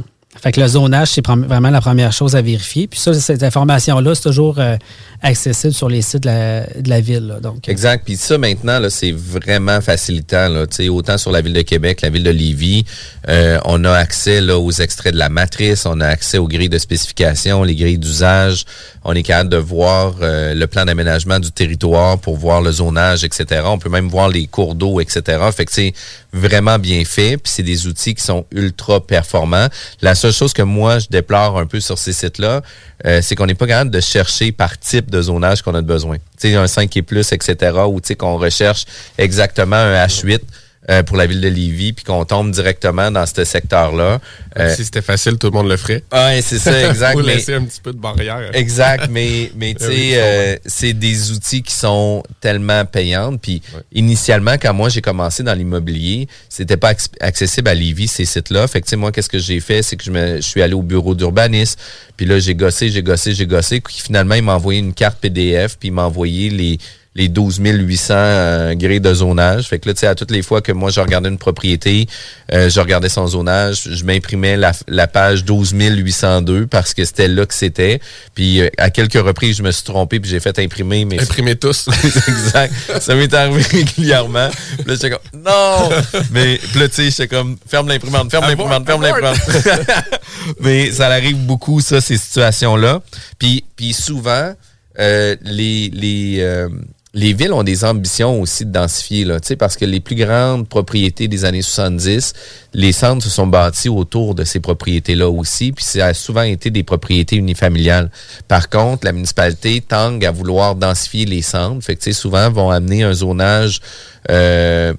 fait 0.41 0.52
que 0.52 0.62
le 0.62 0.67
zonage, 0.67 1.10
c'est 1.10 1.26
vraiment 1.26 1.69
la 1.69 1.82
première 1.82 2.12
chose 2.12 2.36
à 2.36 2.41
vérifier. 2.41 2.88
Puis 2.88 3.00
ça, 3.00 3.13
cette 3.13 3.43
information-là, 3.43 4.15
c'est 4.15 4.23
toujours 4.23 4.60
euh, 4.60 4.78
accessible 5.21 5.73
sur 5.73 5.89
les 5.89 6.02
sites 6.02 6.23
de 6.23 6.89
la, 6.89 7.02
ville. 7.02 7.38
Donc, 7.41 7.67
Exact. 7.67 8.04
Puis 8.06 8.17
ça, 8.17 8.38
maintenant, 8.38 8.80
c'est 8.89 9.12
vraiment 9.12 9.82
facilitant. 9.82 10.47
Autant 10.89 11.17
sur 11.17 11.32
la 11.32 11.41
ville 11.41 11.54
de 11.54 11.62
Québec, 11.62 12.02
la 12.02 12.10
ville 12.10 12.23
de 12.23 12.30
Lévis, 12.30 12.86
euh, 13.30 13.60
on 13.65 13.84
a 13.84 13.91
accès 13.91 14.41
aux 14.52 14.71
extraits 14.71 15.13
de 15.13 15.19
la 15.19 15.30
matrice, 15.30 15.86
on 15.86 16.00
a 16.02 16.08
accès 16.08 16.38
aux 16.38 16.47
grilles 16.47 16.69
de 16.69 16.78
spécification, 16.78 17.63
les 17.63 17.76
grilles 17.76 17.97
d'usage. 17.97 18.65
On 19.09 19.13
est 19.13 19.23
capable 19.23 19.49
de 19.49 19.55
voir 19.55 20.15
euh, 20.21 20.53
le 20.53 20.67
plan 20.67 20.83
d'aménagement 20.83 21.39
du 21.39 21.49
territoire 21.49 22.19
pour 22.19 22.35
voir 22.35 22.61
le 22.61 22.73
zonage, 22.73 23.23
etc. 23.23 23.61
On 23.63 23.79
peut 23.79 23.89
même 23.89 24.09
voir 24.09 24.27
les 24.27 24.47
cours 24.47 24.75
d'eau, 24.75 24.99
etc. 24.99 25.39
Fait 25.55 25.63
que 25.63 25.71
c'est 25.71 25.93
vraiment 26.33 26.77
bien 26.77 27.05
fait. 27.05 27.37
Puis 27.37 27.53
c'est 27.55 27.63
des 27.63 27.87
outils 27.87 28.15
qui 28.15 28.23
sont 28.23 28.45
ultra 28.51 28.99
performants. 28.99 29.67
La 30.01 30.13
seule 30.13 30.33
chose 30.33 30.51
que 30.51 30.61
moi, 30.61 30.99
je 30.99 31.07
déplore 31.09 31.57
un 31.57 31.65
peu 31.65 31.79
sur 31.79 31.97
ces 31.97 32.11
sites-là, 32.11 32.61
euh, 33.05 33.21
c'est 33.23 33.35
qu'on 33.35 33.45
n'est 33.45 33.55
pas 33.55 33.67
capable 33.67 33.91
de 33.91 34.01
chercher 34.01 34.51
par 34.51 34.77
type 34.77 35.09
de 35.09 35.21
zonage 35.21 35.61
qu'on 35.61 35.73
a 35.75 35.81
de 35.81 35.87
besoin. 35.87 36.17
Tu 36.17 36.49
sais, 36.49 36.55
un 36.55 36.67
5 36.67 36.97
et 36.97 37.01
plus, 37.01 37.31
etc., 37.31 37.77
ou 37.87 38.01
tu 38.01 38.07
sais, 38.07 38.15
qu'on 38.15 38.37
recherche 38.37 38.83
exactement 39.17 39.77
un 39.77 40.05
H8 40.05 40.41
euh, 40.89 41.04
pour 41.04 41.17
la 41.17 41.26
ville 41.28 41.41
de 41.41 41.47
Lévis, 41.50 41.93
puis 41.93 42.06
qu'on 42.06 42.23
tombe 42.26 42.52
directement 42.52 43.12
dans 43.12 43.26
ce 43.26 43.43
secteur-là. 43.43 44.19
Euh, 44.58 44.73
si 44.76 44.86
c'était 44.86 45.02
facile, 45.02 45.38
tout 45.38 45.47
le 45.47 45.52
monde 45.54 45.67
le 45.69 45.78
ferait. 45.78 46.04
Ouais, 46.13 46.39
c'est 46.41 46.60
ça, 46.60 46.89
exact. 46.89 47.15
Mais- 47.17 47.36
laisser 47.36 47.54
un 47.54 47.63
petit 47.63 47.82
peu 47.82 47.91
de 47.93 47.97
barrière. 48.00 48.50
Exact, 48.54 49.08
mais, 49.12 49.52
mais 49.56 49.73
tu 49.73 49.84
Ah 49.84 49.88
oui, 49.89 49.95
sais, 49.95 50.12
euh, 50.15 50.56
c'est 50.65 50.93
des 50.93 51.32
outils 51.32 51.62
qui 51.62 51.73
sont 51.73 52.23
tellement 52.41 52.86
payants. 52.86 53.36
Puis 53.38 53.62
initialement, 53.93 54.54
quand 54.62 54.73
moi 54.73 54.89
j'ai 54.89 55.02
commencé 55.02 55.43
dans 55.43 55.54
l'immobilier, 55.54 56.28
c'était 56.50 56.78
pas 56.78 56.93
acc- 56.93 57.10
accessible 57.19 57.67
à 57.69 57.73
Lévis, 57.73 58.08
ces 58.08 58.26
sites-là. 58.26 58.67
Fait 58.67 58.82
que 58.82 58.86
tu 58.86 58.91
sais, 58.91 58.95
moi, 58.95 59.12
qu'est-ce 59.12 59.30
que 59.30 59.39
j'ai 59.39 59.60
fait? 59.60 59.82
C'est 59.84 59.95
que 59.97 60.04
je, 60.04 60.12
me, 60.12 60.38
je 60.38 60.41
suis 60.41 60.62
allé 60.62 60.73
au 60.73 60.82
bureau 60.82 61.15
d'urbanisme, 61.15 61.80
puis 62.15 62.26
là, 62.26 62.39
j'ai 62.39 62.56
gossé, 62.56 62.89
j'ai 62.89 63.04
gossé, 63.04 63.34
j'ai 63.34 63.45
gossé. 63.45 63.82
Puis 63.82 63.95
finalement, 64.04 64.36
il 64.36 64.43
m'a 64.43 64.56
envoyé 64.56 64.80
une 64.80 64.93
carte 64.93 65.19
PDF, 65.19 65.78
puis 65.80 65.89
il 65.89 65.91
m'a 65.91 66.04
envoyé 66.06 66.50
les 66.50 66.78
les 67.17 67.30
12 67.30 67.60
800 67.60 68.13
euh, 68.15 68.75
grilles 68.75 69.01
de 69.01 69.13
zonage. 69.13 69.67
Fait 69.67 69.80
que 69.80 69.89
là, 69.89 69.95
tu 69.95 70.01
sais, 70.01 70.08
à 70.08 70.13
toutes 70.13 70.30
les 70.30 70.43
fois 70.43 70.62
que 70.62 70.71
moi, 70.71 70.91
je 70.91 71.01
regardais 71.01 71.30
une 71.30 71.39
propriété, 71.39 72.08
euh, 72.53 72.69
je 72.69 72.80
regardais 72.80 73.10
son 73.10 73.25
zonage, 73.25 73.89
je 73.91 74.06
m'imprimais 74.06 74.56
la, 74.56 74.71
la 74.88 75.08
page 75.08 75.43
12 75.43 75.73
802 75.73 76.67
parce 76.67 76.93
que 76.93 77.03
c'était 77.03 77.27
là 77.27 77.47
que 77.47 77.56
c'était. 77.56 77.99
Puis 78.36 78.62
euh, 78.62 78.69
à 78.77 78.91
quelques 78.91 79.21
reprises, 79.21 79.58
je 79.58 79.63
me 79.63 79.71
suis 79.71 79.84
trompé 79.84 80.19
puis 80.19 80.30
j'ai 80.30 80.39
fait 80.39 80.58
imprimer. 80.60 81.06
Mais 81.06 81.19
Imprimer 81.19 81.56
tous. 81.56 81.89
exact. 82.03 82.73
Ça 83.01 83.15
m'est 83.15 83.34
arrivé 83.34 83.63
régulièrement. 83.71 84.49
Puis 84.77 84.86
là, 84.88 84.93
j'étais 84.93 85.10
comme, 85.10 85.41
non! 85.43 85.89
Mais 86.32 86.60
puis 86.71 86.80
là, 86.80 86.88
tu 86.88 86.95
sais, 86.95 87.10
j'étais 87.10 87.27
comme, 87.27 87.58
ferme 87.67 87.88
l'imprimante, 87.88 88.30
ferme 88.30 88.43
Abort, 88.43 88.69
l'imprimante, 88.69 88.86
ferme 88.86 89.03
abort. 89.03 89.21
l'imprimante. 89.21 89.88
Mais 90.60 90.91
ça 90.91 91.08
arrive 91.08 91.38
beaucoup, 91.38 91.82
ça, 91.82 91.99
ces 91.99 92.17
situations-là. 92.17 93.01
Puis, 93.39 93.63
puis 93.75 93.93
souvent, 93.93 94.53
euh, 94.99 95.36
les, 95.41 95.89
les, 95.93 96.38
euh, 96.39 96.69
les 97.17 97.34
villes 97.34 97.51
ont 97.51 97.63
des 97.63 97.84
ambitions 97.84 98.39
aussi 98.39 98.63
de 98.63 98.71
densifier, 98.71 99.25
là, 99.25 99.39
parce 99.58 99.75
que 99.75 99.86
les 99.86 99.99
plus 99.99 100.15
grandes 100.15 100.69
propriétés 100.69 101.27
des 101.27 101.45
années 101.45 101.63
70, 101.63 102.34
les 102.75 102.91
centres 102.91 103.23
se 103.23 103.30
sont 103.32 103.47
bâtis 103.47 103.89
autour 103.89 104.36
de 104.36 104.43
ces 104.43 104.60
propriétés-là 104.60 105.27
aussi, 105.27 105.71
puis 105.71 105.84
ça 105.84 106.06
a 106.06 106.13
souvent 106.13 106.43
été 106.43 106.69
des 106.69 106.84
propriétés 106.84 107.36
unifamiliales. 107.36 108.12
Par 108.47 108.69
contre, 108.69 109.03
la 109.03 109.13
municipalité 109.13 109.82
tangue 109.82 110.23
à 110.25 110.32
vouloir 110.32 110.75
densifier 110.75 111.25
les 111.25 111.41
centres, 111.41 111.84
fait 111.84 111.95
que, 111.95 112.12
souvent 112.12 112.51
vont 112.51 112.69
amener 112.69 113.01
un 113.01 113.13
zonage 113.13 113.82
euh, 114.30 114.93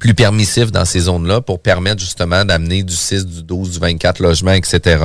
plus 0.00 0.12
permissif 0.12 0.70
dans 0.70 0.84
ces 0.84 1.00
zones-là 1.00 1.40
pour 1.40 1.60
permettre 1.60 2.00
justement 2.00 2.44
d'amener 2.44 2.82
du 2.82 2.94
6, 2.94 3.24
du 3.24 3.42
12, 3.42 3.70
du 3.70 3.78
24 3.78 4.20
logements, 4.20 4.52
etc. 4.52 5.02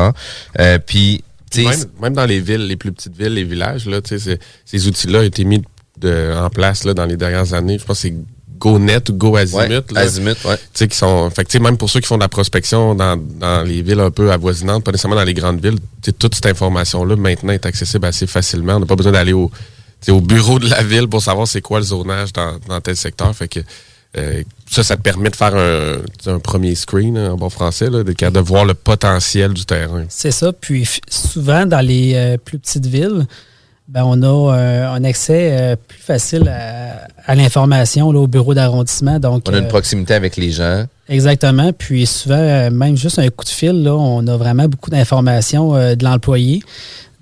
Euh, 0.60 0.78
Même, 1.56 1.86
même 2.02 2.14
dans 2.14 2.26
les 2.26 2.42
villes, 2.42 2.68
les 2.68 2.76
plus 2.76 2.92
petites 2.92 3.16
villes, 3.16 3.34
les 3.34 3.46
villages, 3.46 3.86
là, 3.86 4.02
ces 4.04 4.88
outils-là 4.88 5.20
ont 5.20 5.24
été 5.24 5.46
mis 5.46 5.64
de- 6.00 6.34
en 6.36 6.50
place 6.50 6.84
là, 6.84 6.94
dans 6.94 7.06
les 7.06 7.18
dernières 7.18 7.54
années. 7.54 7.78
Je 7.80 7.86
pense 7.86 7.98
que 7.98 8.08
c'est 8.10 8.16
GoNet 8.60 9.08
ou 9.10 9.14
GoAzimut. 9.14 9.60
Ouais, 9.60 9.70
là. 9.70 10.02
Azimut, 10.02 10.38
ouais. 10.46 10.58
Tu 10.58 10.64
sais, 10.74 10.88
qui 10.88 10.98
sont, 10.98 11.30
fait 11.30 11.44
que, 11.44 11.50
tu 11.50 11.58
sais, 11.58 11.64
même 11.64 11.78
pour 11.78 11.90
ceux 11.90 12.00
qui 12.00 12.08
font 12.08 12.18
de 12.18 12.24
la 12.24 12.28
prospection 12.30 12.96
dans, 12.96 13.16
dans 13.16 13.62
les 13.64 13.84
villes 13.84 14.00
un 14.00 14.10
peu 14.10 14.32
avoisinantes, 14.32 14.84
pas 14.84 14.92
nécessairement 14.92 15.16
dans 15.16 15.24
les 15.24 15.36
grandes 15.36 15.62
villes, 15.62 15.78
tu 16.02 16.06
sais, 16.06 16.12
toute 16.12 16.34
cette 16.34 16.48
information-là 16.48 17.16
maintenant 17.18 17.54
est 17.54 17.66
accessible 17.68 18.06
assez 18.08 18.26
facilement. 18.26 18.78
On 18.78 18.80
n'a 18.80 18.86
pas 18.88 18.96
besoin 18.96 19.12
d'aller 19.12 19.34
au, 19.34 19.50
tu 20.02 20.06
sais, 20.06 20.12
au 20.12 20.22
bureau 20.22 20.58
de 20.58 20.68
la 20.70 20.82
ville 20.82 21.08
pour 21.08 21.22
savoir 21.22 21.48
c'est 21.48 21.62
quoi 21.62 21.80
le 21.80 21.86
zonage 21.86 22.34
dans, 22.34 22.58
dans 22.68 22.82
tel 22.82 22.96
secteur. 22.98 23.36
Fait 23.36 23.48
que 23.48 23.60
euh, 24.18 24.42
ça, 24.72 24.84
ça 24.84 24.96
te 24.98 25.02
permet 25.04 25.30
de 25.30 25.36
faire 25.36 25.54
un, 25.56 25.98
tu 26.18 26.24
sais, 26.24 26.32
un 26.32 26.40
premier 26.40 26.74
screen 26.74 27.16
hein, 27.16 27.34
en 27.34 27.36
bon 27.38 27.52
français, 27.52 27.92
là, 27.92 28.04
de, 28.04 28.12
de 28.12 28.40
voir 28.40 28.66
le 28.66 28.74
potentiel 28.74 29.54
du 29.54 29.66
terrain. 29.66 30.06
C'est 30.10 30.32
ça. 30.32 30.52
Puis 30.52 30.90
souvent, 31.10 31.68
dans 31.68 31.86
les 31.86 32.14
euh, 32.16 32.38
plus 32.38 32.58
petites 32.58 32.88
villes, 32.88 33.28
ben, 33.88 34.04
on 34.04 34.22
a 34.22 34.54
euh, 34.58 34.90
un 34.90 35.04
accès 35.06 35.50
euh, 35.52 35.76
plus 35.76 36.02
facile 36.02 36.52
à, 37.26 37.36
l'information 37.36 38.08
au 38.08 38.28
bureau 38.28 38.54
d'arrondissement. 38.54 39.20
Donc, 39.20 39.44
on 39.48 39.54
a 39.54 39.60
une 39.60 39.66
euh, 39.66 39.70
proximité 39.70 40.14
avec 40.14 40.36
les 40.36 40.52
gens. 40.52 40.86
Exactement. 41.08 41.72
Puis 41.72 42.06
souvent, 42.06 42.70
même 42.70 42.98
juste 42.98 43.20
un 43.20 43.30
coup 43.30 43.46
de 43.46 43.50
fil, 43.50 43.84
là, 43.84 43.96
on 43.96 44.28
a 44.28 44.36
vraiment 44.36 44.68
beaucoup 44.68 44.90
d'informations 44.90 45.74
de 45.74 46.04
l'employé. 46.04 46.62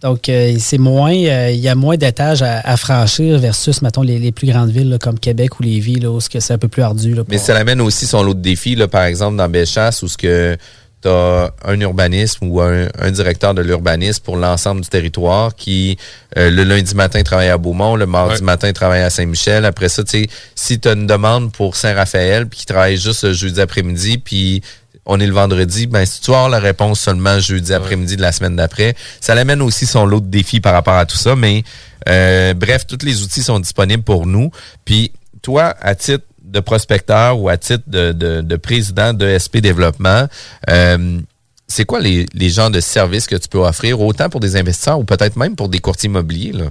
Donc, 0.02 0.30
c'est 0.60 0.78
moins, 0.78 1.14
il 1.14 1.60
y 1.60 1.68
a 1.68 1.74
moins 1.76 1.98
d'étages 1.98 2.44
à, 2.44 2.78
franchir 2.78 3.40
versus, 3.40 3.82
mettons, 3.82 4.02
les, 4.02 4.32
plus 4.32 4.48
grandes 4.48 4.70
villes 4.70 4.98
comme 5.02 5.20
Québec 5.20 5.60
ou 5.60 5.64
Lévis, 5.64 6.00
là, 6.00 6.12
où 6.12 6.20
c'est 6.20 6.52
un 6.52 6.58
peu 6.58 6.68
plus 6.68 6.84
ardu. 6.84 7.16
Mais 7.28 7.38
ça 7.38 7.54
l'amène 7.54 7.82
aussi 7.82 8.06
son 8.06 8.22
lot 8.22 8.36
de 8.36 8.42
défis, 8.42 8.76
là, 8.76 8.88
par 8.88 9.04
exemple, 9.04 9.38
dans 9.38 9.50
Bellechasse, 9.50 10.04
où 10.04 10.08
ce 10.08 10.18
que 10.18 10.58
tu 11.06 11.12
as 11.12 11.52
un 11.64 11.80
urbanisme 11.82 12.48
ou 12.48 12.62
un, 12.62 13.12
directeur 13.12 13.54
de 13.54 13.62
l'urbanisme 13.62 14.24
pour 14.24 14.38
l'ensemble 14.38 14.82
du 14.82 14.90
territoire 14.90 15.56
qui, 15.56 15.98
euh, 16.38 16.50
le 16.50 16.64
lundi 16.64 16.96
matin, 16.96 17.22
travaille 17.22 17.50
à 17.50 17.58
Beaumont, 17.58 17.96
le 17.96 18.08
mardi 18.08 18.42
matin, 18.42 18.74
travaille 18.74 19.02
à 19.02 19.12
Saint-Michel. 19.12 19.66
Après 19.66 19.90
ça, 19.90 20.04
tu 20.04 20.24
sais, 20.24 20.28
si 20.56 20.80
tu 20.80 20.88
as 20.88 20.94
une 20.94 21.06
demande 21.06 21.52
pour 21.52 21.76
Saint-Raphaël, 21.76 22.48
puis 22.48 22.60
qui 22.60 22.66
travaille 22.66 22.98
juste 22.98 23.24
le 23.24 23.34
jeudi 23.34 23.62
après-midi, 23.62 24.18
puis 24.18 24.64
on 25.06 25.20
est 25.20 25.28
le 25.28 25.34
vendredi, 25.34 25.86
ben 25.86 26.04
si 26.06 26.22
tu 26.22 26.34
as 26.34 26.50
la 26.50 26.58
réponse 26.58 27.00
seulement 27.00 27.40
jeudi 27.40 27.74
après-midi 27.74 28.18
de 28.18 28.22
la 28.24 28.32
semaine 28.32 28.56
d'après, 28.56 28.96
ça 29.22 29.36
l'amène 29.36 29.62
aussi 29.62 29.86
son 29.86 30.08
lot 30.08 30.20
de 30.20 30.28
défis 30.28 30.60
par 30.60 30.74
rapport 30.74 30.96
à 30.96 31.06
tout 31.06 31.18
ça. 31.18 31.36
Mais 31.36 31.64
euh, 32.10 32.56
bref, 32.56 32.88
tous 32.88 33.06
les 33.06 33.22
outils 33.22 33.44
sont 33.44 33.60
disponibles 33.60 34.04
pour 34.04 34.26
nous. 34.26 34.50
Puis 34.84 35.12
toi, 35.44 35.76
à 35.80 35.94
titre 35.94 36.26
de 36.56 36.62
prospecteur 36.62 37.40
ou 37.40 37.50
à 37.50 37.58
titre 37.58 37.84
de, 37.88 38.12
de, 38.14 38.56
président 38.56 39.14
de 39.14 39.38
SP 39.38 39.58
Développement, 39.58 40.28
euh, 40.70 41.20
c'est 41.68 41.86
quoi 41.86 42.00
les, 42.00 42.26
les 42.34 42.50
genres 42.50 42.72
de 42.72 42.80
services 42.80 43.28
que 43.28 43.36
tu 43.36 43.50
peux 43.50 43.60
offrir, 43.60 44.00
autant 44.00 44.30
pour 44.30 44.40
des 44.40 44.56
investisseurs 44.56 45.00
ou 45.00 45.04
peut-être 45.04 45.36
même 45.36 45.56
pour 45.56 45.68
des 45.68 45.80
courtiers 45.80 46.08
immobiliers? 46.08 46.54
Là? 46.54 46.66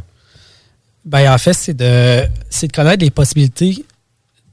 Ben, 1.04 1.32
en 1.32 1.38
fait, 1.38 1.52
c'est 1.52 1.74
de, 1.74 2.22
de 2.22 2.72
connaître 2.72 3.04
les 3.04 3.10
possibilités 3.10 3.84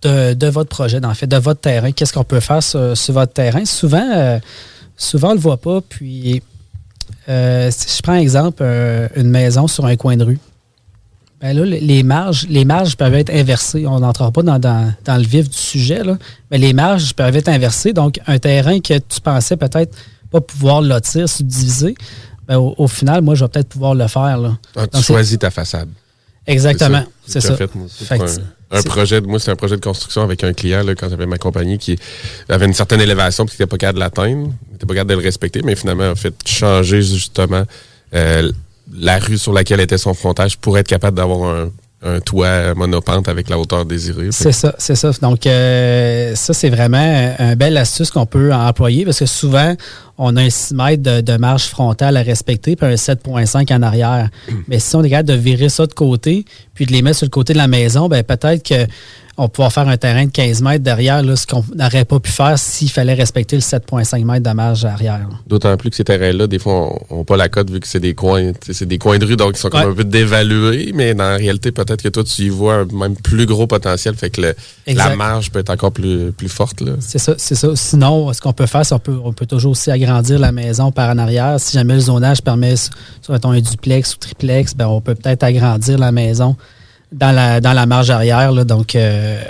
de, 0.03 0.47
votre 0.47 0.69
projet, 0.69 1.03
en 1.05 1.13
fait, 1.13 1.27
de 1.27 1.37
votre 1.37 1.61
terrain. 1.61 1.91
Qu'est-ce 1.91 2.11
qu'on 2.11 2.23
peut 2.23 2.39
faire 2.39 2.61
sur, 2.61 2.95
votre 3.09 3.33
terrain? 3.33 3.63
Souvent, 3.65 4.09
euh, 4.13 4.39
souvent, 4.97 5.29
on 5.29 5.31
ne 5.31 5.35
le 5.35 5.41
voit 5.41 5.61
pas. 5.61 5.79
Puis, 5.87 6.41
euh, 7.29 7.69
si 7.71 7.97
je 7.97 8.01
prends 8.01 8.13
un 8.13 8.19
exemple, 8.19 8.63
une 9.15 9.29
maison 9.29 9.67
sur 9.67 9.85
un 9.85 9.95
coin 9.95 10.17
de 10.17 10.25
rue. 10.25 10.39
Ben 11.41 11.57
là, 11.57 11.65
les 11.65 12.03
marges, 12.03 12.45
les 12.49 12.65
marges 12.65 12.95
peuvent 12.95 13.15
être 13.15 13.31
inversées. 13.31 13.87
On 13.87 13.99
n'entrera 13.99 14.31
pas 14.31 14.43
dans, 14.43 14.93
le 15.17 15.27
vif 15.27 15.49
du 15.49 15.57
sujet, 15.57 16.03
là, 16.03 16.17
mais 16.51 16.59
les 16.59 16.73
marges 16.73 17.13
peuvent 17.13 17.35
être 17.35 17.49
inversées. 17.49 17.93
Donc, 17.93 18.19
un 18.27 18.37
terrain 18.37 18.79
que 18.79 18.93
tu 18.93 19.21
pensais 19.21 19.57
peut-être 19.57 19.97
pas 20.29 20.39
pouvoir 20.39 20.81
lotir, 20.81 21.27
subdiviser, 21.27 21.95
ben, 22.47 22.57
au, 22.57 22.87
final, 22.87 23.21
moi, 23.21 23.33
je 23.33 23.43
vais 23.43 23.49
peut-être 23.49 23.69
pouvoir 23.69 23.95
le 23.95 24.07
faire. 24.07 24.37
Là. 24.37 24.57
Ah, 24.75 24.85
tu 24.87 25.01
choisis 25.01 25.39
ta 25.39 25.49
façade. 25.49 25.89
Exactement, 26.45 27.03
c'est 27.25 27.39
ça. 27.39 27.55
un, 28.71 28.81
projet, 28.83 29.21
moi, 29.21 29.39
c'est 29.39 29.51
un 29.51 29.55
projet 29.55 29.75
de 29.75 29.81
construction 29.81 30.23
avec 30.23 30.43
un 30.43 30.53
client 30.53 30.83
là, 30.83 30.95
quand 30.95 31.07
j'avais 31.07 31.27
ma 31.27 31.37
compagnie 31.37 31.77
qui 31.77 31.97
avait 32.49 32.65
une 32.65 32.73
certaine 32.73 32.99
élévation 32.99 33.45
et 33.45 33.47
qui 33.47 33.53
n'était 33.53 33.67
pas 33.67 33.77
capable 33.77 33.99
de 33.99 34.03
l'atteindre, 34.03 34.49
n'était 34.71 34.85
pas 34.85 34.93
capable 34.93 35.11
de 35.11 35.15
le 35.15 35.21
respecter, 35.21 35.61
mais 35.63 35.75
finalement, 35.75 36.09
en 36.09 36.15
fait, 36.15 36.33
changer 36.45 37.01
justement 37.03 37.63
euh, 38.15 38.51
la 38.93 39.19
rue 39.19 39.37
sur 39.37 39.53
laquelle 39.53 39.79
était 39.79 39.97
son 39.97 40.13
frontage 40.13 40.57
pour 40.57 40.77
être 40.77 40.87
capable 40.87 41.17
d'avoir 41.17 41.49
un, 41.49 41.69
toit 42.25 42.73
monopente 42.73 43.27
avec 43.27 43.47
la 43.47 43.59
hauteur 43.59 43.85
désirée. 43.85 44.29
C'est 44.31 44.51
ça, 44.51 44.73
c'est 44.79 44.95
ça. 44.95 45.11
Donc, 45.21 45.45
euh, 45.45 46.33
ça, 46.33 46.51
c'est 46.51 46.71
vraiment 46.71 47.35
un, 47.37 47.55
bel 47.55 47.77
astuce 47.77 48.09
qu'on 48.09 48.25
peut 48.25 48.51
employer 48.51 49.05
parce 49.05 49.19
que 49.19 49.27
souvent, 49.27 49.75
on 50.17 50.35
a 50.35 50.41
un 50.41 50.49
6 50.49 50.73
mètres 50.73 51.21
de, 51.21 51.37
marge 51.37 51.65
frontale 51.65 52.17
à 52.17 52.23
respecter 52.23 52.75
puis 52.75 52.87
un 52.87 52.95
7,5 52.95 53.71
en 53.71 53.83
arrière. 53.83 54.29
Mais 54.67 54.79
si 54.79 54.95
on 54.95 55.03
est 55.03 55.11
capable 55.11 55.29
de 55.29 55.35
virer 55.35 55.69
ça 55.69 55.85
de 55.85 55.93
côté 55.93 56.43
puis 56.73 56.87
de 56.87 56.91
les 56.91 57.03
mettre 57.03 57.17
sur 57.17 57.25
le 57.27 57.29
côté 57.29 57.53
de 57.53 57.59
la 57.59 57.67
maison, 57.67 58.07
ben 58.07 58.23
peut-être 58.23 58.67
que 58.67 58.87
on 59.41 59.45
va 59.45 59.49
pouvoir 59.49 59.73
faire 59.73 59.87
un 59.87 59.97
terrain 59.97 60.25
de 60.25 60.29
15 60.29 60.61
mètres 60.61 60.83
derrière, 60.83 61.23
là, 61.23 61.35
ce 61.35 61.47
qu'on 61.47 61.63
n'aurait 61.75 62.05
pas 62.05 62.19
pu 62.19 62.31
faire 62.31 62.59
s'il 62.59 62.91
fallait 62.91 63.15
respecter 63.15 63.55
le 63.55 63.63
7,5 63.63 64.23
mètres 64.23 64.47
de 64.47 64.55
marge 64.55 64.85
arrière. 64.85 65.27
D'autant 65.47 65.75
plus 65.77 65.89
que 65.89 65.95
ces 65.95 66.03
terrains-là, 66.03 66.45
des 66.45 66.59
fois, 66.59 66.95
n'ont 67.09 67.23
pas 67.23 67.37
la 67.37 67.49
cote 67.49 67.71
vu 67.71 67.79
que 67.79 67.87
c'est 67.87 67.99
des 67.99 68.13
coins, 68.13 68.51
c'est 68.69 68.85
des 68.85 68.99
coins 68.99 69.17
de 69.17 69.25
rue, 69.25 69.35
donc 69.35 69.53
ils 69.55 69.59
sont 69.59 69.69
comme 69.69 69.89
un 69.89 69.95
peu 69.95 70.03
dévalués, 70.03 70.91
mais 70.93 71.15
dans 71.15 71.23
la 71.23 71.37
réalité, 71.37 71.71
peut-être 71.71 72.03
que 72.03 72.09
toi, 72.09 72.23
tu 72.23 72.43
y 72.43 72.49
vois 72.49 72.75
un 72.75 72.85
même 72.93 73.15
plus 73.15 73.47
gros 73.47 73.65
potentiel, 73.65 74.13
fait 74.13 74.29
que 74.29 74.53
la 74.85 75.15
marge 75.15 75.49
peut 75.49 75.59
être 75.59 75.71
encore 75.71 75.91
plus, 75.91 76.31
plus 76.31 76.49
forte. 76.49 76.83
C'est 76.99 77.17
ça, 77.17 77.33
c'est 77.37 77.55
ça. 77.55 77.69
Sinon, 77.75 78.31
ce 78.33 78.41
qu'on 78.41 78.53
peut 78.53 78.67
faire, 78.67 78.85
c'est 78.85 78.93
on 78.93 78.99
peut, 78.99 79.17
on 79.23 79.33
peut 79.33 79.47
toujours 79.47 79.71
aussi 79.71 79.89
agrandir 79.89 80.37
la 80.37 80.51
maison 80.51 80.91
par 80.91 81.09
en 81.09 81.17
arrière. 81.17 81.59
Si 81.59 81.73
jamais 81.73 81.95
le 81.95 82.01
zonage 82.01 82.43
permet, 82.43 82.75
soit 82.75 83.43
un 83.43 83.59
duplex 83.59 84.13
ou 84.13 84.17
triplex, 84.17 84.75
ben, 84.75 84.85
on 84.85 85.01
peut 85.01 85.15
peut-être 85.15 85.41
agrandir 85.41 85.97
la 85.97 86.11
maison 86.11 86.55
dans 87.11 87.31
la, 87.31 87.61
dans 87.61 87.73
la 87.73 87.85
marge 87.85 88.09
arrière. 88.09 88.53
donc, 88.65 88.95
euh, 88.95 89.41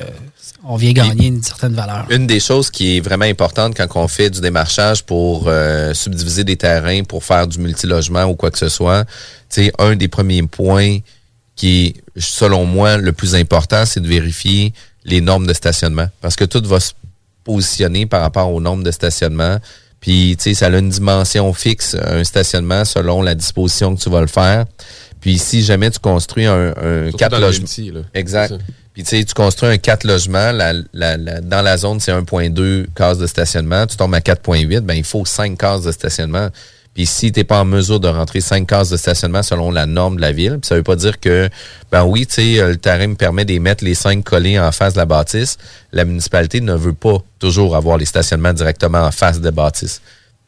on 0.63 0.76
vient 0.76 0.93
gagner 0.93 1.28
une 1.28 1.41
certaine 1.41 1.74
valeur. 1.74 2.06
Une 2.10 2.28
des 2.28 2.39
choses 2.39 2.69
qui 2.69 2.97
est 2.97 3.00
vraiment 3.00 3.26
importante 3.26 3.76
quand 3.76 3.88
on 3.95 4.08
fait 4.08 4.30
du 4.30 4.41
démarchage 4.41 5.04
pour 5.04 5.45
euh, 5.47 5.93
subdiviser 5.93 6.43
des 6.43 6.56
terrains, 6.56 7.04
pour 7.04 7.24
faire 7.24 7.47
du 7.47 7.60
multilogement 7.60 8.26
ou 8.26 8.36
quoi 8.36 8.52
que 8.52 8.60
ce 8.60 8.69
soit, 8.69 9.06
c'est 9.50 9.71
un 9.80 9.95
des 9.95 10.08
premiers 10.08 10.43
points 10.43 11.00
qui 11.56 11.88
est, 11.88 12.19
selon 12.19 12.65
moi, 12.65 12.97
le 12.97 13.12
plus 13.12 13.36
important, 13.36 13.86
c'est 13.86 14.00
de 14.00 14.08
vérifier 14.08 14.74
les 15.04 15.19
normes 15.19 15.47
de 15.47 15.54
stationnement. 15.54 16.08
Parce 16.21 16.36
que 16.36 16.45
tout 16.45 16.62
va 16.65 16.80
se 16.80 16.91
positionner 17.43 18.06
par 18.06 18.21
rapport 18.21 18.52
aux 18.52 18.62
normes 18.62 18.84
de 18.84 18.91
stationnement. 18.91 19.58
Puis, 20.00 20.36
tu 20.38 20.43
sais, 20.43 20.54
ça 20.54 20.67
a 20.67 20.78
une 20.78 20.89
dimension 20.89 21.52
fixe, 21.54 21.95
un 21.95 22.24
stationnement, 22.24 22.86
selon 22.86 23.21
la 23.21 23.36
disposition 23.36 23.95
que 23.95 24.02
tu 24.02 24.10
vas 24.10 24.21
le 24.21 24.28
faire. 24.28 24.65
Puis 25.21 25.38
si 25.38 25.62
jamais 25.63 25.89
tu 25.91 25.99
construis 25.99 26.45
un, 26.45 26.73
un 26.75 27.12
4 27.12 27.39
logements. 27.39 27.67
Exact. 28.13 28.53
Puis 28.93 29.03
tu 29.03 29.10
sais, 29.10 29.23
tu 29.23 29.34
construis 29.34 29.69
un 29.69 29.77
4 29.77 30.03
logements, 30.05 30.51
la, 30.51 30.73
la, 30.93 31.17
dans 31.17 31.62
la 31.62 31.77
zone, 31.77 31.99
c'est 32.01 32.12
1.2 32.12 32.88
cases 32.93 33.19
de 33.19 33.27
stationnement. 33.27 33.88
Tu 33.88 33.95
tombes 33.95 34.13
à 34.15 34.19
4.8, 34.19 34.81
ben 34.81 34.95
il 34.95 35.03
faut 35.05 35.23
5 35.23 35.57
cases 35.57 35.84
de 35.84 35.91
stationnement. 35.91 36.49
Puis 36.93 37.05
si 37.05 37.31
tu 37.31 37.39
n'es 37.39 37.43
pas 37.45 37.62
en 37.62 37.65
mesure 37.65 38.01
de 38.01 38.10
rentrer 38.10 38.41
5 38.41 38.67
cases 38.67 38.89
de 38.89 38.97
stationnement 38.97 39.43
selon 39.43 39.71
la 39.71 39.86
norme 39.86 40.17
de 40.17 40.21
la 40.21 40.34
ville, 40.34 40.57
puis 40.60 40.67
ça 40.67 40.75
veut 40.75 40.84
pas 40.84 40.97
dire 40.97 41.21
que, 41.21 41.49
ben 41.89 42.03
oui, 42.03 42.25
tu 42.25 42.34
sais, 42.34 42.67
le 42.67 42.75
terrain 42.75 43.07
me 43.07 43.15
permet 43.15 43.45
de 43.45 43.57
mettre 43.60 43.86
les 43.86 43.93
5 43.93 44.25
collés 44.25 44.60
en 44.60 44.73
face 44.73 44.93
de 44.93 44.97
la 44.97 45.05
bâtisse. 45.05 45.57
La 45.93 46.03
municipalité 46.03 46.60
ne 46.60 46.73
veut 46.73 46.93
pas 46.93 47.19
toujours 47.39 47.77
avoir 47.77 47.97
les 47.97 48.05
stationnements 48.05 48.51
directement 48.51 49.03
en 49.03 49.12
face 49.12 49.39
de 49.39 49.45
la 49.45 49.51
bâtisse. 49.51 50.01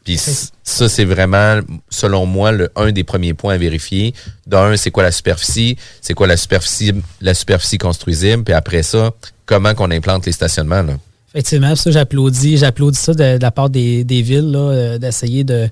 Puis 0.04 0.20
ça, 0.64 0.90
c'est 0.90 1.06
vraiment, 1.06 1.60
selon 1.90 2.26
moi, 2.26 2.52
le, 2.52 2.70
un 2.76 2.92
des 2.92 3.06
premiers 3.06 3.34
points 3.34 3.54
à 3.54 3.58
vérifier. 3.58 4.14
D'un, 4.46 4.76
c'est 4.76 4.92
quoi 4.92 5.04
la 5.04 5.12
superficie, 5.12 5.78
c'est 6.02 6.14
quoi 6.14 6.28
la 6.28 6.36
superficie, 6.36 6.94
la 7.22 7.34
superficie 7.34 7.78
construisible, 7.78 8.44
puis 8.44 8.54
après 8.54 8.84
ça, 8.84 9.12
comment 9.46 9.74
qu'on 9.74 9.92
implante 9.92 10.26
les 10.26 10.34
stationnements. 10.34 10.84
Là? 10.84 10.98
Effectivement, 11.34 11.76
ça, 11.76 11.90
j'applaudis, 11.90 12.58
j'applaudis 12.58 13.00
ça 13.00 13.14
de, 13.14 13.40
la 13.42 13.52
part 13.52 13.70
des, 13.70 14.04
villes, 14.04 14.54
euh, 14.56 15.00
d'essayer 15.00 15.44
de, 15.44 15.68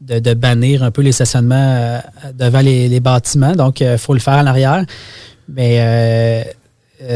de, 0.00 0.34
bannir 0.34 0.82
un 0.82 0.90
peu 0.90 1.02
les 1.02 1.12
stationnements 1.12 1.54
euh, 1.54 2.00
devant 2.34 2.60
les, 2.60 2.98
bâtiments. 3.00 3.52
Donc, 3.52 3.80
il 3.80 3.86
euh, 3.86 3.98
faut 3.98 4.14
le 4.14 4.20
faire 4.20 4.34
en 4.34 4.46
arrière. 4.46 4.84
Mais 5.48 6.46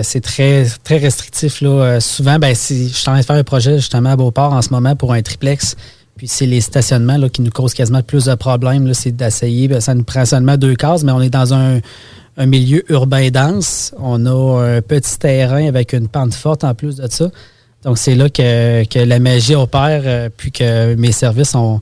c'est 0.03 0.20
très, 0.20 0.66
très 0.85 0.99
restrictif. 0.99 1.62
Là. 1.62 1.99
souvent, 2.01 2.38
ben, 2.38 2.55
si 2.55 2.88
je 2.90 2.94
suis 2.94 3.09
en 3.09 3.12
train 3.12 3.20
de 3.20 3.25
faire 3.25 3.37
un 3.37 3.44
projet 3.44 3.77
justement 3.79 4.11
à 4.11 4.16
Beauport 4.16 4.53
en 4.53 4.62
ce 4.62 4.68
moment 4.70 4.94
pour 4.94 5.12
un 5.14 5.23
triplex, 5.23 5.75
puis 6.20 6.28
c'est 6.28 6.44
les 6.44 6.61
stationnements 6.61 7.16
là, 7.16 7.30
qui 7.30 7.40
nous 7.40 7.50
causent 7.50 7.72
quasiment 7.72 8.02
plus 8.02 8.26
de 8.26 8.35
problèmes. 8.35 8.92
C'est 8.92 9.11
d'essayer. 9.11 9.68
Ben, 9.68 9.80
ça 9.80 9.94
nous 9.94 10.02
prend 10.02 10.26
seulement 10.26 10.59
deux 10.59 10.74
cases, 10.74 11.02
mais 11.02 11.12
on 11.12 11.22
est 11.22 11.30
dans 11.30 11.54
un, 11.54 11.80
milieu 12.44 12.85
urbain 12.92 13.30
dense. 13.30 13.94
On 13.98 14.26
a 14.26 14.76
un 14.76 14.83
petit 14.83 15.18
terrain 15.18 15.66
avec 15.66 15.94
une 15.94 16.09
pente 16.09 16.35
forte 16.35 16.62
en 16.62 16.74
plus 16.74 16.96
de 16.96 17.09
ça. 17.09 17.30
Donc, 17.85 17.96
c'est 17.96 18.14
là 18.14 18.28
que, 18.28 18.85
que, 18.85 18.98
la 18.98 19.18
magie 19.18 19.54
opère, 19.54 20.02
euh, 20.04 20.28
puis 20.37 20.52
que 20.52 20.94
mes 20.96 21.12
services 21.12 21.54
ont, 21.54 21.80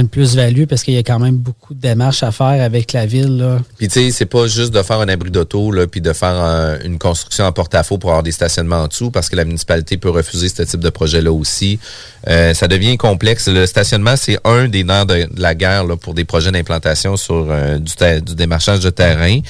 une 0.00 0.08
plus-value 0.08 0.64
parce 0.64 0.82
qu'il 0.82 0.94
y 0.94 0.98
a 0.98 1.02
quand 1.02 1.18
même 1.18 1.36
beaucoup 1.36 1.74
de 1.74 1.80
démarches 1.80 2.22
à 2.22 2.32
faire 2.32 2.62
avec 2.62 2.92
la 2.92 3.06
ville. 3.06 3.38
Là. 3.38 3.58
Puis 3.78 3.88
tu 3.88 3.94
sais, 3.94 4.10
c'est 4.10 4.26
pas 4.26 4.46
juste 4.46 4.72
de 4.72 4.82
faire 4.82 5.00
un 5.00 5.08
abri 5.08 5.30
d'auto 5.30 5.72
puis 5.90 6.00
de 6.00 6.12
faire 6.12 6.78
une 6.84 6.98
construction 6.98 7.44
en 7.44 7.52
porte-à-faux 7.52 7.98
pour 7.98 8.10
avoir 8.10 8.22
des 8.22 8.32
stationnements 8.32 8.82
en 8.82 8.88
dessous 8.88 9.10
parce 9.10 9.28
que 9.28 9.36
la 9.36 9.44
municipalité 9.44 9.96
peut 9.96 10.10
refuser 10.10 10.48
ce 10.48 10.62
type 10.62 10.80
de 10.80 10.90
projet-là 10.90 11.32
aussi. 11.32 11.78
Euh, 12.28 12.54
ça 12.54 12.68
devient 12.68 12.96
complexe. 12.96 13.48
Le 13.48 13.66
stationnement, 13.66 14.16
c'est 14.16 14.38
un 14.44 14.68
des 14.68 14.84
nerfs 14.84 15.06
de, 15.06 15.28
la 15.36 15.54
guerre 15.54 15.84
là, 15.84 15.96
pour 15.96 16.14
des 16.14 16.24
projets 16.24 16.50
d'implantation 16.50 17.16
sur 17.16 17.46
euh, 17.50 17.78
du, 17.78 18.34
démarchage 18.34 18.80
de 18.80 18.90
terrain. 18.90 19.40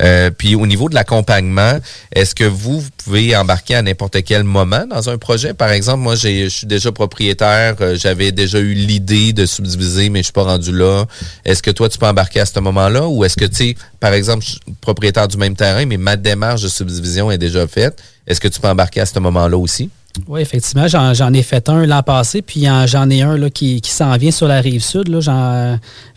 Euh, 0.00 0.30
puis 0.30 0.54
au 0.54 0.66
niveau 0.66 0.88
de 0.88 0.94
l'accompagnement, 0.94 1.78
est-ce 2.14 2.34
que 2.34 2.44
vous, 2.44 2.80
vous 2.80 2.90
pouvez 3.04 3.36
embarquer 3.36 3.74
à 3.76 3.82
n'importe 3.82 4.22
quel 4.24 4.44
moment 4.44 4.86
dans 4.88 5.10
un 5.10 5.18
projet? 5.18 5.54
Par 5.54 5.70
exemple, 5.70 5.98
moi, 5.98 6.14
je 6.14 6.48
suis 6.48 6.66
déjà 6.66 6.90
propriétaire, 6.92 7.76
j'avais 7.94 8.32
déjà 8.32 8.58
eu 8.58 8.74
l'idée 8.74 9.32
de 9.32 9.46
subdiviser 9.46 9.91
mais 10.10 10.20
je 10.20 10.24
suis 10.24 10.32
pas 10.32 10.44
rendu 10.44 10.76
là. 10.76 11.04
Est-ce 11.44 11.62
que 11.62 11.70
toi, 11.70 11.88
tu 11.88 11.98
peux 11.98 12.06
embarquer 12.06 12.40
à 12.40 12.46
ce 12.46 12.58
moment-là? 12.60 13.08
Ou 13.08 13.24
est-ce 13.24 13.36
que, 13.36 13.44
tu 13.44 13.56
sais, 13.56 13.76
par 14.00 14.12
exemple, 14.12 14.44
je 14.44 14.50
suis 14.52 14.60
propriétaire 14.80 15.28
du 15.28 15.36
même 15.36 15.56
terrain, 15.56 15.84
mais 15.86 15.96
ma 15.96 16.16
démarche 16.16 16.62
de 16.62 16.68
subdivision 16.68 17.30
est 17.30 17.38
déjà 17.38 17.66
faite. 17.66 18.02
Est-ce 18.26 18.40
que 18.40 18.48
tu 18.48 18.60
peux 18.60 18.68
embarquer 18.68 19.00
à 19.00 19.06
ce 19.06 19.18
moment-là 19.18 19.56
aussi? 19.56 19.90
Oui, 20.28 20.40
effectivement. 20.40 20.86
J'en 20.88 21.32
ai 21.32 21.42
fait 21.42 21.68
un 21.68 21.86
l'an 21.86 22.02
passé, 22.02 22.42
puis 22.42 22.66
j'en 22.86 23.10
ai 23.10 23.22
un 23.22 23.36
là, 23.36 23.50
qui, 23.50 23.80
s'en 23.84 24.16
vient 24.16 24.30
sur 24.30 24.46
la 24.46 24.60
rive 24.60 24.82
sud. 24.82 25.08
Là, 25.08 25.20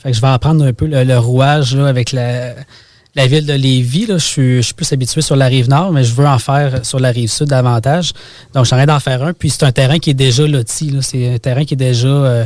je 0.05 0.21
vais 0.21 0.28
apprendre 0.28 0.65
un 0.65 0.73
peu 0.73 0.86
le, 0.86 1.17
rouage 1.17 1.76
avec 1.76 2.11
la, 2.11 2.55
ville 3.28 3.45
de 3.45 3.53
Lévis, 3.53 4.07
là, 4.07 4.17
je, 4.17 4.61
suis, 4.61 4.73
plus 4.73 4.91
habitué 4.91 5.21
sur 5.21 5.36
la 5.36 5.45
rive 5.45 5.69
nord, 5.69 5.91
mais 5.91 6.03
je 6.03 6.13
veux 6.13 6.28
en 6.28 6.39
faire 6.39 6.86
sur 6.86 6.99
la 6.99 7.09
rive 7.09 7.30
sud 7.30 7.47
davantage. 7.47 8.11
Donc, 8.53 8.65
j'en 8.65 8.78
ai 8.78 8.86
d'en 8.86 8.99
faire 8.99 9.23
un. 9.23 9.34
Puis, 9.34 9.49
c'est 9.49 9.63
un 9.63 9.71
terrain 9.71 9.99
qui 9.99 10.09
est 10.09 10.15
déjà 10.15 10.45
loti. 10.45 10.93
C'est 11.01 11.36
un 11.36 11.38
terrain 11.38 11.63
qui 11.63 11.76
est 11.76 11.78
déjà. 11.78 12.07
euh, 12.07 12.45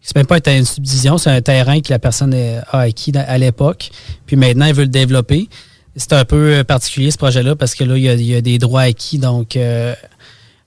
c'est 0.00 0.16
même 0.16 0.26
pas 0.26 0.38
une 0.46 0.64
subdivision, 0.64 1.18
c'est 1.18 1.30
un 1.30 1.40
terrain 1.42 1.80
que 1.80 1.90
la 1.90 1.98
personne 1.98 2.34
a 2.34 2.78
acquis 2.78 3.12
à 3.16 3.36
l'époque. 3.38 3.90
Puis 4.26 4.36
maintenant, 4.36 4.66
elle 4.66 4.74
veut 4.74 4.82
le 4.84 4.88
développer. 4.88 5.48
C'est 5.96 6.12
un 6.12 6.24
peu 6.24 6.54
euh, 6.54 6.64
particulier 6.64 7.10
ce 7.10 7.18
projet-là 7.18 7.56
parce 7.56 7.74
que 7.74 7.84
là, 7.84 7.96
il 7.96 8.04
y 8.22 8.34
a, 8.34 8.40
des 8.40 8.58
droits 8.58 8.82
acquis. 8.82 9.18
Donc, 9.18 9.56
euh, 9.56 9.94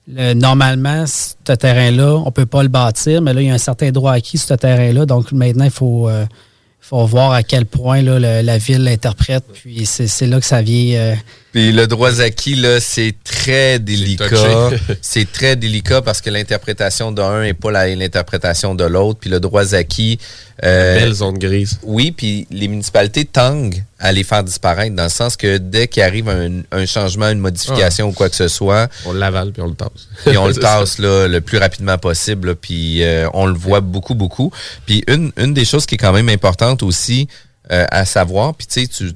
le- 0.06 0.34
normalement, 0.34 1.04
ce 1.06 1.52
terrain-là, 1.54 2.22
on 2.24 2.30
peut 2.30 2.46
pas 2.46 2.62
le 2.62 2.68
bâtir, 2.68 3.22
mais 3.22 3.32
là, 3.32 3.40
il 3.40 3.46
y 3.48 3.50
a 3.50 3.54
un 3.54 3.58
certain 3.58 3.90
droit 3.90 4.12
acquis 4.12 4.36
sur 4.38 4.48
ce 4.48 4.54
terrain-là. 4.54 5.06
Donc 5.06 5.32
maintenant, 5.32 5.64
il 5.64 5.70
faut, 5.70 6.08
euh, 6.08 6.26
faut 6.80 7.04
voir 7.06 7.32
à 7.32 7.42
quel 7.42 7.64
point 7.66 8.02
là, 8.02 8.42
la 8.42 8.58
ville 8.58 8.84
l'interprète. 8.84 9.44
Puis 9.54 9.86
c'est 9.86 10.06
c'est 10.06 10.26
là 10.26 10.38
que 10.38 10.46
ça 10.46 10.60
vient. 10.60 10.96
euh, 10.98 11.14
Puis 11.52 11.70
le 11.70 11.86
droit 11.86 12.20
acquis, 12.22 12.54
là, 12.54 12.80
c'est 12.80 13.14
très 13.24 13.78
délicat. 13.78 14.70
C'est 15.02 15.30
très 15.32 15.54
délicat 15.54 16.00
parce 16.00 16.22
que 16.22 16.30
l'interprétation 16.30 17.12
d'un 17.12 17.42
n'est 17.42 17.52
pas 17.52 17.70
l'interprétation 17.94 18.74
de 18.74 18.84
l'autre. 18.84 19.20
Puis 19.20 19.28
le 19.28 19.38
droit 19.38 19.74
acquis... 19.74 20.18
euh, 20.64 20.98
Belle 20.98 21.12
zone 21.12 21.36
grise. 21.38 21.78
Oui, 21.82 22.10
puis 22.10 22.46
les 22.50 22.68
municipalités 22.68 23.26
tanguent 23.26 23.84
à 23.98 24.12
les 24.12 24.24
faire 24.24 24.42
disparaître 24.42 24.96
dans 24.96 25.02
le 25.04 25.08
sens 25.10 25.36
que 25.36 25.58
dès 25.58 25.88
qu'il 25.88 26.02
arrive 26.02 26.28
un, 26.30 26.62
un 26.72 26.86
changement, 26.86 27.28
une 27.28 27.38
modification 27.38 28.08
ou 28.08 28.12
quoi 28.12 28.30
que 28.30 28.36
ce 28.36 28.48
soit... 28.48 28.88
On 29.04 29.12
l'avale 29.12 29.52
puis 29.52 29.60
on 29.62 29.68
le 29.68 29.74
tasse. 29.74 29.90
Puis 30.26 30.38
on 30.38 30.46
le 30.48 30.54
tasse 30.54 30.98
là, 30.98 31.28
le 31.28 31.40
plus 31.42 31.58
rapidement 31.58 31.98
possible. 31.98 32.48
là, 32.48 32.54
puis 32.54 33.02
euh, 33.04 33.28
on 33.34 33.44
le 33.46 33.54
voit 33.54 33.80
beaucoup, 33.80 34.14
beaucoup. 34.14 34.50
Puis 34.86 35.04
une, 35.06 35.32
une 35.36 35.52
des 35.52 35.64
choses 35.66 35.84
qui 35.84 35.96
est 35.96 35.98
quand 35.98 36.12
même 36.14 36.30
importante 36.30 36.82
aussi 36.82 37.28
euh, 37.70 37.84
à 37.90 38.04
savoir, 38.04 38.54
puis 38.54 38.66
tu 38.66 38.80
sais, 38.82 38.86
tu, 38.88 39.12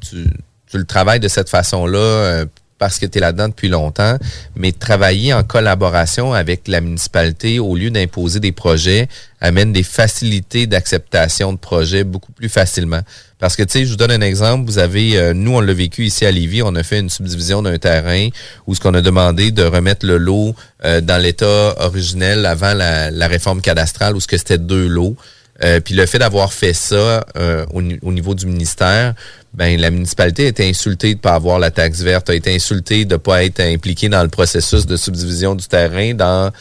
tu, 0.71 0.79
le 0.79 0.85
travailles 0.85 1.21
de 1.21 1.29
cette 1.29 1.49
façon-là 1.49 1.99
euh, 1.99 2.47
parce 2.79 2.99
que 2.99 3.07
tu 3.07 3.19
es 3.19 3.21
là-dedans 3.21 3.49
depuis 3.49 3.69
longtemps, 3.69 4.19
mais 4.55 4.73
travailler 4.73 5.33
en 5.33 5.43
collaboration 5.43 6.35
avec 6.35 6.69
la 6.69 6.81
municipalité 6.81 7.59
au 7.59 7.75
lieu 7.75 7.91
d'imposer 7.91 8.39
des 8.41 8.53
projets 8.53 9.09
amène 9.41 9.73
des 9.73 9.83
facilités 9.83 10.67
d'acceptation 10.67 11.53
de 11.53 11.59
projets 11.59 12.05
beaucoup 12.05 12.33
plus 12.33 12.49
facilement. 12.49 13.01
Parce 13.39 13.55
que, 13.55 13.63
tu 13.63 13.73
sais, 13.73 13.85
je 13.85 13.91
vous 13.91 13.97
donne 13.97 14.11
un 14.11 14.21
exemple. 14.23 14.65
Vous 14.67 14.79
avez, 14.79 15.19
euh, 15.19 15.35
nous, 15.35 15.53
on 15.55 15.61
l'a 15.61 15.75
vécu 15.75 16.05
ici 16.07 16.25
à 16.25 16.31
Lévis. 16.31 16.63
On 16.63 16.75
a 16.75 16.83
fait 16.83 17.01
une 17.01 17.11
subdivision 17.11 17.63
d'un 17.63 17.77
terrain 17.77 18.29
où 18.67 18.75
ce 18.75 18.81
qu'on 18.81 18.95
a 18.95 19.03
demandé 19.03 19.51
de 19.51 19.63
remettre 19.63 20.07
le 20.07 20.17
lot 20.17 20.55
euh, 20.85 21.03
dans 21.03 21.21
l'état 21.21 21.75
originel 21.79 22.47
avant 22.47 22.73
la, 22.73 23.11
la 23.11 23.29
réforme 23.29 23.61
cadastrale 23.61 24.17
où 24.17 24.21
ce 24.21 24.27
que 24.27 24.39
c'était 24.39 24.59
deux 24.59 24.87
lots. 24.87 25.17
Euh, 25.65 25.81
puis 25.81 25.95
le 25.95 26.05
fait 26.07 26.19
d'avoir 26.19 26.53
fait 26.53 26.75
ça 26.75 27.25
euh, 27.37 27.65
au, 27.73 27.83
au 28.03 28.13
niveau 28.13 28.35
du 28.35 28.47
ministère, 28.47 29.15
ben 29.57 29.81
la 29.81 29.91
municipalité 29.91 30.45
a 30.45 30.49
été 30.49 30.69
insultée 30.69 31.15
de 31.15 31.21
pas 31.21 31.35
avoir 31.35 31.59
la 31.59 31.71
taxe 31.71 32.03
verte, 32.03 32.31
a 32.31 32.35
été 32.35 32.55
insultée 32.55 33.05
de 33.05 33.17
pas 33.17 33.45
être 33.45 33.61
impliquée 33.61 34.09
dans 34.09 34.23
le 34.23 34.29
processus 34.29 34.87
de 34.87 34.97
subdivision 34.97 35.55
du 35.55 35.67
terrain 35.67 36.15
dans 36.15 36.53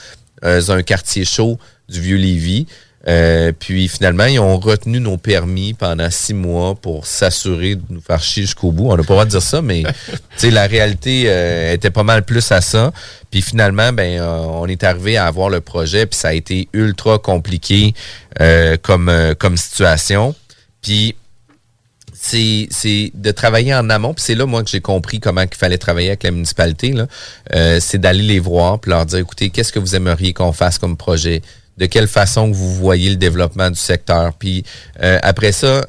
euh, 0.43 0.61
un 0.69 0.81
quartier 0.81 1.25
chaud 1.25 1.59
du 1.89 2.01
vieux 2.01 2.17
Lévis. 2.17 2.67
Euh, 3.07 3.51
puis 3.57 3.87
finalement, 3.87 4.25
ils 4.25 4.39
ont 4.39 4.57
retenu 4.57 4.99
nos 4.99 5.17
permis 5.17 5.73
pendant 5.73 6.09
six 6.09 6.33
mois 6.33 6.73
pour 6.73 7.05
s'assurer 7.05 7.75
de 7.75 7.83
nous 7.89 8.01
faire 8.01 8.21
chier 8.21 8.43
jusqu'au 8.43 8.71
bout. 8.71 8.89
On 8.89 8.97
n'a 8.97 8.97
pas 8.97 9.01
le 9.01 9.07
droit 9.07 9.25
de 9.25 9.29
dire 9.29 9.41
ça, 9.41 9.61
mais 9.61 9.83
tu 10.07 10.17
sais, 10.37 10.51
la 10.51 10.65
réalité 10.65 11.25
euh, 11.27 11.73
était 11.73 11.91
pas 11.91 12.03
mal 12.03 12.23
plus 12.23 12.51
à 12.51 12.61
ça. 12.61 12.91
Puis 13.29 13.41
finalement, 13.41 13.93
ben, 13.93 14.19
euh, 14.19 14.37
on 14.37 14.65
est 14.65 14.83
arrivé 14.83 15.17
à 15.17 15.27
avoir 15.27 15.49
le 15.49 15.61
projet, 15.61 16.07
puis 16.07 16.17
ça 16.17 16.29
a 16.29 16.33
été 16.33 16.67
ultra 16.73 17.19
compliqué 17.19 17.93
euh, 18.41 18.77
comme, 18.81 19.11
comme 19.37 19.57
situation. 19.57 20.33
Puis 20.81 21.15
c'est 22.17 22.67
c'est 22.71 23.11
de 23.13 23.31
travailler 23.31 23.73
en 23.75 23.89
amont. 23.89 24.13
Puis 24.13 24.23
c'est 24.25 24.35
là, 24.35 24.45
moi, 24.45 24.63
que 24.63 24.69
j'ai 24.69 24.81
compris 24.81 25.19
comment 25.19 25.41
il 25.41 25.55
fallait 25.55 25.77
travailler 25.77 26.09
avec 26.09 26.23
la 26.23 26.31
municipalité. 26.31 26.91
là. 26.93 27.07
Euh, 27.53 27.79
c'est 27.79 27.97
d'aller 27.97 28.23
les 28.23 28.39
voir 28.39 28.79
puis 28.79 28.91
leur 28.91 29.05
dire, 29.05 29.19
écoutez, 29.19 29.49
qu'est-ce 29.49 29.71
que 29.71 29.79
vous 29.79 29.95
aimeriez 29.95 30.33
qu'on 30.33 30.53
fasse 30.53 30.77
comme 30.77 30.97
projet? 30.97 31.41
De 31.77 31.87
quelle 31.87 32.07
façon 32.07 32.51
vous 32.51 32.73
voyez 32.73 33.09
le 33.09 33.17
développement 33.17 33.69
du 33.69 33.79
secteur? 33.79 34.33
Puis 34.33 34.63
euh, 35.03 35.19
après 35.21 35.51
ça, 35.51 35.85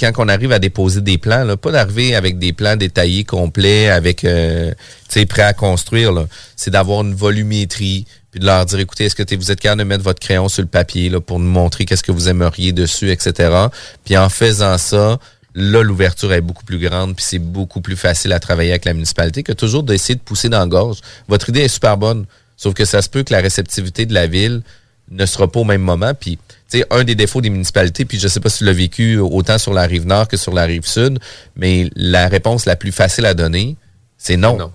quand 0.00 0.12
on 0.18 0.28
arrive 0.28 0.52
à 0.52 0.58
déposer 0.58 1.00
des 1.00 1.18
plans, 1.18 1.44
là, 1.44 1.56
pas 1.56 1.70
d'arriver 1.70 2.14
avec 2.14 2.38
des 2.38 2.52
plans 2.52 2.76
détaillés, 2.76 3.24
complets, 3.24 3.88
avec 3.88 4.24
euh, 4.24 4.72
sais, 5.08 5.26
prêts 5.26 5.42
à 5.42 5.52
construire. 5.52 6.12
là. 6.12 6.26
C'est 6.56 6.70
d'avoir 6.70 7.02
une 7.02 7.14
volumétrie, 7.14 8.06
puis 8.30 8.40
de 8.40 8.46
leur 8.46 8.66
dire, 8.66 8.80
écoutez, 8.80 9.04
est-ce 9.04 9.14
que 9.14 9.34
vous 9.34 9.50
êtes 9.50 9.60
capable 9.60 9.80
de 9.80 9.86
mettre 9.86 10.04
votre 10.04 10.20
crayon 10.20 10.48
sur 10.48 10.62
le 10.62 10.68
papier 10.68 11.08
là, 11.08 11.20
pour 11.20 11.38
nous 11.38 11.50
montrer 11.50 11.84
qu'est-ce 11.84 12.02
que 12.02 12.12
vous 12.12 12.28
aimeriez 12.28 12.72
dessus, 12.72 13.10
etc. 13.10 13.50
Puis 14.04 14.16
en 14.16 14.28
faisant 14.28 14.78
ça, 14.78 15.18
là, 15.54 15.82
l'ouverture 15.82 16.32
est 16.32 16.40
beaucoup 16.40 16.64
plus 16.64 16.78
grande, 16.78 17.16
puis 17.16 17.24
c'est 17.26 17.38
beaucoup 17.38 17.80
plus 17.80 17.96
facile 17.96 18.32
à 18.32 18.40
travailler 18.40 18.70
avec 18.70 18.84
la 18.84 18.94
municipalité 18.94 19.42
que 19.42 19.52
toujours 19.52 19.82
d'essayer 19.82 20.14
de 20.14 20.20
pousser 20.20 20.48
dans 20.48 20.60
la 20.60 20.66
gorge. 20.66 20.98
Votre 21.28 21.48
idée 21.48 21.60
est 21.60 21.68
super 21.68 21.96
bonne, 21.96 22.26
sauf 22.56 22.74
que 22.74 22.84
ça 22.84 23.02
se 23.02 23.08
peut 23.08 23.22
que 23.22 23.32
la 23.32 23.40
réceptivité 23.40 24.06
de 24.06 24.14
la 24.14 24.26
ville 24.26 24.62
ne 25.10 25.26
sera 25.26 25.50
pas 25.50 25.60
au 25.60 25.64
même 25.64 25.82
moment. 25.82 26.12
Puis, 26.14 26.38
tu 26.70 26.78
sais, 26.78 26.86
un 26.90 27.04
des 27.04 27.14
défauts 27.14 27.40
des 27.40 27.50
municipalités, 27.50 28.04
puis 28.04 28.18
je 28.18 28.28
sais 28.28 28.40
pas 28.40 28.50
si 28.50 28.58
tu 28.58 28.64
l'as 28.64 28.72
vécu 28.72 29.18
autant 29.18 29.58
sur 29.58 29.72
la 29.72 29.82
rive 29.82 30.06
nord 30.06 30.28
que 30.28 30.36
sur 30.36 30.52
la 30.52 30.64
rive 30.64 30.86
sud, 30.86 31.18
mais 31.56 31.90
la 31.96 32.28
réponse 32.28 32.66
la 32.66 32.76
plus 32.76 32.92
facile 32.92 33.26
à 33.26 33.34
donner, 33.34 33.76
c'est 34.18 34.36
non. 34.36 34.70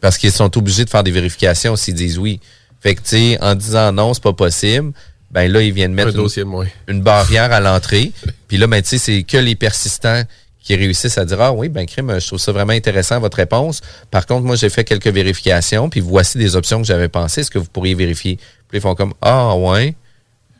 Parce 0.00 0.18
qu'ils 0.18 0.32
sont 0.32 0.56
obligés 0.58 0.84
de 0.84 0.90
faire 0.90 1.04
des 1.04 1.12
vérifications 1.12 1.76
s'ils 1.76 1.94
disent 1.94 2.18
oui. 2.18 2.40
Fait 2.80 2.94
que, 2.94 3.00
tu 3.00 3.08
sais, 3.08 3.38
en 3.40 3.54
disant 3.54 3.92
non, 3.92 4.12
c'est 4.12 4.22
pas 4.22 4.34
possible, 4.34 4.92
ben 5.36 5.52
là, 5.52 5.60
ils 5.60 5.72
viennent 5.74 5.92
mettre 5.92 6.18
une, 6.38 6.44
moins. 6.44 6.64
barrière 6.88 7.52
à 7.52 7.60
l'entrée. 7.60 8.10
Puis 8.48 8.56
là, 8.56 8.66
ben, 8.66 8.80
tu 8.80 8.88
sais, 8.88 8.98
c'est 8.98 9.22
que 9.22 9.36
les 9.36 9.54
persistants 9.54 10.22
qui 10.62 10.74
réussissent 10.74 11.18
à 11.18 11.26
dire 11.26 11.38
Ah 11.42 11.52
oui, 11.52 11.68
ben 11.68 11.84
crime, 11.84 12.18
je 12.18 12.26
trouve 12.26 12.38
ça 12.38 12.52
vraiment 12.52 12.72
intéressant 12.72 13.20
votre 13.20 13.36
réponse. 13.36 13.82
Par 14.10 14.24
contre, 14.24 14.46
moi, 14.46 14.56
j'ai 14.56 14.70
fait 14.70 14.82
quelques 14.82 15.08
vérifications, 15.08 15.90
puis 15.90 16.00
voici 16.00 16.38
des 16.38 16.56
options 16.56 16.80
que 16.80 16.86
j'avais 16.86 17.08
pensées. 17.08 17.42
Est-ce 17.42 17.50
que 17.50 17.58
vous 17.58 17.68
pourriez 17.70 17.94
vérifier? 17.94 18.38
Puis 18.70 18.78
ils 18.78 18.80
font 18.80 18.94
comme 18.94 19.12
Ah 19.20 19.54
ouais. 19.56 19.94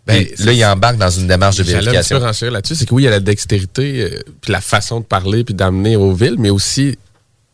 Ben, 0.07 0.27
Puis 0.27 0.45
là, 0.45 0.53
ils 0.53 0.65
embarquent 0.67 0.99
dans 0.99 1.09
une 1.09 1.27
démarche 1.27 1.57
de 1.57 1.63
un 1.63 1.81
vérification. 1.81 2.21
peu 2.21 2.51
là-dessus, 2.51 2.75
c'est 2.75 2.85
que 2.85 2.93
oui, 2.93 3.05
il 3.05 3.07
y 3.07 3.09
a 3.09 3.13
la 3.13 3.21
dextérité, 3.21 4.03
euh, 4.03 4.23
puis 4.43 4.53
la 4.53 4.61
façon 4.61 5.01
de 5.01 5.07
parler, 5.07 5.43
puis 5.43 5.55
d'amener 5.55 5.97
aux 5.97 6.13
villes, 6.13 6.37
mais 6.39 6.51
aussi 6.51 6.99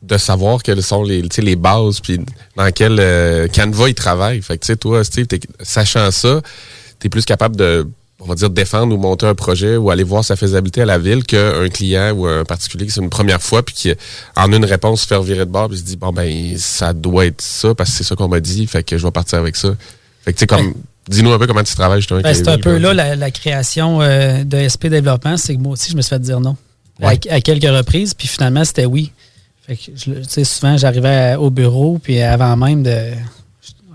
de 0.02 0.18
savoir 0.18 0.60
quelles 0.64 0.82
sont 0.82 1.04
les, 1.04 1.22
les 1.22 1.56
bases, 1.56 2.00
puis 2.00 2.18
dans 2.56 2.70
quel 2.72 2.98
euh, 2.98 3.46
canevas 3.46 3.90
ils 3.90 3.94
travaillent. 3.94 4.42
Fait 4.42 4.58
que, 4.58 4.64
tu 4.64 4.72
sais, 4.72 4.76
toi, 4.76 5.04
Steve, 5.04 5.26
sachant 5.62 6.10
ça, 6.10 6.42
tu 7.02 7.08
es 7.08 7.10
plus 7.10 7.24
capable 7.26 7.56
de, 7.56 7.86
on 8.20 8.26
va 8.26 8.34
dire, 8.36 8.48
défendre 8.48 8.94
ou 8.94 8.98
monter 8.98 9.26
un 9.26 9.34
projet 9.34 9.76
ou 9.76 9.90
aller 9.90 10.04
voir 10.04 10.24
sa 10.24 10.36
faisabilité 10.36 10.82
à 10.82 10.84
la 10.86 10.98
ville 10.98 11.24
qu'un 11.24 11.68
client 11.68 12.12
ou 12.12 12.26
un 12.26 12.44
particulier 12.44 12.86
qui 12.86 12.92
c'est 12.92 13.00
une 13.02 13.10
première 13.10 13.42
fois, 13.42 13.62
puis 13.64 13.74
qui, 13.74 13.92
en 14.36 14.50
une 14.52 14.64
réponse, 14.64 15.02
se 15.02 15.06
fait 15.08 15.16
revirer 15.16 15.40
de 15.44 15.50
bord, 15.50 15.68
puis 15.68 15.78
se 15.78 15.82
dit, 15.82 15.96
bon, 15.96 16.12
ben, 16.12 16.56
ça 16.56 16.92
doit 16.92 17.26
être 17.26 17.40
ça, 17.42 17.74
parce 17.74 17.90
que 17.90 17.96
c'est 17.96 18.04
ça 18.04 18.14
qu'on 18.14 18.28
m'a 18.28 18.40
dit, 18.40 18.66
fait 18.66 18.82
que 18.84 18.96
je 18.96 19.04
vais 19.04 19.10
partir 19.10 19.38
avec 19.38 19.56
ça. 19.56 19.74
Fait 20.24 20.32
que, 20.32 20.38
tu 20.38 20.42
sais, 20.42 20.46
comme, 20.46 20.72
dis-nous 21.08 21.32
un 21.32 21.38
peu 21.38 21.48
comment 21.48 21.64
tu 21.64 21.74
travailles, 21.74 22.00
justement. 22.00 22.20
Ben, 22.20 22.32
c'est 22.32 22.46
un 22.48 22.58
peu 22.58 22.78
là. 22.78 22.94
la, 22.94 23.16
la 23.16 23.30
création 23.32 24.00
euh, 24.00 24.44
de 24.44 24.68
SP 24.70 24.86
Développement, 24.86 25.36
c'est 25.36 25.56
que 25.56 25.60
moi 25.60 25.72
aussi, 25.72 25.90
je 25.90 25.96
me 25.96 26.02
suis 26.02 26.10
fait 26.10 26.20
dire 26.20 26.38
non. 26.40 26.56
À- 27.00 27.06
Ouais. 27.08 27.18
À, 27.30 27.40
quelques 27.40 27.64
reprises, 27.64 28.14
puis 28.14 28.28
finalement, 28.28 28.64
c'était 28.64 28.84
oui. 28.86 29.10
Fait 29.66 29.74
que, 29.76 29.90
tu 29.90 30.12
sais, 30.28 30.44
souvent, 30.44 30.76
j'arrivais 30.76 31.34
au 31.36 31.50
bureau, 31.50 31.98
puis 32.00 32.20
avant 32.20 32.56
même 32.56 32.84
de. 32.84 33.12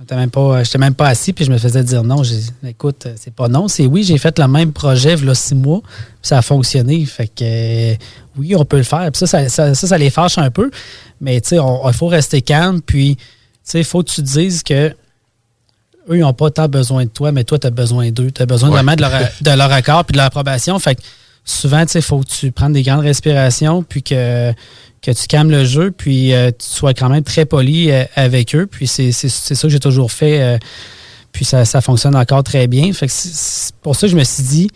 J'étais 0.09 0.15
même 0.21 0.29
pas, 0.29 0.63
j'étais 0.63 0.77
même 0.77 0.93
pas 0.95 1.09
assis, 1.09 1.33
puis 1.33 1.43
je 1.43 1.51
me 1.51 1.57
faisais 1.57 1.83
dire 1.83 2.01
non. 2.01 2.23
J'ai 2.23 2.39
écoute, 2.65 3.09
c'est 3.17 3.33
pas 3.33 3.49
non, 3.49 3.67
c'est 3.67 3.85
oui. 3.85 4.03
J'ai 4.03 4.17
fait 4.17 4.39
le 4.39 4.47
même 4.47 4.71
projet, 4.71 5.15
il 5.15 5.25
y 5.25 5.29
a 5.29 5.35
six 5.35 5.53
mois, 5.53 5.81
puis 5.81 5.89
ça 6.21 6.37
a 6.37 6.41
fonctionné. 6.41 7.03
Fait 7.05 7.27
que 7.27 7.33
euh, 7.43 7.93
oui, 8.37 8.55
on 8.55 8.63
peut 8.63 8.77
le 8.77 8.83
faire. 8.83 9.11
Puis 9.11 9.19
ça, 9.19 9.27
ça, 9.27 9.49
ça, 9.49 9.75
ça, 9.75 9.87
ça 9.87 9.97
les 9.97 10.09
fâche 10.09 10.37
un 10.37 10.49
peu. 10.49 10.71
Mais 11.19 11.41
tu 11.41 11.49
sais, 11.49 11.55
il 11.57 11.93
faut 11.93 12.07
rester 12.07 12.41
calme, 12.41 12.81
puis 12.81 13.17
tu 13.17 13.23
sais, 13.65 13.79
il 13.79 13.83
faut 13.83 14.01
que 14.01 14.09
tu 14.09 14.21
te 14.21 14.27
dises 14.27 14.63
que 14.63 14.87
eux, 16.09 16.15
ils 16.15 16.21
n'ont 16.21 16.31
pas 16.31 16.51
tant 16.51 16.69
besoin 16.69 17.03
de 17.03 17.09
toi, 17.09 17.33
mais 17.33 17.43
toi, 17.43 17.59
tu 17.59 17.67
as 17.67 17.71
besoin 17.71 18.09
d'eux. 18.11 18.31
Tu 18.31 18.41
as 18.41 18.45
besoin 18.45 18.69
Ouais. 18.69 18.75
vraiment 18.75 18.95
de 18.95 19.01
leur, 19.01 19.11
de 19.41 19.51
leur 19.51 19.71
accord 19.73 20.05
puis 20.05 20.13
de 20.13 20.19
leur 20.19 20.27
approbation. 20.27 20.79
Fait 20.79 20.95
que 20.95 21.01
souvent, 21.49 21.85
tu 21.85 21.93
sais, 21.93 21.99
il 21.99 22.03
faut 22.03 22.19
que 22.19 22.27
tu 22.27 22.51
prennes 22.51 22.73
des 22.73 22.83
grandes 22.83 23.01
respirations 23.01 23.83
puis 23.83 24.03
que, 24.03 24.51
que 25.01 25.11
tu 25.11 25.27
calmes 25.27 25.49
le 25.51 25.65
jeu 25.65 25.91
puis 25.91 26.33
euh, 26.33 26.51
tu 26.51 26.65
sois 26.67 26.93
quand 26.93 27.09
même 27.09 27.23
très 27.23 27.45
poli 27.45 27.91
euh, 27.91 28.03
avec 28.15 28.53
eux. 28.55 28.67
Puis 28.67 28.87
c'est 28.87 29.11
c'est- 29.11 29.29
c'est 29.29 29.55
ça 29.55 29.63
que 29.63 29.69
j'ai 29.71 29.79
toujours 29.79 30.11
fait. 30.11 30.41
euh, 30.41 30.57
puis 31.31 31.45
ça, 31.45 31.65
ça 31.65 31.81
fonctionne 31.81 32.15
encore 32.15 32.43
très 32.43 32.67
bien. 32.67 32.91
Fait 32.93 33.07
que 33.07 33.13
pour 33.81 33.95
ça 33.95 34.07
que 34.07 34.11
je 34.11 34.17
me 34.17 34.23
suis 34.23 34.43
dit, 34.43 34.69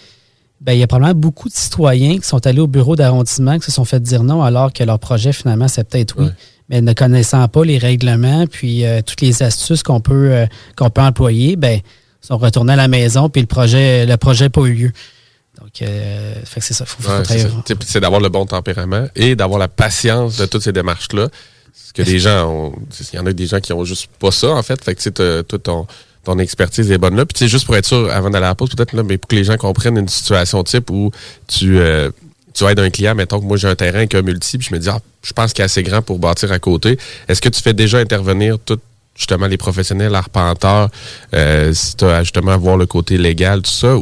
ben, 0.62 0.74
il 0.74 0.80
y 0.80 0.84
a 0.84 0.88
probablement 0.88 1.20
beaucoup 1.20 1.50
de 1.50 1.54
citoyens 1.56 2.18
qui 2.20 2.28
sont 2.28 2.46
allés 2.46 2.60
au 2.60 2.68
bureau 2.68 2.96
d'arrondissement 2.96 3.58
qui 3.58 3.66
se 3.66 3.72
sont 3.72 3.86
fait 3.86 4.00
dire 4.00 4.24
non 4.24 4.44
alors 4.44 4.72
que 4.72 4.84
leur 4.84 5.00
projet, 5.00 5.34
finalement, 5.34 5.68
c'est 5.68 5.84
peut-être 5.88 6.16
oui. 6.20 6.28
Mais 6.70 6.80
ne 6.82 6.94
connaissant 6.94 7.46
pas 7.50 7.66
les 7.66 7.78
règlements 7.78 8.46
puis 8.48 8.86
euh, 8.86 9.02
toutes 9.02 9.20
les 9.22 9.44
astuces 9.44 9.84
qu'on 9.84 10.00
peut, 10.00 10.32
euh, 10.32 10.46
qu'on 10.78 10.90
peut 10.90 11.02
employer, 11.02 11.56
ben, 11.58 11.80
ils 12.24 12.26
sont 12.28 12.38
retournés 12.38 12.74
à 12.74 12.78
la 12.78 12.88
maison 12.88 13.28
puis 13.28 13.42
le 13.42 13.48
projet 13.48 14.06
le 14.06 14.16
projet 14.18 14.46
n'a 14.46 14.50
pas 14.52 14.62
eu 14.62 14.74
lieu. 14.74 14.92
Donc, 15.62 15.82
euh, 15.82 16.34
fait 16.44 16.60
que 16.60 16.66
c'est 16.66 16.74
ça. 16.74 16.86
Faut, 16.86 17.02
faut 17.04 17.12
Ouais, 17.12 17.24
c'est 17.86 18.00
d'avoir 18.00 18.20
le 18.20 18.30
bon 18.30 18.46
tempérament 18.46 19.08
et 19.16 19.36
d'avoir 19.36 19.60
la 19.60 19.68
patience 19.68 20.38
de 20.38 20.46
toutes 20.46 20.64
ces 20.64 20.72
démarches-là. 20.74 21.30
Parce 21.30 21.92
que 21.94 22.02
les 22.02 22.20
gens 22.20 22.50
ont. 22.50 22.74
Il 23.14 23.18
y 23.18 23.20
en 23.20 23.26
a 23.26 23.34
des 23.34 23.46
gens 23.48 23.60
qui 23.60 23.72
ont 23.74 23.86
juste 23.86 24.08
pas 24.20 24.32
ça, 24.32 24.50
en 24.50 24.64
fait. 24.64 24.84
Fait 24.84 24.96
que 24.96 25.02
tu 25.02 25.12
sais, 25.16 25.44
toute 25.44 25.64
ton, 25.64 25.86
ton 26.24 26.40
expertise 26.40 26.92
est 26.92 26.98
bonne 26.98 27.16
là. 27.16 27.26
Puis 27.26 27.34
tu 27.34 27.40
sais, 27.40 27.48
juste 27.48 27.66
pour 27.66 27.76
être 27.76 27.86
sûr, 27.86 28.10
avant 28.12 28.30
d'aller 28.30 28.46
à 28.46 28.50
la 28.50 28.56
pause, 28.56 28.70
peut-être 28.70 28.94
là, 28.94 29.04
mais 29.04 29.18
pour 29.18 29.28
que 29.28 29.36
les 29.36 29.44
gens 29.44 29.58
comprennent 29.58 29.98
une 29.98 30.10
situation 30.10 30.64
type 30.64 30.90
où 30.90 31.12
tu. 31.48 31.80
euh, 31.80 32.10
tu 32.54 32.66
vas 32.66 32.74
être 32.74 32.80
un 32.80 32.90
client, 32.90 33.16
mettons 33.16 33.40
que 33.40 33.46
moi 33.46 33.56
j'ai 33.56 33.70
un 33.70 33.76
terrain 33.76 34.00
avec 34.00 34.14
un 34.14 34.22
multi, 34.24 34.58
puis 34.58 34.68
je 34.70 34.76
me 34.76 34.80
dis, 34.80 34.90
ah, 34.90 35.00
je 35.24 35.32
pense 35.32 35.54
qu'il 35.54 35.62
est 35.62 35.66
assez 35.66 35.84
grand 35.84 36.02
pour 36.02 36.20
bâtir 36.20 36.52
à 36.52 36.60
côté. 36.60 36.98
Est-ce 37.30 37.40
que 37.42 37.48
tu 37.48 37.62
fais 37.62 37.74
déjà 37.74 38.00
intervenir 38.00 38.58
tout 38.60 38.78
justement 39.16 39.48
les 39.48 39.56
professionnels 39.58 40.14
arpenteurs, 40.16 40.90
euh, 41.34 41.74
si 41.74 41.96
tu 41.96 42.04
as 42.04 42.24
justement 42.24 42.52
à 42.52 42.58
voir 42.58 42.76
le 42.76 42.86
côté 42.88 43.18
légal, 43.18 43.62
tout 43.62 43.72
ça? 43.72 43.96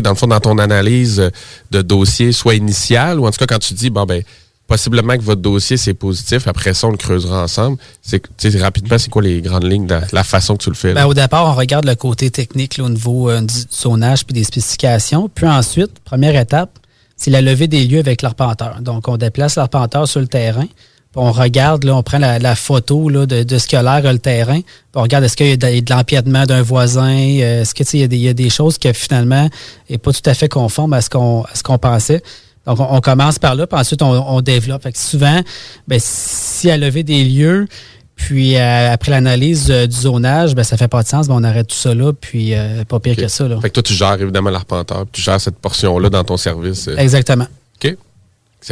Dans 0.00 0.10
le 0.10 0.16
fond, 0.16 0.26
dans 0.26 0.40
ton 0.40 0.58
analyse 0.58 1.30
de 1.70 1.82
dossier, 1.82 2.32
soit 2.32 2.54
initial, 2.54 3.20
ou 3.20 3.26
en 3.26 3.30
tout 3.30 3.38
cas 3.38 3.46
quand 3.46 3.58
tu 3.58 3.74
dis, 3.74 3.90
bon 3.90 4.04
ben, 4.04 4.22
possiblement 4.66 5.16
que 5.16 5.22
votre 5.22 5.42
dossier 5.42 5.76
c'est 5.76 5.92
positif, 5.92 6.48
après 6.48 6.72
ça 6.72 6.86
on 6.86 6.92
le 6.92 6.96
creusera 6.96 7.42
ensemble. 7.42 7.76
C'est 8.02 8.22
rapidement, 8.60 8.96
c'est 8.96 9.10
quoi 9.10 9.22
les 9.22 9.42
grandes 9.42 9.70
lignes 9.70 9.86
de 9.86 9.98
la 10.12 10.24
façon 10.24 10.56
que 10.56 10.62
tu 10.62 10.70
le 10.70 10.76
fais? 10.76 10.94
Ben, 10.94 11.06
au 11.06 11.14
départ, 11.14 11.46
on 11.46 11.54
regarde 11.54 11.84
le 11.84 11.94
côté 11.94 12.30
technique 12.30 12.80
au 12.82 12.88
niveau 12.88 13.28
euh, 13.28 13.40
du 13.40 13.54
zonage 13.70 14.24
puis 14.24 14.34
des 14.34 14.44
spécifications. 14.44 15.28
Puis 15.28 15.46
ensuite, 15.46 15.98
première 16.04 16.36
étape, 16.36 16.78
c'est 17.16 17.30
la 17.30 17.40
levée 17.40 17.68
des 17.68 17.84
lieux 17.84 18.00
avec 18.00 18.22
l'arpenteur. 18.22 18.80
Donc, 18.80 19.08
on 19.08 19.16
déplace 19.16 19.56
l'arpenteur 19.56 20.08
sur 20.08 20.20
le 20.20 20.26
terrain. 20.26 20.66
Puis 21.12 21.20
on 21.20 21.30
regarde, 21.30 21.84
là, 21.84 21.94
on 21.94 22.02
prend 22.02 22.18
la, 22.18 22.54
photo 22.54 23.08
là, 23.08 23.26
de, 23.26 23.42
de, 23.42 23.58
ce 23.58 23.68
que 23.68 23.76
l'air 23.76 24.10
le 24.10 24.18
terrain. 24.18 24.60
Puis 24.60 24.94
on 24.94 25.02
regarde 25.02 25.24
est-ce 25.24 25.36
qu'il 25.36 25.48
y 25.48 25.52
a 25.52 25.56
de, 25.56 25.90
l'empiètement 25.90 26.46
d'un 26.46 26.62
voisin, 26.62 27.16
euh, 27.16 27.62
est-ce 27.62 27.74
qu'il 27.74 28.12
y, 28.12 28.16
y, 28.16 28.28
a 28.28 28.32
des 28.32 28.50
choses 28.50 28.78
qui 28.78 28.92
finalement 28.94 29.48
n'est 29.90 29.98
pas 29.98 30.12
tout 30.12 30.22
à 30.28 30.34
fait 30.34 30.48
conforme 30.48 30.94
à 30.94 31.02
ce 31.02 31.10
qu'on 31.10 31.44
ce 31.54 31.62
qu'on 31.62 31.78
pensait. 31.78 32.22
Donc, 32.66 32.78
on, 32.78 33.00
commence 33.00 33.38
par 33.38 33.56
là, 33.56 33.66
puis 33.66 33.78
ensuite, 33.78 34.02
on, 34.02 34.40
développe. 34.40 34.84
Fait 34.84 34.92
que 34.92 34.98
souvent, 34.98 35.40
ben, 35.88 35.98
si 36.00 36.70
à 36.70 36.76
lever 36.76 37.02
des 37.02 37.24
lieux, 37.24 37.66
puis 38.14 38.56
euh, 38.56 38.92
après 38.92 39.10
l'analyse 39.10 39.68
euh, 39.70 39.86
du 39.86 39.96
zonage, 39.96 40.54
ben, 40.54 40.62
ça 40.62 40.76
fait 40.76 40.86
pas 40.86 41.02
de 41.02 41.08
sens, 41.08 41.26
ben, 41.26 41.34
on 41.34 41.42
arrête 41.42 41.66
tout 41.66 41.74
ça 41.76 41.92
là, 41.92 42.12
puis 42.12 42.54
euh, 42.54 42.84
pas 42.84 43.00
pire 43.00 43.16
que 43.16 43.26
ça. 43.26 43.48
Là. 43.48 43.60
Fait 43.60 43.68
que 43.68 43.74
toi, 43.74 43.82
tu 43.82 43.94
gères 43.94 44.20
évidemment 44.20 44.50
l'arpenteur, 44.50 45.06
tu 45.10 45.20
gères 45.20 45.40
cette 45.40 45.56
portion-là 45.56 46.08
dans 46.08 46.22
ton 46.22 46.36
service. 46.36 46.88
Exactement. 46.96 47.46
OK. 47.82 47.96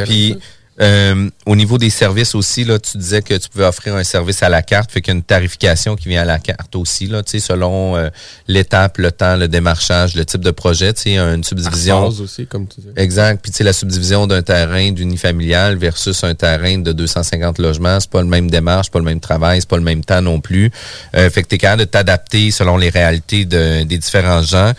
Puis, 0.05 0.37
euh, 0.81 1.29
au 1.45 1.55
niveau 1.55 1.77
des 1.77 1.91
services 1.91 2.33
aussi, 2.33 2.63
là, 2.63 2.79
tu 2.79 2.97
disais 2.97 3.21
que 3.21 3.35
tu 3.35 3.49
pouvais 3.49 3.65
offrir 3.65 3.95
un 3.95 4.03
service 4.03 4.41
à 4.41 4.49
la 4.49 4.63
carte, 4.63 4.91
fait 4.91 5.01
qu'il 5.01 5.13
y 5.13 5.15
a 5.15 5.17
une 5.17 5.23
tarification 5.23 5.95
qui 5.95 6.09
vient 6.09 6.23
à 6.23 6.25
la 6.25 6.39
carte 6.39 6.75
aussi, 6.75 7.05
là, 7.05 7.21
selon 7.25 7.95
euh, 7.95 8.09
l'étape, 8.47 8.97
le 8.97 9.11
temps, 9.11 9.35
le 9.35 9.47
démarchage, 9.47 10.15
le 10.15 10.25
type 10.25 10.41
de 10.41 10.51
projet, 10.51 10.93
une 11.05 11.43
subdivision. 11.43 12.07
aussi, 12.07 12.47
comme 12.47 12.67
tu 12.67 12.81
disais. 12.81 12.93
Exact. 12.95 13.41
Puis 13.43 13.63
la 13.63 13.73
subdivision 13.73 14.25
d'un 14.25 14.41
terrain 14.41 14.91
d'unifamilial 14.91 15.77
versus 15.77 16.23
un 16.23 16.33
terrain 16.33 16.79
de 16.79 16.91
250 16.91 17.59
logements, 17.59 17.99
c'est 17.99 18.09
pas 18.09 18.21
le 18.21 18.27
même 18.27 18.49
démarche, 18.49 18.89
pas 18.89 18.99
le 18.99 19.05
même 19.05 19.19
travail, 19.19 19.61
c'est 19.61 19.69
pas 19.69 19.77
le 19.77 19.83
même 19.83 20.03
temps 20.03 20.21
non 20.21 20.39
plus. 20.39 20.71
Euh, 21.15 21.29
fait 21.29 21.43
que 21.43 21.49
tu 21.49 21.55
es 21.55 21.57
capable 21.59 21.81
de 21.81 21.87
t'adapter 21.87 22.49
selon 22.49 22.77
les 22.77 22.89
réalités 22.89 23.45
de, 23.45 23.83
des 23.83 23.97
différents 23.97 24.41
gens. 24.41 24.73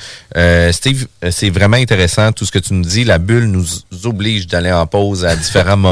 Steve, 0.72 1.06
c'est 1.30 1.50
vraiment 1.50 1.76
intéressant 1.76 2.32
tout 2.32 2.44
ce 2.44 2.50
que 2.50 2.58
tu 2.58 2.74
nous 2.74 2.84
dis. 2.84 3.04
La 3.04 3.18
bulle 3.18 3.46
nous 3.46 3.66
oblige 4.04 4.46
d'aller 4.46 4.72
en 4.72 4.86
pause 4.86 5.24
à 5.24 5.36
différents 5.36 5.76
moments 5.76 5.91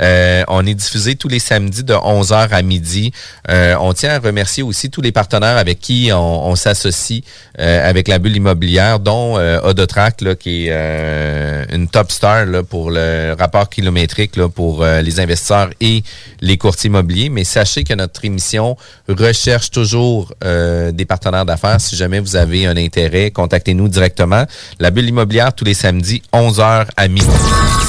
euh, 0.00 0.44
on 0.48 0.66
est 0.66 0.74
diffusé 0.74 1.16
tous 1.16 1.28
les 1.28 1.38
samedis 1.38 1.84
de 1.84 1.94
11h 1.94 2.48
à 2.50 2.62
midi. 2.62 3.12
Euh, 3.50 3.74
on 3.80 3.92
tient 3.92 4.10
à 4.10 4.18
remercier 4.18 4.62
aussi 4.62 4.90
tous 4.90 5.00
les 5.00 5.12
partenaires 5.12 5.56
avec 5.56 5.80
qui 5.80 6.10
on, 6.12 6.54
s'associe 6.56 7.22
euh, 7.58 7.88
avec 7.88 8.08
la 8.08 8.18
bulle 8.18 8.36
immobilière, 8.36 8.98
dont 8.98 9.36
Odotrac, 9.36 10.20
là, 10.20 10.34
qui 10.34 10.68
est 10.68 11.66
une 11.72 11.88
top 11.88 12.10
star 12.12 12.46
pour 12.68 12.90
le 12.90 13.34
rapport 13.38 13.68
kilométrique 13.68 14.40
pour 14.54 14.84
les 14.84 15.20
investisseurs 15.20 15.70
et 15.80 16.02
les 16.40 16.56
courtiers 16.56 16.88
immobiliers. 16.88 17.28
Mais 17.28 17.44
sachez 17.44 17.84
que 17.84 17.94
notre 17.94 18.24
émission 18.24 18.76
recherche 19.08 19.70
toujours 19.70 20.32
des 20.40 21.04
partenaires 21.06 21.44
d'affaires. 21.44 21.80
Si 21.80 21.96
jamais 21.96 22.20
vous 22.20 22.36
avez 22.36 22.66
un 22.66 22.76
intérêt, 22.76 23.30
contactez-nous 23.30 23.88
directement. 23.88 24.44
La 24.78 24.90
bulle 24.90 25.08
immobilière 25.08 25.52
tous 25.54 25.64
les 25.64 25.74
samedis, 25.74 26.22
11h 26.32 26.86
à 26.96 27.08
midi. 27.08 27.26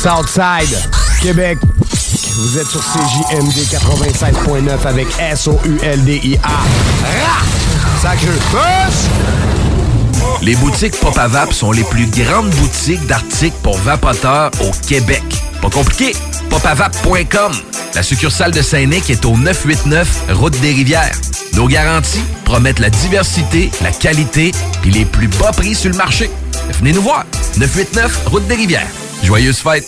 Southside. 0.01 1.06
Québec. 1.21 1.57
Vous 2.37 2.57
êtes 2.57 2.67
sur 2.67 2.81
CJMD 2.81 3.57
96.9 3.71 4.85
avec 4.85 5.07
S-O-U-L-D-I-A. 5.19 6.49
Les 10.41 10.55
boutiques 10.55 10.95
Pop 10.99 11.17
sont 11.51 11.71
les 11.71 11.83
plus 11.83 12.05
grandes 12.07 12.49
boutiques 12.51 13.05
d'articles 13.07 13.57
pour 13.63 13.77
vapoteurs 13.79 14.51
au 14.61 14.71
Québec. 14.87 15.23
Pas 15.61 15.69
compliqué, 15.69 16.15
popavap.com. 16.49 17.51
La 17.95 18.03
succursale 18.03 18.51
de 18.51 18.61
Saint-Nic 18.61 19.09
est 19.09 19.25
au 19.25 19.35
989 19.35 20.33
Route 20.33 20.59
des 20.59 20.71
Rivières. 20.73 21.15
Nos 21.53 21.67
garanties 21.67 22.23
promettent 22.45 22.79
la 22.79 22.89
diversité, 22.89 23.71
la 23.81 23.91
qualité 23.91 24.51
et 24.85 24.91
les 24.91 25.05
plus 25.05 25.27
bas 25.27 25.51
prix 25.51 25.73
sur 25.73 25.89
le 25.89 25.97
marché. 25.97 26.29
Venez 26.79 26.93
nous 26.93 27.01
voir. 27.01 27.25
989 27.57 28.27
Route 28.27 28.47
des 28.47 28.55
Rivières. 28.55 28.87
Joyeuses 29.23 29.59
fêtes! 29.59 29.87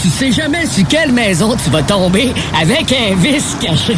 Tu 0.00 0.08
sais 0.10 0.30
jamais 0.30 0.64
sur 0.66 0.86
quelle 0.86 1.12
maison 1.12 1.56
tu 1.56 1.70
vas 1.70 1.82
tomber 1.82 2.32
avec 2.60 2.92
un 2.92 3.16
vice 3.16 3.56
caché. 3.60 3.96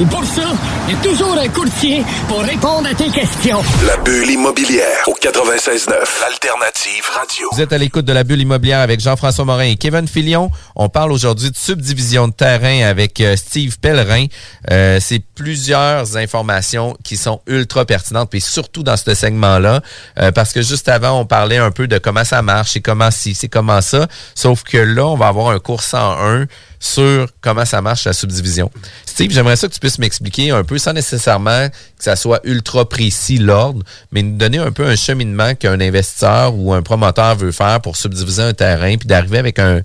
Et 0.00 0.04
pour 0.04 0.24
ça, 0.24 0.42
il 0.86 0.94
y 0.94 0.96
a 0.96 1.00
toujours 1.02 1.36
un 1.36 1.48
courtier 1.48 2.04
pour 2.28 2.40
répondre 2.40 2.88
à 2.88 2.94
tes 2.94 3.08
questions. 3.08 3.60
La 3.84 3.96
bulle 3.96 4.30
immobilière 4.30 5.02
au 5.08 5.14
96.9, 5.14 5.90
Alternative 6.26 7.04
Radio. 7.12 7.48
Vous 7.52 7.60
êtes 7.60 7.72
à 7.72 7.78
l'écoute 7.78 8.04
de 8.04 8.12
la 8.12 8.22
bulle 8.22 8.40
immobilière 8.40 8.80
avec 8.80 9.00
Jean-François 9.00 9.44
Morin 9.44 9.64
et 9.64 9.76
Kevin 9.76 10.06
Filion. 10.06 10.50
On 10.76 10.88
parle 10.88 11.10
aujourd'hui 11.10 11.50
de 11.50 11.56
subdivision 11.56 12.28
de 12.28 12.32
terrain 12.32 12.86
avec 12.86 13.20
euh, 13.20 13.34
Steve 13.36 13.78
Pellerin. 13.80 14.26
Euh, 14.70 14.98
c'est 15.00 15.22
plusieurs 15.34 16.16
informations 16.16 16.96
qui 17.02 17.16
sont 17.16 17.40
ultra 17.48 17.84
pertinentes, 17.84 18.34
et 18.34 18.40
surtout 18.40 18.84
dans 18.84 18.96
ce 18.96 19.14
segment-là, 19.14 19.80
euh, 20.18 20.30
parce 20.30 20.52
que 20.52 20.62
juste 20.62 20.88
avant, 20.88 21.18
on 21.20 21.26
parlait 21.26 21.58
un 21.58 21.72
peu 21.72 21.88
de 21.88 21.98
comment 21.98 22.24
ça 22.24 22.42
marche 22.42 22.76
et 22.76 22.80
comment 22.80 23.10
si, 23.10 23.34
c'est 23.34 23.48
comment 23.48 23.80
ça. 23.80 24.06
Sauf 24.34 24.62
que 24.62 24.78
là, 24.78 25.06
on 25.06 25.16
va 25.16 25.23
avoir 25.26 25.48
un 25.48 25.58
cours 25.58 25.82
101 25.82 26.46
sur 26.78 27.28
comment 27.40 27.64
ça 27.64 27.80
marche 27.80 28.04
la 28.04 28.12
subdivision. 28.12 28.70
Steve, 29.06 29.30
j'aimerais 29.30 29.56
ça 29.56 29.68
que 29.68 29.72
tu 29.72 29.80
puisses 29.80 29.98
m'expliquer 29.98 30.50
un 30.50 30.64
peu, 30.64 30.78
sans 30.78 30.92
nécessairement 30.92 31.68
que 31.68 32.04
ça 32.04 32.16
soit 32.16 32.40
ultra 32.44 32.88
précis 32.88 33.38
l'ordre, 33.38 33.82
mais 34.12 34.22
nous 34.22 34.36
donner 34.36 34.58
un 34.58 34.72
peu 34.72 34.86
un 34.86 34.96
cheminement 34.96 35.54
qu'un 35.54 35.80
investisseur 35.80 36.54
ou 36.54 36.72
un 36.72 36.82
promoteur 36.82 37.36
veut 37.36 37.52
faire 37.52 37.80
pour 37.80 37.96
subdiviser 37.96 38.42
un 38.42 38.52
terrain 38.52 38.96
puis 38.96 39.08
d'arriver 39.08 39.38
avec 39.38 39.58
un, 39.58 39.80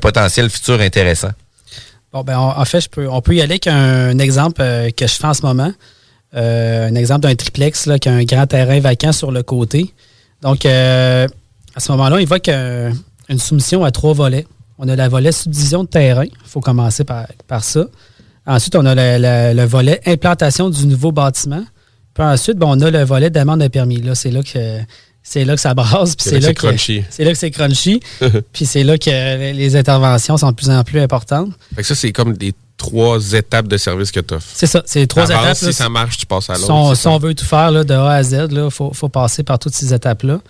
potentiel 0.00 0.50
futur 0.50 0.80
intéressant. 0.80 1.30
Bon, 2.12 2.22
ben, 2.22 2.38
en 2.38 2.64
fait, 2.64 2.80
je 2.80 2.88
peux, 2.88 3.08
on 3.08 3.20
peut 3.20 3.34
y 3.34 3.40
aller 3.40 3.54
avec 3.54 3.66
un 3.66 4.18
exemple 4.18 4.62
euh, 4.62 4.90
que 4.90 5.06
je 5.06 5.14
fais 5.14 5.26
en 5.26 5.34
ce 5.34 5.42
moment. 5.42 5.72
Euh, 6.36 6.88
un 6.88 6.94
exemple 6.94 7.20
d'un 7.22 7.34
triplex 7.34 7.88
qui 8.00 8.08
a 8.08 8.12
un 8.12 8.24
grand 8.24 8.46
terrain 8.46 8.80
vacant 8.80 9.12
sur 9.12 9.30
le 9.30 9.42
côté. 9.42 9.92
Donc, 10.42 10.66
euh, 10.66 11.28
à 11.74 11.80
ce 11.80 11.92
moment-là, 11.92 12.20
il 12.20 12.26
voit 12.26 12.40
qu'une 12.40 13.38
soumission 13.38 13.84
à 13.84 13.90
trois 13.90 14.14
volets. 14.14 14.46
On 14.78 14.88
a 14.88 14.96
la 14.96 15.08
volet 15.08 15.32
subdivision 15.32 15.84
de 15.84 15.88
terrain. 15.88 16.24
Il 16.24 16.48
faut 16.48 16.60
commencer 16.60 17.04
par, 17.04 17.26
ça. 17.64 17.84
Ensuite, 18.46 18.76
on 18.76 18.84
a 18.84 18.94
le, 18.94 19.64
volet 19.64 20.00
implantation 20.06 20.70
du 20.70 20.86
nouveau 20.86 21.12
bâtiment. 21.12 21.64
Puis 22.14 22.24
ensuite, 22.24 22.58
on 22.62 22.80
a 22.80 22.90
le 22.90 23.04
volet 23.04 23.30
demande 23.30 23.60
de 23.60 23.68
permis. 23.68 24.00
Là, 24.00 24.14
c'est 24.14 24.30
là 24.30 24.42
que 24.42 24.80
c'est 25.22 25.44
là 25.44 25.54
que 25.54 25.60
ça 25.60 25.74
brasse. 25.74 26.14
C'est 26.18 26.38
là, 26.38 26.40
que 26.40 26.44
c'est 26.46 26.54
crunchy. 26.54 27.04
C'est 27.08 27.24
là 27.24 27.32
que 27.32 27.38
c'est 27.38 27.50
crunchy. 27.50 28.00
puis 28.52 28.66
c'est 28.66 28.84
là 28.84 28.98
que 28.98 29.52
les 29.52 29.74
interventions 29.74 30.36
sont 30.36 30.50
de 30.50 30.54
plus 30.54 30.70
en 30.70 30.84
plus 30.84 31.00
importantes. 31.00 31.50
Fait 31.74 31.82
ça, 31.82 31.94
c'est 31.94 32.12
comme 32.12 32.36
des 32.36 32.52
trois 32.76 33.32
étapes 33.32 33.68
de 33.68 33.76
service 33.76 34.12
que 34.12 34.20
tu 34.20 34.34
offres. 34.34 34.46
C'est 34.52 34.66
ça, 34.66 34.82
c'est 34.84 35.06
trois 35.06 35.24
étapes. 35.24 35.56
Si 35.56 35.72
ça 35.72 35.88
marche, 35.88 36.18
tu 36.18 36.26
passes 36.26 36.50
à 36.50 36.54
l'autre. 36.54 36.96
Si, 36.96 37.06
on 37.06 37.18
veut 37.18 37.34
tout 37.34 37.44
faire 37.44 37.70
là, 37.70 37.84
de 37.84 37.94
A 37.94 38.12
à 38.12 38.22
Z, 38.22 38.48
il 38.50 38.68
faut, 38.70 39.08
passer 39.08 39.42
par 39.42 39.58
toutes 39.58 39.74
ces 39.74 39.94
étapes-là. 39.94 40.40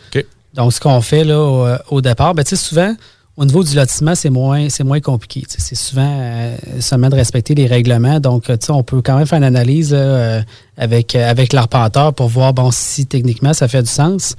Donc, 0.55 0.72
ce 0.72 0.81
qu'on 0.81 1.01
fait 1.01 1.25
là, 1.25 1.79
au, 1.89 2.01
départ, 2.01 2.35
ben, 2.35 2.45
souvent, 2.45 2.95
au 3.37 3.45
niveau 3.45 3.64
du 3.64 3.74
lotissement, 3.74 4.14
c'est 4.14 4.30
moins, 4.30 4.68
c'est 4.68 4.85
moins 4.85 5.01
compliqué. 5.01 5.45
C'est 5.49 5.74
souvent 5.74 6.09
euh, 6.09 6.57
seulement 6.80 7.09
de 7.09 7.16
respecter 7.16 7.55
les 7.55 7.66
règlements. 7.66 8.20
Donc, 8.20 8.51
on 8.68 8.82
peut 8.85 9.03
quand 9.03 9.16
même 9.16 9.26
faire 9.26 9.39
une 9.39 9.45
analyse 9.45 9.91
euh, 9.93 10.41
avec, 10.76 11.16
euh, 11.16 11.28
avec 11.28 11.53
l'arpenteur 11.53 12.14
pour 12.14 12.28
voir 12.28 12.55
bon, 12.55 12.70
si 12.70 13.07
techniquement 13.07 13.53
ça 13.53 13.66
fait 13.66 13.82
du 13.82 13.91
sens. 13.91 14.37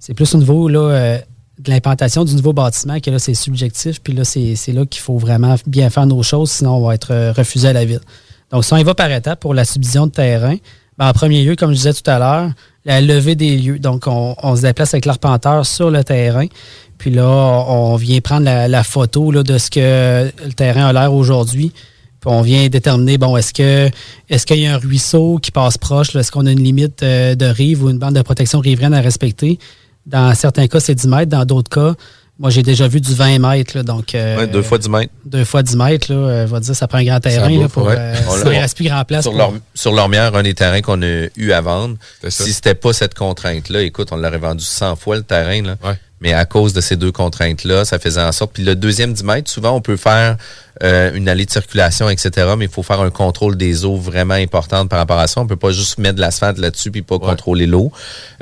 C'est 0.00 0.14
plus 0.14 0.34
au 0.34 0.38
niveau 0.38 0.68
là, 0.68 1.18
de 1.58 1.70
l'implantation 1.70 2.24
du 2.24 2.34
nouveau 2.36 2.54
bâtiment 2.54 3.00
que 3.00 3.10
là, 3.10 3.18
c'est 3.18 3.34
subjectif. 3.34 4.00
Puis 4.00 4.14
là, 4.14 4.24
c'est 4.24 4.72
là 4.72 4.86
qu'il 4.86 5.02
faut 5.02 5.18
vraiment 5.18 5.56
bien 5.66 5.90
faire 5.90 6.06
nos 6.06 6.22
choses, 6.22 6.50
sinon 6.50 6.76
on 6.76 6.86
va 6.86 6.94
être 6.94 7.32
refusé 7.36 7.68
à 7.68 7.72
la 7.72 7.84
ville. 7.84 8.00
Donc, 8.50 8.64
si 8.64 8.72
on 8.72 8.76
y 8.76 8.84
va 8.84 8.94
par 8.94 9.10
étapes 9.10 9.40
pour 9.40 9.54
la 9.54 9.64
subdivision 9.64 10.06
de 10.06 10.12
terrain, 10.12 10.56
ben, 10.96 11.08
en 11.08 11.12
premier 11.12 11.44
lieu, 11.44 11.54
comme 11.56 11.70
je 11.70 11.76
disais 11.76 11.92
tout 11.92 12.08
à 12.08 12.18
l'heure, 12.18 12.50
la 12.88 13.02
levée 13.02 13.34
des 13.34 13.56
lieux. 13.56 13.78
Donc, 13.78 14.04
on, 14.06 14.56
se 14.56 14.62
déplace 14.62 14.94
avec 14.94 15.04
l'arpenteur 15.04 15.66
sur 15.66 15.90
le 15.90 16.02
terrain. 16.02 16.46
Puis 16.96 17.10
là, 17.10 17.26
on 17.26 17.94
vient 17.96 18.20
prendre 18.20 18.46
la, 18.46 18.82
photo 18.82 19.30
là, 19.30 19.42
de 19.42 19.58
ce 19.58 19.70
que 19.70 20.32
le 20.44 20.52
terrain 20.54 20.86
a 20.86 20.92
l'air 20.92 21.12
aujourd'hui. 21.12 21.70
Puis 22.20 22.30
on 22.30 22.40
vient 22.40 22.66
déterminer, 22.68 23.18
bon, 23.18 23.36
est-ce 23.36 23.52
est-ce 24.28 24.46
qu'il 24.46 24.60
y 24.60 24.66
a 24.66 24.74
un 24.74 24.78
ruisseau 24.78 25.38
qui 25.40 25.50
passe 25.50 25.76
proche? 25.76 26.16
Est-ce 26.16 26.32
qu'on 26.32 26.46
a 26.46 26.50
une 26.50 26.64
limite 26.64 27.02
euh, 27.02 27.34
de 27.36 27.44
rive 27.44 27.84
ou 27.84 27.90
une 27.90 27.98
bande 27.98 28.14
de 28.14 28.22
protection 28.22 28.58
riveraine 28.58 28.94
à 28.94 29.00
respecter? 29.00 29.58
Dans 30.06 30.34
certains 30.34 30.66
cas, 30.66 30.80
c'est 30.80 30.94
10 30.94 31.08
mètres. 31.08 31.30
Dans 31.30 31.44
d'autres 31.44 31.70
cas, 31.70 31.94
moi, 32.38 32.50
j'ai 32.50 32.62
déjà 32.62 32.86
vu 32.86 33.00
du 33.00 33.14
20 33.14 33.38
mètres. 33.40 33.76
là, 33.76 33.82
donc, 33.82 34.14
euh, 34.14 34.38
Ouais, 34.38 34.46
deux 34.46 34.62
fois 34.62 34.78
10 34.78 34.88
mètres. 34.88 35.12
Deux 35.24 35.44
fois 35.44 35.62
10 35.62 35.76
mètres, 35.76 36.12
là, 36.12 36.18
euh, 36.18 36.44
on 36.44 36.52
va 36.52 36.60
dire, 36.60 36.74
ça 36.76 36.86
prend 36.86 36.98
un 36.98 37.04
grand 37.04 37.20
terrain 37.20 37.48
là, 37.48 37.56
bouffe, 37.62 37.72
pour 37.72 37.84
ouais. 37.86 37.96
euh, 37.98 38.14
On 38.28 38.32
ça 38.36 38.44
ne 38.44 38.50
reste 38.50 38.76
plus 38.76 38.86
grand 38.86 39.04
place. 39.04 39.22
Sur, 39.22 39.32
pour- 39.32 39.38
leur, 39.38 39.52
sur 39.74 39.92
Lormière, 39.92 40.34
un 40.36 40.42
des 40.42 40.54
terrains 40.54 40.80
qu'on 40.80 41.02
a 41.02 41.26
eu 41.36 41.52
à 41.52 41.60
vendre, 41.60 41.96
si 42.28 42.52
c'était 42.52 42.74
pas 42.74 42.92
cette 42.92 43.14
contrainte-là, 43.14 43.82
écoute, 43.82 44.08
on 44.12 44.16
l'aurait 44.16 44.38
vendu 44.38 44.64
100 44.64 44.96
fois 44.96 45.16
le 45.16 45.22
terrain, 45.22 45.62
là. 45.62 45.76
Mais 46.20 46.32
à 46.32 46.44
cause 46.44 46.72
de 46.72 46.80
ces 46.80 46.96
deux 46.96 47.12
contraintes-là, 47.12 47.84
ça 47.84 47.98
faisait 48.00 48.20
en 48.20 48.32
sorte. 48.32 48.52
Puis 48.52 48.64
le 48.64 48.74
deuxième 48.74 49.12
10 49.12 49.22
mètres, 49.24 49.50
souvent, 49.50 49.70
on 49.76 49.80
peut 49.80 49.96
faire 49.96 50.36
euh, 50.82 51.12
une 51.14 51.28
allée 51.28 51.46
de 51.46 51.50
circulation, 51.50 52.10
etc. 52.10 52.54
Mais 52.58 52.64
il 52.64 52.70
faut 52.70 52.82
faire 52.82 53.00
un 53.00 53.10
contrôle 53.10 53.56
des 53.56 53.84
eaux 53.84 53.96
vraiment 53.96 54.34
importante 54.34 54.88
par 54.88 54.98
rapport 54.98 55.18
à 55.18 55.28
ça. 55.28 55.40
On 55.40 55.46
peut 55.46 55.54
pas 55.56 55.70
juste 55.70 55.98
mettre 55.98 56.16
de 56.16 56.20
l'asphalte 56.20 56.58
là-dessus 56.58 56.90
puis 56.90 57.02
pas 57.02 57.18
contrôler 57.20 57.66
l'eau. 57.66 57.92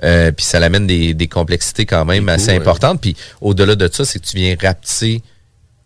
Euh, 0.04 0.32
puis 0.32 0.44
ça 0.46 0.58
l'amène 0.58 0.86
des, 0.86 1.12
des 1.12 1.28
complexités 1.28 1.84
quand 1.84 2.04
même 2.06 2.28
assez 2.30 2.48
ouais. 2.48 2.56
importantes. 2.56 3.00
Puis 3.00 3.14
au-delà 3.42 3.74
de 3.74 3.88
ça, 3.92 4.04
c'est 4.06 4.20
que 4.20 4.26
tu 4.26 4.36
viens 4.36 4.56
rapetisser 4.60 5.22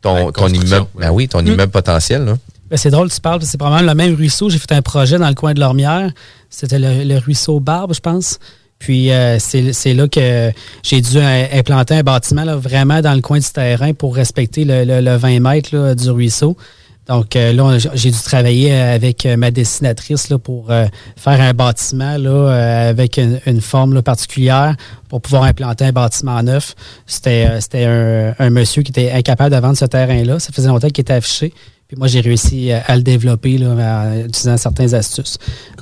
ton, 0.00 0.30
ton 0.30 0.46
immeuble. 0.48 0.86
Ben 0.94 1.10
oui, 1.10 1.26
ton 1.28 1.42
Mm. 1.42 1.48
immeuble 1.48 1.72
potentiel. 1.72 2.24
Là. 2.24 2.38
Ben, 2.70 2.76
c'est 2.76 2.90
drôle, 2.90 3.10
tu 3.10 3.20
parles, 3.20 3.42
c'est 3.42 3.58
probablement 3.58 3.90
le 3.90 3.96
même 3.96 4.14
ruisseau. 4.14 4.48
J'ai 4.48 4.58
fait 4.58 4.72
un 4.72 4.82
projet 4.82 5.18
dans 5.18 5.28
le 5.28 5.34
coin 5.34 5.54
de 5.54 5.60
Lormière. 5.60 6.10
C'était 6.50 6.78
le, 6.78 7.02
le 7.02 7.18
ruisseau 7.18 7.58
Barbe, 7.58 7.94
je 7.94 8.00
pense. 8.00 8.38
Puis 8.80 9.12
euh, 9.12 9.38
c'est 9.38 9.94
là 9.94 10.08
que 10.08 10.50
j'ai 10.82 11.00
dû 11.00 11.18
euh, 11.18 11.44
implanter 11.52 11.94
un 11.94 12.02
bâtiment 12.02 12.42
là, 12.44 12.56
vraiment 12.56 13.00
dans 13.02 13.14
le 13.14 13.20
coin 13.20 13.38
du 13.38 13.48
terrain 13.48 13.92
pour 13.92 14.16
respecter 14.16 14.64
le, 14.64 14.84
le- 14.84 15.00
le 15.00 15.16
20 15.16 15.38
mètres 15.40 15.76
là, 15.76 15.94
du 15.94 16.10
ruisseau. 16.10 16.56
Donc 17.06 17.34
euh, 17.36 17.52
là, 17.52 17.76
j'ai 17.94 18.10
dû 18.10 18.18
travailler 18.18 18.72
avec 18.72 19.26
euh, 19.26 19.36
ma 19.36 19.50
dessinatrice 19.50 20.28
là, 20.30 20.38
pour 20.38 20.70
euh, 20.70 20.86
faire 21.16 21.40
un 21.40 21.52
bâtiment 21.52 22.16
là, 22.16 22.30
euh, 22.30 22.90
avec 22.90 23.16
une, 23.18 23.40
une 23.46 23.60
forme 23.60 23.94
là, 23.94 24.02
particulière 24.02 24.76
pour 25.08 25.20
pouvoir 25.20 25.42
implanter 25.44 25.84
un 25.86 25.92
bâtiment 25.92 26.42
neuf. 26.42 26.74
C'était 27.06 27.46
euh, 27.50 27.60
c'était 27.60 27.84
un, 27.84 28.34
un 28.38 28.50
monsieur 28.50 28.82
qui 28.82 28.92
était 28.92 29.10
incapable 29.12 29.54
de 29.54 29.60
vendre 29.60 29.76
ce 29.76 29.84
terrain-là. 29.86 30.38
Ça 30.38 30.52
faisait 30.52 30.68
longtemps 30.68 30.88
qu'il 30.88 31.02
était 31.02 31.12
affiché. 31.14 31.52
Puis 31.90 31.96
moi, 31.98 32.06
j'ai 32.06 32.20
réussi 32.20 32.70
euh, 32.70 32.78
à 32.86 32.94
le 32.96 33.02
développer 33.02 33.58
là, 33.58 33.70
en 34.04 34.20
utilisant 34.26 34.56
certaines 34.56 34.94
astuces. 34.94 35.38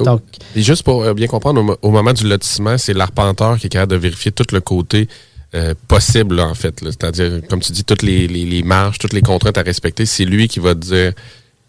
Donc, 0.06 0.22
Et 0.56 0.62
juste 0.62 0.82
pour 0.82 1.02
euh, 1.04 1.12
bien 1.12 1.26
comprendre, 1.26 1.61
au, 1.61 1.64
mo- 1.64 1.76
au 1.82 1.90
moment 1.90 2.14
du 2.14 2.26
lotissement, 2.26 2.78
c'est 2.78 2.94
l'arpenteur 2.94 3.59
qui 3.59 3.66
est 3.66 3.68
capable 3.68 3.92
de 3.92 3.98
vérifier 3.98 4.32
tout 4.32 4.46
le 4.52 4.61
côté 4.62 5.06
euh, 5.54 5.74
possible, 5.86 6.36
là, 6.36 6.46
en 6.46 6.54
fait. 6.54 6.78
C'est-à-dire, 6.82 7.40
comme 7.50 7.61
tu 7.61 7.72
dis, 7.72 7.84
toutes 7.84 8.00
les, 8.00 8.26
les- 8.26 8.46
les 8.46 8.62
marges, 8.62 8.96
toutes 8.98 9.12
les 9.12 9.20
contraintes 9.20 9.59
à 9.59 9.62
respecter, 9.62 10.06
c'est 10.06 10.24
lui 10.24 10.48
qui 10.48 10.61
va 10.61 10.74
te 10.74 10.80
dire 10.80 11.12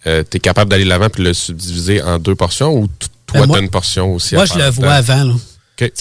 euh, 0.07 0.23
tu 0.29 0.37
es 0.37 0.39
capable 0.39 0.71
d'aller 0.71 0.85
de 0.85 0.89
l'avant 0.89 1.09
puis 1.09 1.21
le 1.23 1.33
subdiviser 1.33 2.01
en 2.01 2.17
deux 2.17 2.35
portions 2.35 2.73
ou 2.73 2.87
toi, 3.27 3.41
tu 3.45 3.53
as 3.57 3.59
une 3.59 3.69
portion 3.69 4.13
aussi 4.15 4.35
moi, 4.35 4.43
à 4.43 4.45
je 4.47 4.57
le 4.57 4.69
vois 4.69 4.93
avant. 4.93 5.23
Là. 5.25 5.33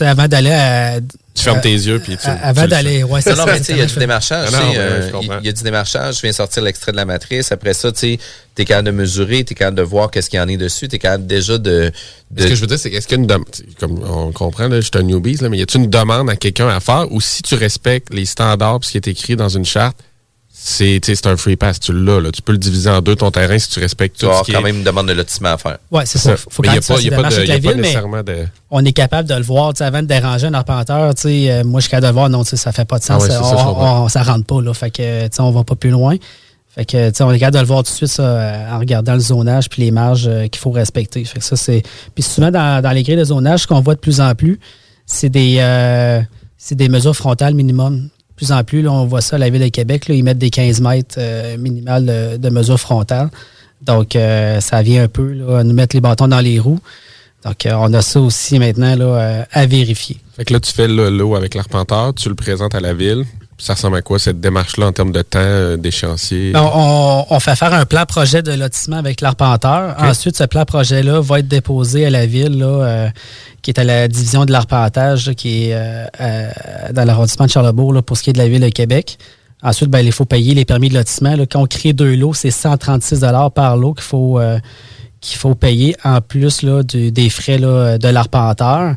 Avant 0.02 0.28
d'aller 0.28 0.50
à. 0.52 1.00
Tu 1.38 1.44
fermes 1.44 1.60
tes 1.60 1.72
yeux 1.72 1.98
puis 2.00 2.16
tu. 2.16 2.26
Avant 2.28 2.62
tu 2.62 2.66
le 2.66 2.70
d'aller. 2.70 3.02
Ouais, 3.02 3.20
c'est 3.22 3.34
non, 3.36 3.44
mais 3.46 3.58
tu 3.58 3.64
sais, 3.64 3.72
il 3.72 3.78
y 3.78 3.82
a 3.82 3.86
du 3.86 3.96
démarchage. 3.96 4.48
Ah 4.52 4.58
tu 4.72 4.78
euh. 4.78 5.10
Il 5.40 5.46
y 5.46 5.48
a 5.48 5.52
du 5.52 5.62
démarchage, 5.62 6.16
je 6.16 6.22
viens 6.22 6.32
sortir 6.32 6.62
l'extrait 6.62 6.92
de 6.92 6.96
la 6.96 7.04
matrice. 7.04 7.52
Après 7.52 7.74
ça, 7.74 7.92
tu 7.92 7.98
sais, 8.00 8.18
es 8.58 8.64
capable 8.64 8.86
de 8.86 8.92
mesurer, 8.92 9.44
tu 9.44 9.52
es 9.52 9.54
capable 9.54 9.76
de 9.76 9.82
voir 9.82 10.10
qu'est-ce 10.10 10.28
qu'il 10.28 10.38
y 10.38 10.42
en 10.42 10.48
est 10.48 10.56
dessus, 10.56 10.88
tu 10.88 10.96
es 10.96 10.98
capable 10.98 11.26
déjà 11.26 11.58
de... 11.58 11.92
de- 12.32 12.42
Ce 12.42 12.48
que 12.48 12.54
je 12.56 12.60
veux 12.60 12.66
dire, 12.66 12.78
c'est 12.78 12.90
qu'est-ce 12.90 13.06
qu'il 13.06 13.16
y 13.16 13.20
a 13.20 13.22
une 13.22 13.26
demande, 13.28 13.46
comme 13.78 14.02
on 14.02 14.32
comprend, 14.32 14.66
là, 14.66 14.80
je 14.80 14.86
suis 14.86 14.90
un 14.96 15.02
newbie, 15.02 15.36
là, 15.36 15.48
mais 15.48 15.58
y 15.58 15.62
a-t-il 15.62 15.84
une 15.84 15.90
demande 15.90 16.28
à 16.28 16.34
quelqu'un 16.34 16.68
à 16.68 16.80
faire? 16.80 17.06
Ou 17.12 17.20
si 17.20 17.42
tu 17.42 17.54
respectes 17.54 18.12
les 18.12 18.24
standards 18.26 18.80
puis 18.80 18.88
ce 18.88 18.92
qui 18.92 18.98
est 18.98 19.08
écrit 19.08 19.36
dans 19.36 19.48
une 19.48 19.64
charte, 19.64 19.96
c'est 20.60 21.00
tu 21.00 21.14
un 21.24 21.36
free 21.36 21.54
pass, 21.56 21.78
tu 21.78 21.92
l'as, 21.92 22.20
là. 22.20 22.30
Tu 22.32 22.42
peux 22.42 22.50
le 22.52 22.58
diviser 22.58 22.90
en 22.90 23.00
deux 23.00 23.14
ton 23.14 23.30
terrain 23.30 23.58
si 23.58 23.70
tu 23.70 23.78
respectes 23.78 24.16
tu 24.16 24.20
tout 24.20 24.26
vas 24.26 24.32
ce 24.32 24.34
avoir 24.40 24.44
qui 24.46 24.52
quand 24.52 24.58
est- 24.60 24.62
même 24.64 24.76
une 24.78 24.82
demande 24.84 25.06
de 25.06 25.12
lotissement 25.12 25.50
à 25.50 25.56
faire. 25.56 25.78
Ouais, 25.90 26.04
c'est 26.04 26.18
ça. 26.18 26.36
Faut 26.36 26.62
mais 26.62 26.68
quand 26.68 26.72
il 26.72 26.74
même 26.74 26.74
n'y 26.74 26.78
a 26.78 26.82
pas, 26.82 26.94
de, 27.30 27.34
avec 27.36 27.48
y 27.48 27.50
a 27.50 27.54
la 27.54 27.58
ville, 27.60 27.80
mais- 27.80 28.22
de. 28.42 28.46
on 28.70 28.84
est 28.84 28.92
capable 28.92 29.28
de 29.28 29.34
le 29.34 29.42
voir. 29.42 29.72
Tu 29.72 29.82
Avant 29.84 30.02
de 30.02 30.08
déranger 30.08 30.48
un 30.48 30.54
arpenteur, 30.54 31.14
tu 31.14 31.22
sais, 31.22 31.50
euh, 31.50 31.64
moi, 31.64 31.78
je 31.78 31.84
suis 31.84 31.90
capable 31.90 32.06
de 32.06 32.08
le 32.08 32.14
voir. 32.14 32.28
Non, 32.28 32.42
tu 32.42 32.50
sais, 32.50 32.56
ça 32.56 32.72
fait 32.72 32.84
pas 32.84 32.98
de 32.98 33.04
sens. 33.04 33.22
Ah 33.22 33.24
ouais, 33.24 33.30
c'est 33.30 33.36
ça, 33.36 33.56
on, 33.56 33.64
comprends. 33.64 34.04
on- 34.04 34.08
ça 34.08 34.22
rentre 34.24 34.46
pas. 34.46 34.60
Là, 34.60 34.74
fait 34.74 34.90
que, 34.90 35.22
tu 35.28 35.28
sais, 35.36 35.40
on 35.40 35.50
va 35.52 35.62
pas 35.64 35.76
plus 35.76 35.90
loin. 35.90 36.16
Fait 36.74 36.84
que, 36.84 37.08
tu 37.10 37.14
sais, 37.16 37.22
on 37.24 37.30
est 37.32 37.38
capable 37.38 37.54
de 37.56 37.60
le 37.60 37.66
voir 37.66 37.82
tout 37.84 37.90
de 37.92 37.96
suite 37.96 38.08
ça, 38.10 38.22
euh, 38.24 38.70
en 38.72 38.78
regardant 38.80 39.14
le 39.14 39.20
zonage 39.20 39.68
puis 39.68 39.82
les 39.82 39.90
marges 39.92 40.26
euh, 40.28 40.48
qu'il 40.48 40.60
faut 40.60 40.70
respecter. 40.72 41.24
Fait 41.24 41.38
que 41.38 41.44
ça, 41.44 41.56
c'est. 41.56 41.82
Puis 42.14 42.22
souvent, 42.24 42.50
dans, 42.50 42.82
dans 42.82 42.90
les 42.90 43.04
grilles 43.04 43.16
de 43.16 43.24
zonage, 43.24 43.60
ce 43.62 43.66
qu'on 43.68 43.80
voit 43.80 43.94
de 43.94 44.00
plus 44.00 44.20
en 44.20 44.34
plus, 44.34 44.58
c'est 45.06 45.28
des, 45.30 45.56
euh, 45.60 46.20
c'est 46.56 46.74
des 46.74 46.88
mesures 46.88 47.14
frontales 47.16 47.54
minimum. 47.54 48.08
Plus 48.38 48.52
en 48.52 48.62
plus, 48.62 48.86
on 48.88 49.04
voit 49.04 49.20
ça 49.20 49.34
à 49.34 49.38
la 49.40 49.50
Ville 49.50 49.62
de 49.62 49.68
Québec. 49.68 50.06
Là, 50.06 50.14
ils 50.14 50.22
mettent 50.22 50.38
des 50.38 50.50
15 50.50 50.80
mètres 50.80 51.16
euh, 51.18 51.58
minimales 51.58 52.38
de, 52.38 52.50
mesures 52.50 52.78
frontales. 52.78 53.30
Donc, 53.82 54.14
euh, 54.14 54.60
ça 54.60 54.80
vient 54.80 55.02
un 55.02 55.08
peu 55.08 55.32
là, 55.32 55.64
nous 55.64 55.74
mettre 55.74 55.96
les 55.96 56.00
bâtons 56.00 56.28
dans 56.28 56.38
les 56.38 56.60
roues. 56.60 56.78
Donc, 57.44 57.66
euh, 57.66 57.72
on 57.74 57.92
a 57.92 58.00
ça 58.00 58.20
aussi 58.20 58.60
maintenant 58.60 58.94
à 59.50 59.66
vérifier. 59.66 60.18
Fait 60.36 60.44
que 60.44 60.52
là, 60.52 60.60
tu 60.60 60.72
fais 60.72 60.86
le 60.86 61.10
lot 61.10 61.34
avec 61.34 61.56
l'arpenteur, 61.56 62.14
tu 62.14 62.28
le 62.28 62.36
présentes 62.36 62.76
à 62.76 62.80
la 62.80 62.94
ville. 62.94 63.24
Ça 63.60 63.74
ressemble 63.74 63.96
à 63.96 64.02
quoi 64.02 64.20
cette 64.20 64.40
démarche-là 64.40 64.86
en 64.86 64.92
termes 64.92 65.10
de 65.10 65.20
temps, 65.22 65.38
euh, 65.42 65.76
d'échéancier? 65.76 66.52
On, 66.54 66.60
on- 66.60 67.26
on 67.30 67.40
fait 67.40 67.56
faire 67.56 67.74
un 67.74 67.84
plan 67.86 68.04
projet 68.06 68.40
de 68.40 68.52
lotissement 68.52 68.96
avec 68.98 69.20
l'arpenteur. 69.20 69.96
Ensuite, 69.98 70.36
ce 70.36 70.44
plan 70.44 70.64
projet-là 70.64 71.20
va 71.20 71.40
être 71.40 71.48
déposé 71.48 72.06
à 72.06 72.10
la 72.10 72.24
ville, 72.26 72.56
là, 72.58 72.66
euh, 72.66 73.08
qui 73.62 73.70
est 73.72 73.80
à 73.80 73.84
la 73.84 74.06
division 74.06 74.44
de 74.44 74.52
l'arpentage, 74.52 75.26
là, 75.26 75.34
qui 75.34 75.64
est 75.64 75.74
euh, 75.74 76.06
à- 76.18 76.92
dans 76.92 77.04
l'arrondissement 77.04 77.46
de 77.46 77.50
Charlebourg, 77.50 77.92
là, 77.92 78.00
pour 78.00 78.16
ce 78.16 78.22
qui 78.22 78.30
est 78.30 78.32
de 78.34 78.38
la 78.38 78.48
ville 78.48 78.62
de 78.62 78.68
Québec. 78.68 79.18
Ensuite, 79.60 79.90
ben, 79.90 80.06
il 80.06 80.12
faut 80.12 80.24
payer 80.24 80.54
les 80.54 80.64
permis 80.64 80.88
de 80.88 80.94
lotissement. 80.94 81.34
Quand 81.50 81.62
on 81.62 81.66
crée 81.66 81.92
deux 81.92 82.14
lots, 82.14 82.34
c'est 82.34 82.52
136 82.52 83.24
par 83.56 83.76
lot 83.76 83.92
qu'il 83.94 84.04
faut, 84.04 84.38
euh, 84.38 84.60
qu'il 85.20 85.36
faut 85.36 85.56
payer 85.56 85.96
en 86.04 86.20
plus 86.20 86.62
là, 86.62 86.84
du- 86.84 87.10
des 87.10 87.28
frais 87.28 87.58
là, 87.58 87.98
de 87.98 88.06
l'arpenteur. 88.08 88.94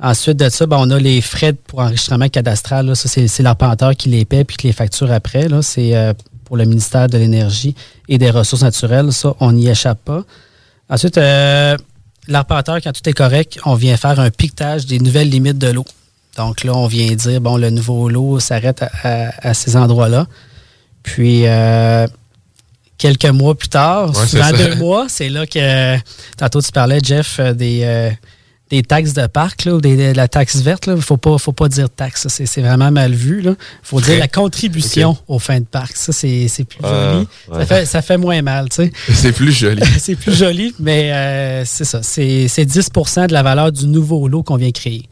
Ensuite 0.00 0.36
de 0.36 0.48
ça, 0.48 0.66
ben, 0.66 0.76
on 0.78 0.90
a 0.90 0.98
les 0.98 1.20
frais 1.20 1.52
pour 1.52 1.80
enregistrement 1.80 2.28
cadastral. 2.28 2.86
Là. 2.86 2.94
Ça, 2.94 3.08
c'est, 3.08 3.26
c'est 3.26 3.42
l'arpenteur 3.42 3.96
qui 3.96 4.08
les 4.08 4.24
paie 4.24 4.44
puis 4.44 4.56
qui 4.56 4.66
les 4.68 4.72
facture 4.72 5.10
après. 5.10 5.48
Là. 5.48 5.60
C'est 5.62 5.96
euh, 5.96 6.12
pour 6.44 6.56
le 6.56 6.64
ministère 6.64 7.08
de 7.08 7.18
l'Énergie 7.18 7.74
et 8.08 8.16
des 8.18 8.30
Ressources 8.30 8.62
naturelles. 8.62 9.12
Ça, 9.12 9.34
on 9.40 9.52
n'y 9.52 9.68
échappe 9.68 9.98
pas. 10.04 10.22
Ensuite, 10.88 11.18
euh, 11.18 11.76
l'arpenteur, 12.28 12.78
quand 12.82 12.92
tout 12.92 13.08
est 13.08 13.12
correct, 13.12 13.58
on 13.64 13.74
vient 13.74 13.96
faire 13.96 14.20
un 14.20 14.30
piquetage 14.30 14.86
des 14.86 15.00
nouvelles 15.00 15.28
limites 15.30 15.58
de 15.58 15.68
l'eau. 15.68 15.84
Donc 16.36 16.62
là, 16.62 16.72
on 16.76 16.86
vient 16.86 17.12
dire, 17.16 17.40
bon, 17.40 17.56
le 17.56 17.70
nouveau 17.70 18.08
lot 18.08 18.38
s'arrête 18.38 18.82
à, 18.82 18.90
à- 19.02 19.48
à 19.48 19.54
ces 19.54 19.76
endroits-là. 19.76 20.26
Puis, 21.02 21.42
euh, 21.46 22.06
quelques 22.98 23.24
mois 23.26 23.56
plus 23.56 23.68
tard, 23.68 24.10
Ouais, 24.16 24.26
souvent 24.26 24.50
deux 24.52 24.76
mois, 24.76 25.06
c'est 25.08 25.28
là 25.28 25.44
que, 25.46 25.96
tantôt 26.36 26.62
tu 26.62 26.70
parlais, 26.70 27.00
Jeff, 27.02 27.40
des, 27.40 27.80
euh, 27.82 28.10
des 28.70 28.82
taxes 28.82 29.12
de 29.14 29.26
parc, 29.26 29.64
là, 29.64 29.74
ou 29.74 29.80
des, 29.80 29.96
de 30.12 30.16
la 30.16 30.28
taxe 30.28 30.56
verte. 30.56 30.86
Il 30.86 30.94
ne 30.94 31.00
faut 31.00 31.16
pas, 31.16 31.38
faut 31.38 31.52
pas 31.52 31.68
dire 31.68 31.88
taxe. 31.90 32.26
C'est 32.28 32.46
c'est 32.46 32.60
vraiment 32.60 32.90
mal 32.90 33.12
vu. 33.12 33.42
Il 33.44 33.56
faut 33.82 34.00
dire 34.00 34.18
la 34.18 34.28
contribution 34.28 35.16
aux 35.26 35.38
fins 35.38 35.60
de 35.60 35.64
parc. 35.64 35.96
Ça, 35.96 36.12
c'est 36.12 36.48
c'est 36.48 36.64
plus 36.64 36.78
Ah, 36.82 37.12
joli. 37.14 37.28
ouais. 37.48 37.58
Ça, 37.60 37.66
fait, 37.66 37.86
ça 37.86 38.02
fait 38.02 38.16
moins 38.18 38.42
mal. 38.42 38.68
tu 38.68 38.76
sais. 38.76 38.92
C'est 39.14 39.32
plus 39.32 39.52
joli. 39.52 39.82
c'est 39.98 40.16
plus 40.16 40.34
joli, 40.36 40.74
mais 40.78 41.12
euh, 41.12 41.64
c'est 41.64 41.84
ça. 41.84 42.02
C'est 42.02 42.48
c'est 42.48 42.64
10% 42.64 43.26
de 43.28 43.32
la 43.32 43.42
valeur 43.42 43.72
du 43.72 43.86
nouveau 43.86 44.28
lot 44.28 44.42
qu'on 44.42 44.56
vient 44.56 44.70
créer. 44.70 45.08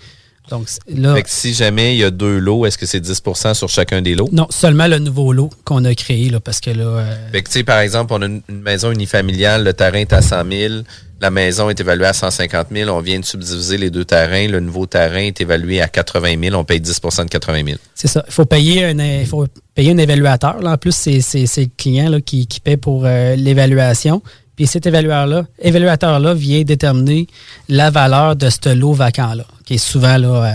Donc 0.51 0.69
là, 0.89 1.15
Fait 1.15 1.23
que 1.23 1.31
si 1.31 1.55
jamais 1.55 1.95
il 1.95 1.99
y 1.99 2.05
a 2.05 2.11
deux 2.11 2.39
lots, 2.39 2.67
est-ce 2.67 2.79
que 2.79 2.87
c'est 2.87 3.05
10% 3.05 3.55
sur 3.55 3.69
chacun 3.69 4.03
des 4.03 4.15
lots? 4.15 4.29
non, 4.33 4.47
seulement 4.51 4.87
le 4.87 4.99
nouveau 4.99 5.33
lot 5.33 5.51
qu'on 5.65 5.85
a 5.85 5.95
créé, 5.95 6.31
là, 6.31 6.41
parce 6.41 6.61
que 6.61 6.71
là, 6.71 6.85
euh, 6.85 7.17
Fait 7.33 7.43
que, 7.43 7.49
tu 7.49 7.59
sais, 7.59 7.65
par 7.65 7.81
exemple, 7.81 8.13
on 8.13 8.23
a 8.23 8.27
une, 8.27 8.43
une 8.49 8.61
maison 8.61 8.93
unifamiliale, 8.93 9.65
le 9.65 9.73
terrain 9.73 9.99
est 9.99 10.13
à 10.13 10.23
100 10.23 10.45
000, 10.51 10.75
la 11.21 11.31
maison 11.31 11.71
est 11.71 11.81
évaluée 11.81 12.07
à 12.07 12.13
150 12.13 12.67
000, 12.71 12.91
on 12.91 13.01
vient 13.01 13.19
de 13.19 13.25
subdiviser 13.25 13.79
les 13.79 13.91
deux 13.91 14.05
terrains, 14.05 14.49
le 14.49 14.61
nouveau 14.61 14.87
terrain 14.87 15.21
est 15.21 15.41
évalué 15.41 15.81
à 15.81 15.89
80 15.89 16.35
000, 16.43 16.55
on 16.57 16.65
paye 16.65 16.81
10% 16.81 17.25
de 17.25 17.29
80 17.31 17.65
000. 17.65 17.79
c'est 17.95 18.09
ça. 18.09 18.23
Il 18.27 18.33
faut 18.33 18.45
payer 18.45 18.85
un, 18.85 18.99
il 18.99 19.27
faut 19.27 19.47
payer 19.75 19.93
un 19.93 19.99
évaluateur. 19.99 20.61
Là. 20.61 20.73
En 20.73 20.77
plus, 20.77 20.95
c'est 20.95 21.19
le 21.19 21.67
client 21.77 22.11
là, 22.11 22.21
qui, 22.21 22.47
qui 22.47 22.61
paie 22.61 22.77
pour 22.77 23.05
euh, 23.07 23.35
l'évaluation. 23.35 24.23
Puis 24.57 24.67
cet 24.67 24.87
évaluateur-là, 24.87 25.45
évaluateur-là 25.61 26.35
vient 26.35 26.63
déterminer 26.63 27.27
la 27.69 27.91
valeur 27.91 28.37
de 28.37 28.49
ce 28.51 28.75
lot 28.75 28.93
vacant-là, 28.95 29.45
qui 29.65 29.75
est 29.75 29.79
souvent, 29.79 30.17
là, 30.17 30.29
euh, 30.29 30.53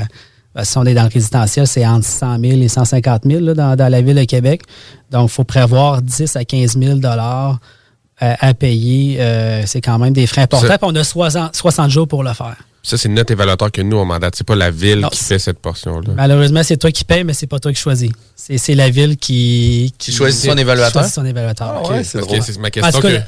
ben, 0.56 0.64
si 0.64 0.78
on 0.78 0.86
est 0.86 0.94
dans 0.96 1.04
le 1.04 1.10
résidentiel, 1.14 1.68
c'est 1.68 1.86
entre 1.86 2.06
100 2.06 2.40
000 2.40 2.62
et 2.62 2.68
150 2.68 3.22
000 3.26 3.40
là, 3.46 3.54
dans, 3.54 3.76
dans 3.76 3.88
la 3.92 4.02
ville 4.02 4.16
de 4.18 4.24
Québec. 4.26 4.64
Donc, 5.12 5.30
il 5.30 5.34
faut 5.34 5.44
prévoir 5.44 6.02
10 6.02 6.36
à 6.36 6.44
15 6.44 6.78
000 6.80 6.96
dollars 6.96 7.60
euh, 8.24 8.34
à 8.40 8.54
payer. 8.54 9.18
Euh, 9.22 9.64
c'est 9.66 9.82
quand 9.82 9.98
même 10.00 10.14
des 10.14 10.26
frais 10.28 10.42
importants. 10.42 10.68
Ça- 10.68 10.78
on 10.82 10.96
a 10.96 11.04
60, 11.04 11.56
60 11.56 11.90
jours 11.92 12.08
pour 12.08 12.24
le 12.24 12.34
faire. 12.34 12.56
Ça, 12.84 12.98
c'est 12.98 13.10
notre 13.10 13.32
évaluateur 13.32 13.72
que 13.72 13.82
nous, 13.84 13.98
on 13.98 14.06
mandate. 14.06 14.34
C'est 14.36 14.46
pas 14.48 14.56
la 14.56 14.72
ville 14.72 15.02
Non, 15.02 15.10
qui 15.10 15.24
fait 15.24 15.38
cette 15.38 15.60
portion-là. 15.60 16.14
Malheureusement, 16.16 16.64
c'est 16.64 16.78
toi 16.78 16.92
qui 16.92 17.04
payes, 17.04 17.24
mais 17.24 17.34
c'est 17.34 17.46
pas 17.46 17.60
toi 17.60 17.72
qui 17.72 17.80
choisis. 17.80 18.10
C'est 18.36 18.58
c'est 18.58 18.74
la 18.74 18.90
ville 18.90 19.18
qui, 19.18 19.94
qui, 20.00 20.12
choisit 20.12 20.50
son 20.50 20.56
qui 20.56 20.62
évaluateur? 20.62 20.92
choisit 20.94 21.14
son 21.14 21.26
évaluateur. 21.26 21.80
Ok, 21.84 21.90
parce 21.92 22.12
que 22.12 22.42
c'est 22.42 22.58
ma 22.58 22.70
En 22.70 22.72
question 22.72 22.92
tout 23.00 23.08
cas, 23.08 23.20
que, 23.20 23.22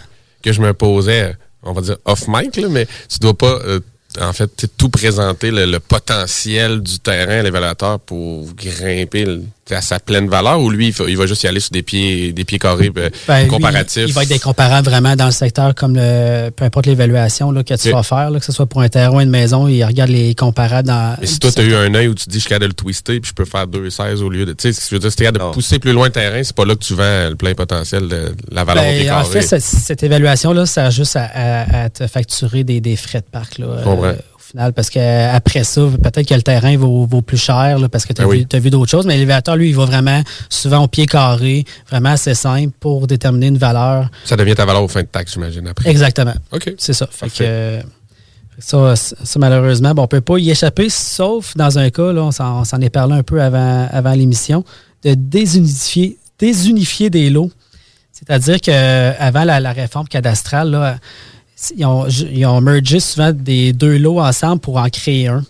que 0.43 0.51
je 0.53 0.61
me 0.61 0.73
posais, 0.73 1.35
on 1.63 1.73
va 1.73 1.81
dire 1.81 1.97
off 2.05 2.25
mic, 2.27 2.55
là, 2.57 2.67
mais 2.69 2.85
tu 3.09 3.17
dois 3.19 3.33
pas, 3.35 3.59
euh, 3.65 3.79
en 4.21 4.33
fait, 4.33 4.67
tout 4.77 4.89
présenter 4.89 5.49
le, 5.49 5.65
le 5.65 5.79
potentiel 5.79 6.81
du 6.81 6.99
terrain 6.99 7.41
l'évaluateur 7.41 7.99
pour 7.99 8.53
grimper 8.53 9.25
le- 9.25 9.41
à 9.71 9.81
sa 9.81 9.99
pleine 9.99 10.27
valeur 10.27 10.59
ou 10.59 10.69
lui, 10.69 10.93
il, 11.07 11.17
va 11.17 11.25
juste 11.25 11.43
y 11.43 11.47
aller 11.47 11.59
sur 11.61 11.71
des 11.71 11.83
pieds, 11.83 12.33
des 12.33 12.43
pieds 12.43 12.59
carrés 12.59 12.91
euh, 12.97 13.09
Ben, 13.27 13.43
lui, 13.43 13.47
comparatifs? 13.47 14.03
il 14.07 14.13
va 14.13 14.23
être 14.23 14.29
des 14.29 14.39
comparables 14.39 14.87
vraiment 14.89 15.15
dans 15.15 15.25
le 15.27 15.31
secteur, 15.31 15.73
comme 15.73 15.95
le, 15.95 16.49
peu 16.49 16.65
importe 16.65 16.85
l'évaluation 16.85 17.49
là, 17.51 17.63
que 17.63 17.73
tu 17.75 17.89
vas 17.91 18.03
faire, 18.03 18.29
là, 18.29 18.39
que 18.39 18.45
ce 18.45 18.51
soit 18.51 18.65
pour 18.65 18.81
un 18.81 18.89
terrain 18.89 19.15
ou 19.15 19.21
une 19.21 19.29
maison, 19.29 19.67
il 19.69 19.83
regarde 19.83 20.09
les 20.09 20.35
comparables 20.35 20.87
dans. 20.89 21.15
Mais 21.21 21.27
si 21.27 21.39
toi, 21.39 21.51
tu 21.51 21.61
as 21.61 21.63
eu 21.63 21.75
un 21.75 21.93
œil 21.95 22.09
où 22.09 22.13
tu 22.13 22.25
te 22.25 22.29
dis, 22.29 22.35
je 22.37 22.41
suis 22.41 22.49
capable 22.49 22.65
de 22.65 22.67
le 22.69 22.73
twister, 22.73 23.19
puis 23.21 23.29
je 23.29 23.33
peux 23.33 23.45
faire 23.45 23.67
2,16 23.67 24.21
au 24.21 24.29
lieu 24.29 24.45
de. 24.45 24.53
Tu 24.53 24.63
sais, 24.63 24.73
ce 24.73 24.81
que 24.81 24.87
je 24.89 24.95
veux 24.95 24.99
dire, 24.99 25.09
si 25.11 25.15
tu 25.17 25.23
es 25.23 25.25
capable 25.27 25.45
de 25.49 25.53
pousser 25.53 25.79
plus 25.79 25.93
loin 25.93 26.07
le 26.07 26.11
terrain, 26.11 26.43
c'est 26.43 26.55
pas 26.55 26.65
là 26.65 26.75
que 26.75 26.83
tu 26.83 26.93
vends 26.93 27.29
le 27.29 27.35
plein 27.35 27.53
potentiel 27.53 28.07
de 28.09 28.35
la 28.51 28.63
valeur 28.65 28.83
au 28.83 28.89
pied 28.91 29.05
Ben, 29.05 29.17
en 29.17 29.23
fait, 29.23 29.41
cette, 29.43 29.61
cette 29.61 30.03
évaluation-là 30.03 30.65
sert 30.65 30.91
juste 30.91 31.15
à, 31.15 31.23
à- 31.33 31.83
à 31.85 31.89
te 31.89 32.05
facturer 32.07 32.63
des, 32.65 32.81
des 32.81 32.95
frais 32.97 33.19
de 33.21 33.25
parc. 33.31 33.57
Là, 33.59 33.67
Je 33.79 33.83
comprends. 33.85 34.05
euh, 34.07 34.13
au 34.13 34.32
final, 34.53 34.73
parce 34.73 34.89
qu'après 34.89 35.63
ça, 35.63 35.81
peut-être 36.01 36.27
que 36.27 36.33
le 36.35 36.43
terrain 36.43 36.77
vaut, 36.77 37.05
vaut 37.05 37.21
plus 37.21 37.37
cher 37.37 37.79
là, 37.79 37.89
parce 37.89 38.05
que 38.05 38.13
tu 38.13 38.21
as 38.21 38.25
Ben 38.25 38.31
vu, 38.31 38.37
oui. 38.39 38.45
t'as 38.47 38.59
vu 38.59 38.69
d'autres 38.69 38.91
choses, 38.91 39.05
mais 39.07 39.15
l'élévateur, 39.15 39.55
lui, 39.55 39.69
il 39.69 39.75
va 39.75 39.85
vraiment 39.85 40.21
souvent 40.49 40.83
au 40.83 40.87
pied 40.87 41.07
carré, 41.07 41.65
vraiment 41.89 42.09
assez 42.09 42.35
simple 42.35 42.71
pour 42.79 43.07
déterminer 43.07 43.47
une 43.47 43.57
valeur. 43.57 44.09
Ça 44.25 44.35
devient 44.35 44.55
ta 44.55 44.65
valeur 44.65 44.83
au 44.83 44.87
fin 44.87 45.01
de 45.01 45.07
taxe, 45.07 45.33
j'imagine, 45.33 45.67
après. 45.67 45.89
Exactement. 45.89 46.35
OK. 46.51 46.73
C'est 46.77 46.93
ça. 46.93 47.07
Fait 47.11 47.29
que, 47.29 47.33
euh, 47.41 47.81
ça, 48.59 48.95
ça, 48.95 49.39
malheureusement, 49.39 49.93
bon, 49.95 50.03
on 50.03 50.07
peut 50.07 50.21
pas 50.21 50.37
y 50.37 50.51
échapper, 50.51 50.89
sauf 50.89 51.57
dans 51.57 51.79
un 51.79 51.89
cas, 51.89 52.13
là, 52.13 52.23
on 52.23 52.31
s'en 52.31 52.61
on 52.61 52.63
s'en 52.63 52.79
est 52.81 52.91
parlé 52.91 53.15
un 53.15 53.23
peu 53.23 53.41
avant, 53.41 53.87
avant 53.91 54.13
l'émission, 54.13 54.63
de 55.03 55.15
désunifier, 55.15 56.17
désunifier 56.37 57.09
des 57.09 57.29
lots. 57.31 57.51
C'est-à-dire 58.11 58.61
qu'avant 58.61 59.43
la, 59.43 59.59
la 59.59 59.71
réforme 59.73 60.07
cadastrale, 60.07 60.69
là, 60.69 60.97
ils, 61.77 61.85
ont, 61.85 62.07
ils 62.07 62.45
ont 62.45 62.61
mergé 62.61 62.99
souvent 62.99 63.31
des 63.31 63.73
deux 63.73 63.97
lots 63.97 64.19
ensemble 64.19 64.59
pour 64.59 64.77
en 64.77 64.89
créer 64.89 65.27
un. 65.27 65.43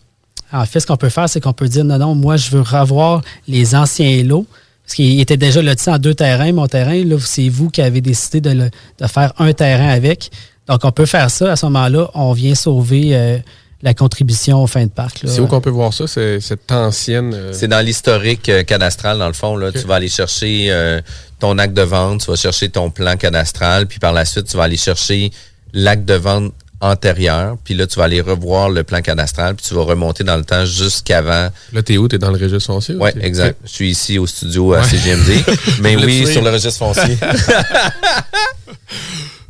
En 0.52 0.66
fait, 0.66 0.80
ce 0.80 0.88
qu'on 0.88 0.98
peut 0.98 1.10
faire, 1.10 1.28
c'est 1.28 1.40
qu'on 1.42 1.54
peut 1.54 1.68
dire 1.68 1.84
non, 1.84 1.98
non, 1.98 2.14
moi, 2.16 2.38
je 2.38 2.52
veux 2.52 2.62
revoir 2.62 3.22
les 3.48 3.76
anciens 3.76 4.24
lots. 4.24 4.46
Parce 4.86 4.96
qu'il 4.96 5.20
était 5.22 5.38
déjà 5.38 5.62
loti 5.62 5.90
en 5.90 5.98
deux 5.98 6.14
terrains, 6.14 6.52
mon 6.52 6.68
terrain. 6.68 7.02
Là, 7.06 7.16
c'est 7.20 7.48
vous 7.50 7.70
qui 7.70 7.82
avez 7.82 8.02
décidé 8.02 8.42
de, 8.42 8.50
le- 8.52 8.70
de 9.00 9.08
faire 9.08 9.32
un 9.40 9.54
terrain 9.54 9.88
avec. 9.90 10.30
Donc, 10.68 10.82
on 10.84 10.92
peut 10.92 11.06
faire 11.06 11.32
ça. 11.32 11.54
À 11.54 11.56
ce 11.56 11.66
moment-là, 11.68 12.12
on 12.14 12.34
vient 12.34 12.54
sauver 12.54 13.16
euh, 13.16 13.38
la 13.82 13.94
contribution 13.94 14.62
au 14.62 14.68
fin 14.68 14.84
de 14.84 14.90
parc. 14.92 15.24
là. 15.24 15.32
C'est 15.32 15.40
où 15.40 15.48
qu'on 15.48 15.62
peut 15.62 15.70
voir 15.70 15.94
ça, 15.94 16.06
c'est- 16.06 16.42
cette 16.42 16.70
ancienne. 16.72 17.34
euh, 17.34 17.54
C'est 17.54 17.70
dans 17.70 17.84
l'historique 17.84 18.50
euh, 18.50 18.64
cadastral, 18.64 19.18
dans 19.20 19.28
le 19.28 19.34
fond. 19.34 19.56
Là, 19.56 19.72
Tu 19.72 19.80
vas 19.88 19.96
aller 19.96 20.10
chercher 20.10 20.68
euh, 20.70 21.02
ton 21.40 21.58
acte 21.60 21.74
de 21.74 21.82
vente, 21.82 22.22
tu 22.26 22.30
vas 22.30 22.36
chercher 22.36 22.68
ton 22.70 22.90
plan 22.92 23.16
cadastral, 23.16 23.88
puis 23.88 24.00
par 24.00 24.12
la 24.12 24.26
suite, 24.26 24.46
tu 24.48 24.58
vas 24.58 24.64
aller 24.64 24.78
chercher 24.78 25.32
l'acte 25.74 26.06
de 26.06 26.14
vente 26.16 26.54
antérieur, 26.82 27.56
puis 27.64 27.74
là, 27.76 27.88
tu 27.88 27.98
vas 27.98 28.06
aller 28.06 28.20
revoir 28.20 28.70
le 28.70 28.84
plan 28.84 29.02
cadastral, 29.02 29.56
puis 29.56 29.66
tu 29.66 29.74
vas 29.74 29.84
remonter 29.84 30.24
dans 30.26 30.36
le 30.36 30.44
temps 30.44 30.66
jusqu'avant. 30.66 31.48
Là, 31.72 31.82
t'es 31.84 31.98
où? 31.98 32.08
T'es 32.10 32.18
dans 32.18 32.30
le 32.32 32.38
registre 32.38 32.66
foncier? 32.66 32.96
Oui, 33.00 33.10
exact. 33.22 33.58
Je 33.64 33.70
suis 33.72 33.90
ici 33.92 34.20
au 34.20 34.28
studio 34.28 34.74
à 34.74 34.80
Ouais. 34.80 34.84
CGMD, 34.88 35.44
mais 35.82 35.96
oui, 35.96 36.28
sur 36.28 36.42
le 36.42 36.50
registre 36.50 36.80
foncier. 36.80 37.18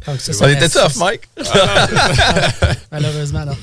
Donc, 0.06 0.20
ça, 0.20 0.32
On 0.42 0.48
était 0.50 0.70
tough, 0.70 0.96
Mike? 0.98 1.22
Malheureusement, 2.92 3.46
non. 3.46 3.56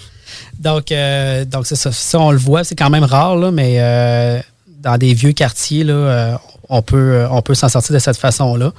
Donc, 0.58 0.90
euh, 0.90 1.44
donc 1.44 1.66
c'est 1.66 1.76
ça. 1.76 1.92
Ça, 1.92 2.18
on 2.18 2.30
le 2.32 2.38
voit, 2.38 2.64
c'est 2.64 2.74
quand 2.74 2.90
même 2.90 3.04
rare, 3.04 3.36
là, 3.36 3.50
mais 3.50 3.76
euh, 3.78 4.40
dans 4.82 4.96
des 4.98 5.12
vieux 5.14 5.32
quartiers, 5.32 5.84
là, 5.84 5.92
euh, 5.92 6.34
on 6.68 6.82
peut, 6.82 7.26
on 7.30 7.42
peut 7.42 7.54
s'en 7.54 7.68
sortir 7.68 7.94
de 7.94 7.98
cette 7.98 8.16
façon-là. 8.16 8.72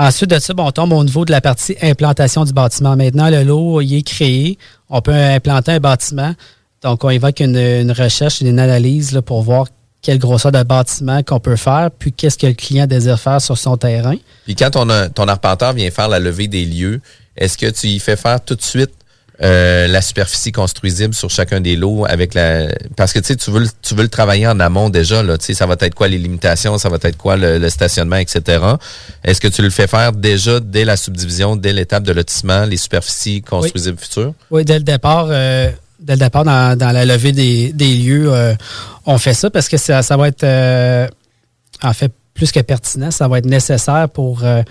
Ensuite 0.00 0.30
de 0.30 0.38
ça, 0.38 0.54
bon, 0.54 0.64
on 0.64 0.70
tombe 0.70 0.92
au 0.92 1.02
niveau 1.02 1.24
de 1.24 1.32
la 1.32 1.40
partie 1.40 1.76
implantation 1.82 2.44
du 2.44 2.52
bâtiment. 2.52 2.94
Maintenant, 2.94 3.30
le 3.30 3.42
lot 3.42 3.80
il 3.80 3.96
est 3.96 4.02
créé. 4.02 4.56
On 4.88 5.02
peut 5.02 5.12
implanter 5.12 5.72
un 5.72 5.80
bâtiment. 5.80 6.34
Donc, 6.82 7.02
on 7.02 7.10
évoque 7.10 7.40
une, 7.40 7.90
recherche, 7.90 8.40
une 8.40 8.60
analyse 8.60 9.10
là, 9.10 9.22
pour 9.22 9.42
voir 9.42 9.66
quelle 10.00 10.20
grosseur 10.20 10.52
de 10.52 10.62
bâtiment 10.62 11.24
qu'on 11.24 11.40
peut 11.40 11.56
faire, 11.56 11.90
puis 11.90 12.12
qu'est-ce 12.12 12.38
que 12.38 12.46
le 12.46 12.52
client 12.52 12.86
désire 12.86 13.18
faire 13.18 13.40
sur 13.40 13.58
son 13.58 13.76
terrain. 13.76 14.14
Puis 14.44 14.54
quand 14.54 14.70
ton, 14.70 14.86
ton 15.12 15.26
arpenteur 15.26 15.72
vient 15.72 15.90
faire 15.90 16.08
la 16.08 16.20
levée 16.20 16.46
des 16.46 16.64
lieux, 16.64 17.00
est-ce 17.36 17.58
que 17.58 17.66
tu 17.66 17.88
y 17.88 17.98
fais 17.98 18.14
faire 18.14 18.40
tout 18.44 18.54
de 18.54 18.62
suite 18.62 18.92
euh, 19.42 19.86
la 19.86 20.02
superficie 20.02 20.50
construisible 20.50 21.14
sur 21.14 21.30
chacun 21.30 21.60
des 21.60 21.76
lots 21.76 22.04
avec 22.08 22.34
la 22.34 22.68
parce 22.96 23.12
que 23.12 23.20
tu 23.20 23.26
sais 23.26 23.36
tu 23.36 23.50
veux 23.52 23.60
le- 23.60 23.68
tu 23.82 23.94
veux 23.94 24.02
le 24.02 24.08
travailler 24.08 24.48
en 24.48 24.58
amont 24.58 24.88
déjà 24.90 25.22
là 25.22 25.38
tu 25.38 25.44
sais 25.46 25.54
ça 25.54 25.64
va 25.66 25.76
être 25.80 25.94
quoi 25.94 26.08
les 26.08 26.18
limitations 26.18 26.76
ça 26.76 26.88
va 26.88 26.98
être 27.00 27.16
quoi 27.16 27.36
le, 27.36 27.58
le 27.58 27.68
stationnement 27.70 28.16
etc 28.16 28.58
est-ce 29.22 29.40
que 29.40 29.46
tu 29.46 29.62
le 29.62 29.70
fais 29.70 29.86
faire 29.86 30.10
déjà 30.12 30.58
dès 30.58 30.84
la 30.84 30.96
subdivision 30.96 31.54
dès 31.54 31.72
l'étape 31.72 32.02
de 32.02 32.12
lotissement 32.12 32.64
les 32.64 32.76
superficies 32.76 33.42
construisibles 33.42 33.98
futures? 33.98 34.34
Oui, 34.50 34.64
dès 34.64 34.78
le 34.78 34.84
départ, 34.84 35.28
euh, 35.30 35.70
dès 36.00 36.14
le 36.14 36.18
départ 36.18 36.44
dans, 36.44 36.76
dans 36.76 36.90
la 36.90 37.04
levée 37.04 37.32
des, 37.32 37.72
des 37.72 37.94
lieux, 37.96 38.32
euh, 38.32 38.54
on 39.06 39.18
fait 39.18 39.34
ça 39.34 39.50
parce 39.50 39.68
que 39.68 39.76
ça, 39.76 40.02
ça 40.02 40.16
va 40.16 40.28
être 40.28 40.42
euh, 40.44 41.06
en 41.82 41.92
fait 41.92 42.12
plus 42.34 42.50
que 42.52 42.60
pertinent, 42.60 43.10
ça 43.10 43.28
va 43.28 43.38
être 43.38 43.46
nécessaire 43.46 44.08
pour 44.08 44.42
euh, 44.44 44.62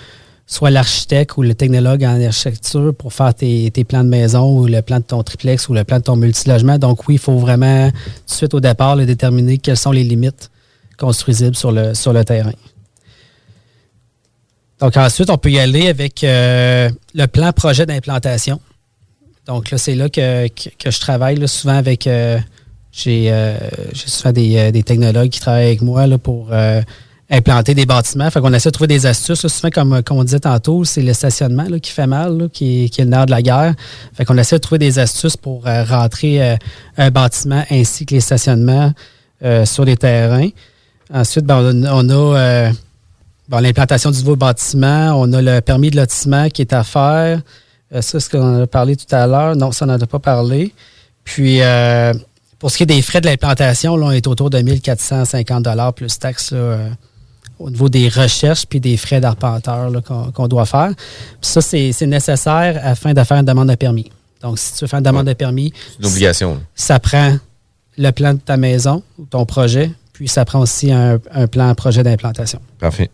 soit 0.47 0.71
l'architecte 0.71 1.35
ou 1.35 1.41
le 1.41 1.53
technologue 1.53 2.05
en 2.05 2.21
architecture 2.25 2.95
pour 2.95 3.11
faire 3.11 3.35
tes, 3.35 3.69
plans 3.87 4.05
de 4.05 4.09
maison 4.09 4.57
ou 4.57 4.65
le 4.65 4.81
plan 4.81 4.99
de 4.99 5.03
ton 5.03 5.21
triplex 5.21 5.67
ou 5.67 5.73
le 5.73 5.83
plan 5.83 5.97
de 5.97 6.03
ton 6.03 6.15
multilogement. 6.15 6.77
Donc 6.77 7.07
oui, 7.07 7.15
il 7.15 7.19
faut 7.19 7.37
vraiment 7.37 7.91
suite 8.25 8.53
au 8.53 8.61
départ 8.61 8.95
le 8.95 9.05
déterminer 9.05 9.57
quelles 9.57 9.77
sont 9.77 9.91
les 9.91 10.05
limites 10.05 10.49
construisibles 10.97 11.55
sur 11.55 11.71
le, 11.71 12.23
terrain. 12.23 12.53
Donc 14.79 14.95
ensuite, 14.95 15.29
on 15.29 15.37
peut 15.37 15.51
y 15.51 15.59
aller 15.59 15.89
avec 15.89 16.23
euh, 16.23 16.89
le 17.13 17.25
plan 17.27 17.51
projet 17.51 17.85
d'implantation. 17.85 18.61
Donc 19.47 19.69
là, 19.69 19.77
c'est 19.77 19.95
là 19.95 20.09
que, 20.09 20.47
que, 20.47 20.91
je 20.91 20.99
travaille 20.99 21.45
souvent 21.47 21.75
avec. 21.75 22.07
euh, 22.07 22.39
j'ai 22.91 23.31
euh, 23.31 23.57
j'ai 23.93 24.07
souvent 24.07 24.31
des, 24.31 24.83
technologues 24.83 25.29
qui 25.29 25.39
travaillent 25.39 25.67
avec 25.67 25.81
moi 25.81 26.05
pour 26.17 26.51
implanter 27.29 27.73
des 27.75 27.85
bâtiments. 27.85 28.29
Fait 28.31 28.39
qu'on 28.39 28.53
essaie 28.53 28.69
de 28.69 28.73
trouver 28.73 28.87
des 28.87 29.05
astuces. 29.05 29.45
souvent, 29.47 29.69
comme, 29.69 30.01
comme 30.03 30.17
on 30.17 30.23
disait 30.23 30.39
tantôt, 30.39 30.85
c'est 30.85 31.01
le 31.01 31.13
stationnement 31.13 31.65
là, 31.69 31.79
qui 31.79 31.91
fait 31.91 32.07
mal, 32.07 32.37
là, 32.37 32.47
qui, 32.51 32.85
est, 32.85 32.89
qui 32.89 33.01
est 33.01 33.03
le 33.03 33.09
nerf 33.09 33.25
de 33.25 33.31
la 33.31 33.41
guerre. 33.41 33.73
Fait 34.13 34.25
qu'on 34.25 34.37
essaie 34.37 34.55
de 34.57 34.61
trouver 34.61 34.79
des 34.79 34.99
astuces 34.99 35.37
pour 35.37 35.67
euh, 35.67 35.83
rentrer 35.83 36.41
euh, 36.41 36.55
un 36.97 37.11
bâtiment 37.11 37.63
ainsi 37.69 38.05
que 38.05 38.15
les 38.15 38.21
stationnements 38.21 38.93
euh, 39.43 39.65
sur 39.65 39.83
les 39.85 39.97
terrains. 39.97 40.49
Ensuite, 41.13 41.45
ben, 41.45 41.57
on, 41.57 41.83
on 41.85 42.09
a 42.09 42.37
euh, 42.37 42.71
bon, 43.49 43.59
l'implantation 43.59 44.11
du 44.11 44.19
nouveau 44.19 44.35
bâtiment. 44.35 45.13
On 45.15 45.31
a 45.33 45.41
le 45.41 45.61
permis 45.61 45.91
de 45.91 45.97
lotissement 45.97 46.49
qui 46.49 46.61
est 46.61 46.73
à 46.73 46.83
faire. 46.83 47.41
Euh, 47.93 48.01
ça, 48.01 48.19
c'est 48.19 48.19
ce 48.19 48.29
qu'on 48.29 48.61
a 48.61 48.67
parlé 48.67 48.95
tout 48.95 49.13
à 49.13 49.27
l'heure. 49.27 49.55
Non, 49.55 49.71
ça, 49.71 49.85
on 49.85 49.87
n'en 49.87 49.99
a 49.99 50.07
pas 50.07 50.19
parlé. 50.19 50.73
Puis, 51.23 51.61
euh, 51.61 52.13
pour 52.59 52.71
ce 52.71 52.77
qui 52.77 52.83
est 52.83 52.87
des 52.87 53.01
frais 53.01 53.21
de 53.21 53.27
l'implantation, 53.27 53.95
là, 53.95 54.07
on 54.07 54.11
est 54.11 54.27
autour 54.27 54.49
de 54.49 54.59
1450 54.59 55.67
plus 55.95 56.19
taxes 56.19 56.51
là, 56.51 56.57
euh, 56.57 56.89
au 57.59 57.69
niveau 57.69 57.89
des 57.89 58.07
recherches 58.09 58.65
puis 58.67 58.79
des 58.79 58.97
frais 58.97 59.19
d'arpenteur 59.19 59.91
qu'on 60.33 60.47
doit 60.47 60.65
faire. 60.65 60.91
Puis 60.95 61.49
ça, 61.51 61.61
c'est 61.61 62.05
nécessaire 62.05 62.79
afin 62.83 63.13
de 63.13 63.23
faire 63.23 63.37
une 63.37 63.45
demande 63.45 63.69
de 63.69 63.75
permis. 63.75 64.11
Donc, 64.41 64.59
si 64.59 64.73
tu 64.75 64.83
veux 64.83 64.87
faire 64.87 64.99
une 64.99 65.05
demande 65.05 65.27
de 65.27 65.33
permis, 65.33 65.73
une 65.99 66.05
obligation 66.05 66.61
ça 66.75 66.99
prend 66.99 67.37
le 67.97 68.11
plan 68.11 68.33
de 68.35 68.39
ta 68.39 68.57
maison 68.57 69.01
ou 69.17 69.25
ton 69.25 69.45
projet, 69.45 69.89
puis 70.13 70.27
ça 70.27 70.45
prend 70.45 70.59
aussi 70.59 70.91
un, 70.91 71.19
un 71.31 71.47
plan 71.47 71.73
projet 71.73 72.03
d'implantation. 72.03 72.59
Parfait. 72.79 73.09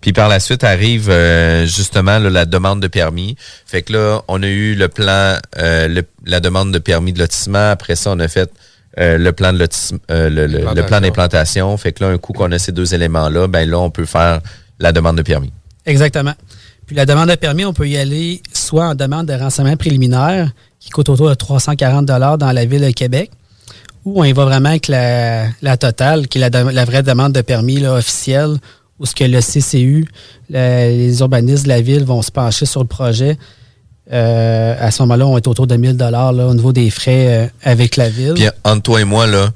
Puis 0.00 0.12
par 0.14 0.28
la 0.28 0.40
suite 0.40 0.64
arrive 0.64 1.08
euh, 1.10 1.66
justement 1.66 2.18
là, 2.18 2.30
la 2.30 2.46
demande 2.46 2.80
de 2.80 2.88
permis. 2.88 3.36
Fait 3.66 3.82
que 3.82 3.92
là, 3.92 4.22
on 4.28 4.42
a 4.42 4.46
eu 4.46 4.74
le 4.74 4.88
plan, 4.88 5.36
euh, 5.58 5.88
le- 5.88 6.04
la 6.24 6.40
demande 6.40 6.72
de 6.72 6.78
permis 6.78 7.12
de 7.12 7.18
lotissement. 7.18 7.70
Après 7.70 7.96
ça, 7.96 8.10
on 8.10 8.20
a 8.20 8.28
fait 8.28 8.50
euh, 8.98 9.16
le 9.18 9.32
plan 9.32 9.52
de 9.52 9.66
euh, 10.10 10.28
le, 10.28 10.46
le- 10.46 10.58
le 10.74 10.86
plan 10.86 11.00
d'implantation. 11.00 11.76
Fait 11.76 11.92
que 11.92 12.04
là, 12.04 12.10
un 12.10 12.18
coup 12.18 12.32
qu'on 12.32 12.50
a 12.52 12.58
ces 12.58 12.72
deux 12.72 12.94
éléments-là, 12.94 13.48
ben 13.48 13.68
là, 13.68 13.78
on 13.78 13.90
peut 13.90 14.04
faire 14.04 14.40
la 14.78 14.92
demande 14.92 15.16
de 15.16 15.22
permis. 15.22 15.52
Exactement. 15.86 16.34
Puis 16.86 16.96
la 16.96 17.06
demande 17.06 17.28
de 17.30 17.34
permis, 17.36 17.64
on 17.64 17.72
peut 17.72 17.88
y 17.88 17.96
aller 17.96 18.42
soit 18.52 18.88
en 18.88 18.94
demande 18.94 19.26
de 19.26 19.32
renseignement 19.34 19.76
préliminaire, 19.76 20.50
qui 20.80 20.90
coûte 20.90 21.08
autour 21.08 21.28
de 21.28 21.34
340 21.34 22.04
dans 22.06 22.52
la 22.52 22.64
ville 22.64 22.82
de 22.82 22.90
Québec, 22.90 23.30
ou 24.04 24.20
on 24.20 24.24
y 24.24 24.32
va 24.32 24.44
vraiment 24.44 24.70
avec 24.70 24.88
la, 24.88 25.46
la 25.62 25.76
totale, 25.76 26.26
qui 26.28 26.38
est 26.38 26.40
la, 26.40 26.50
de- 26.50 26.70
la 26.70 26.84
vraie 26.84 27.02
demande 27.04 27.32
de 27.32 27.40
permis 27.40 27.78
là, 27.78 27.94
officielle, 27.94 28.56
où 28.98 29.06
ce 29.06 29.14
que 29.14 29.24
le 29.24 29.40
CCU, 29.40 30.06
le- 30.50 30.88
les 30.90 31.20
urbanistes 31.20 31.64
de 31.64 31.68
la 31.68 31.80
ville 31.80 32.04
vont 32.04 32.20
se 32.20 32.30
pencher 32.32 32.66
sur 32.66 32.80
le 32.80 32.88
projet. 32.88 33.38
Euh, 34.12 34.74
à 34.78 34.90
ce 34.90 35.02
moment-là, 35.02 35.26
on 35.26 35.36
est 35.38 35.46
autour 35.46 35.66
de 35.66 35.76
1000 35.76 35.96
dollars 35.96 36.34
au 36.34 36.54
niveau 36.54 36.72
des 36.72 36.90
frais 36.90 37.44
euh, 37.44 37.46
avec 37.62 37.96
la 37.96 38.08
ville. 38.10 38.34
Puis 38.34 38.46
entre 38.64 38.82
toi 38.82 39.00
et 39.00 39.04
moi, 39.04 39.26
là, 39.26 39.48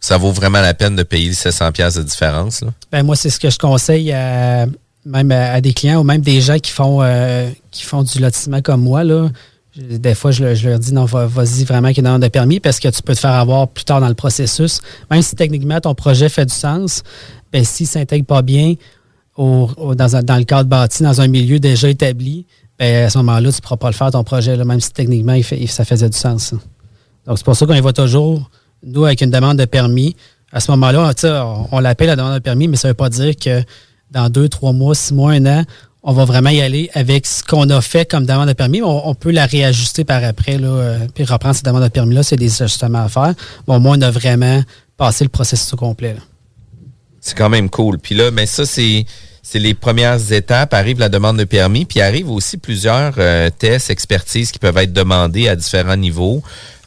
ça 0.00 0.16
vaut 0.16 0.32
vraiment 0.32 0.60
la 0.60 0.74
peine 0.74 0.96
de 0.96 1.02
payer 1.02 1.32
700 1.32 1.72
pièces 1.72 1.94
de 1.96 2.02
différence. 2.02 2.62
Là? 2.62 2.68
Ben, 2.90 3.02
moi, 3.02 3.16
c'est 3.16 3.30
ce 3.30 3.38
que 3.38 3.50
je 3.50 3.58
conseille 3.58 4.12
à, 4.12 4.66
même 5.04 5.30
à, 5.32 5.52
à 5.52 5.60
des 5.60 5.72
clients 5.74 6.00
ou 6.00 6.04
même 6.04 6.20
des 6.22 6.40
gens 6.40 6.58
qui 6.58 6.70
font, 6.70 7.02
euh, 7.02 7.50
qui 7.70 7.82
font 7.84 8.02
du 8.02 8.18
lotissement 8.18 8.62
comme 8.62 8.80
moi. 8.82 9.04
Là. 9.04 9.28
Des 9.76 10.14
fois, 10.14 10.30
je, 10.30 10.42
le- 10.44 10.54
je 10.54 10.70
leur 10.70 10.78
dis 10.78 10.92
non, 10.94 11.04
va- 11.04 11.26
vas-y 11.26 11.64
vraiment 11.64 11.88
qu'il 11.88 11.98
y 11.98 12.02
demande 12.02 12.22
de 12.22 12.28
permis 12.28 12.60
parce 12.60 12.80
que 12.80 12.88
tu 12.88 13.02
peux 13.02 13.14
te 13.14 13.20
faire 13.20 13.32
avoir 13.34 13.68
plus 13.68 13.84
tard 13.84 14.00
dans 14.00 14.08
le 14.08 14.14
processus. 14.14 14.80
Même 15.10 15.22
si 15.22 15.36
techniquement 15.36 15.80
ton 15.80 15.94
projet 15.94 16.28
fait 16.28 16.46
du 16.46 16.54
sens, 16.54 17.02
ben, 17.52 17.62
s'il 17.64 17.84
ne 17.84 17.90
s'intègre 17.90 18.24
pas 18.26 18.42
bien 18.42 18.74
au- 19.36 19.68
au- 19.76 19.94
dans, 19.94 20.16
un- 20.16 20.22
dans 20.22 20.36
le 20.36 20.44
cadre 20.44 20.68
bâti, 20.68 21.02
dans 21.02 21.20
un 21.20 21.28
milieu 21.28 21.58
déjà 21.60 21.88
établi, 21.88 22.46
ben, 22.78 23.06
à 23.06 23.10
ce 23.10 23.18
moment-là, 23.18 23.50
tu 23.50 23.56
ne 23.58 23.60
pourras 23.62 23.76
pas 23.76 23.88
le 23.88 23.94
faire 23.94 24.10
ton 24.10 24.24
projet, 24.24 24.56
là, 24.56 24.64
même 24.64 24.80
si 24.80 24.92
techniquement 24.92 25.34
il 25.34 25.44
fait- 25.44 25.66
ça 25.66 25.84
faisait 25.84 26.08
du 26.08 26.16
sens. 26.16 26.44
ça. 26.44 26.56
Donc, 27.26 27.38
c'est 27.38 27.44
pour 27.44 27.56
ça 27.56 27.66
qu'on 27.66 27.74
y 27.74 27.80
va 27.80 27.92
toujours, 27.92 28.50
nous, 28.82 29.04
avec 29.04 29.20
une 29.20 29.30
demande 29.30 29.58
de 29.58 29.64
permis 29.64 30.16
à 30.52 30.60
ce 30.60 30.70
moment-là, 30.70 31.12
on, 31.24 31.68
on 31.72 31.80
l'appelle 31.80 32.06
la 32.08 32.16
demande 32.16 32.34
de 32.34 32.38
permis, 32.38 32.68
mais 32.68 32.76
ça 32.76 32.88
ne 32.88 32.92
veut 32.92 32.96
pas 32.96 33.10
dire 33.10 33.36
que 33.36 33.62
dans 34.10 34.30
deux, 34.30 34.48
trois 34.48 34.72
mois, 34.72 34.94
six 34.94 35.12
mois, 35.12 35.32
un 35.32 35.44
an, 35.46 35.64
on 36.02 36.12
va 36.12 36.24
vraiment 36.24 36.50
y 36.50 36.60
aller 36.60 36.88
avec 36.94 37.26
ce 37.26 37.42
qu'on 37.42 37.68
a 37.68 37.80
fait 37.80 38.08
comme 38.10 38.24
demande 38.24 38.48
de 38.48 38.54
permis. 38.54 38.80
On, 38.82 39.14
peut 39.14 39.30
la 39.30 39.44
réajuster 39.44 40.04
par 40.04 40.24
après, 40.24 40.56
là, 40.56 40.68
euh, 40.68 40.98
puis 41.14 41.24
reprendre 41.24 41.54
cette 41.54 41.66
demande 41.66 41.82
de 41.82 41.88
permis-là. 41.88 42.22
C'est 42.22 42.36
des 42.36 42.62
ajustements 42.62 43.04
à 43.04 43.08
faire. 43.08 43.34
Bon, 43.66 43.76
au 43.76 43.80
moins, 43.80 43.98
on 43.98 44.02
a 44.02 44.10
vraiment 44.10 44.62
passé 44.96 45.24
le 45.24 45.28
processus 45.28 45.70
au 45.74 45.76
complet. 45.76 46.16
C'est 47.20 47.36
quand 47.36 47.50
même 47.50 47.68
cool. 47.68 47.98
Puis 47.98 48.14
là, 48.14 48.30
mais 48.30 48.46
ça, 48.46 48.64
c'est 48.64 49.04
c'est 49.50 49.58
les 49.58 49.72
premières 49.72 50.30
étapes. 50.30 50.74
Arrive 50.74 50.98
la 50.98 51.08
demande 51.08 51.38
de 51.38 51.44
permis, 51.44 51.86
puis 51.86 52.02
arrive 52.02 52.30
aussi 52.30 52.58
plusieurs 52.58 53.14
euh, 53.16 53.48
tests, 53.48 53.88
expertises 53.88 54.52
qui 54.52 54.58
peuvent 54.58 54.76
être 54.76 54.92
demandés 54.92 55.48
à 55.48 55.56
différents 55.56 55.96
niveaux. 55.96 56.42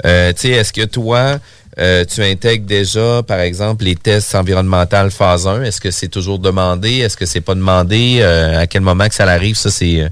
Euh, 0.06 0.32
tu 0.32 0.42
sais, 0.42 0.50
est-ce 0.50 0.72
que 0.72 0.86
toi, 0.86 1.40
euh, 1.80 2.06
tu 2.06 2.22
intègres 2.22 2.68
déjà, 2.68 3.24
par 3.24 3.40
exemple, 3.40 3.86
les 3.86 3.96
tests 3.96 4.36
environnementaux 4.36 5.10
phase 5.10 5.48
1? 5.48 5.64
Est-ce 5.64 5.82
que 5.82 5.90
c'est 5.90 6.08
toujours 6.08 6.38
demandé? 6.38 6.98
Est-ce 6.98 7.18
que 7.18 7.26
c'est 7.26 7.42
pas 7.42 7.56
demandé? 7.56 8.22
À 8.22 8.68
quel 8.68 8.82
moment 8.82 9.08
que 9.08 9.16
ça 9.16 9.26
arrive? 9.26 9.56
Ça, 9.56 9.72
c'est... 9.72 10.08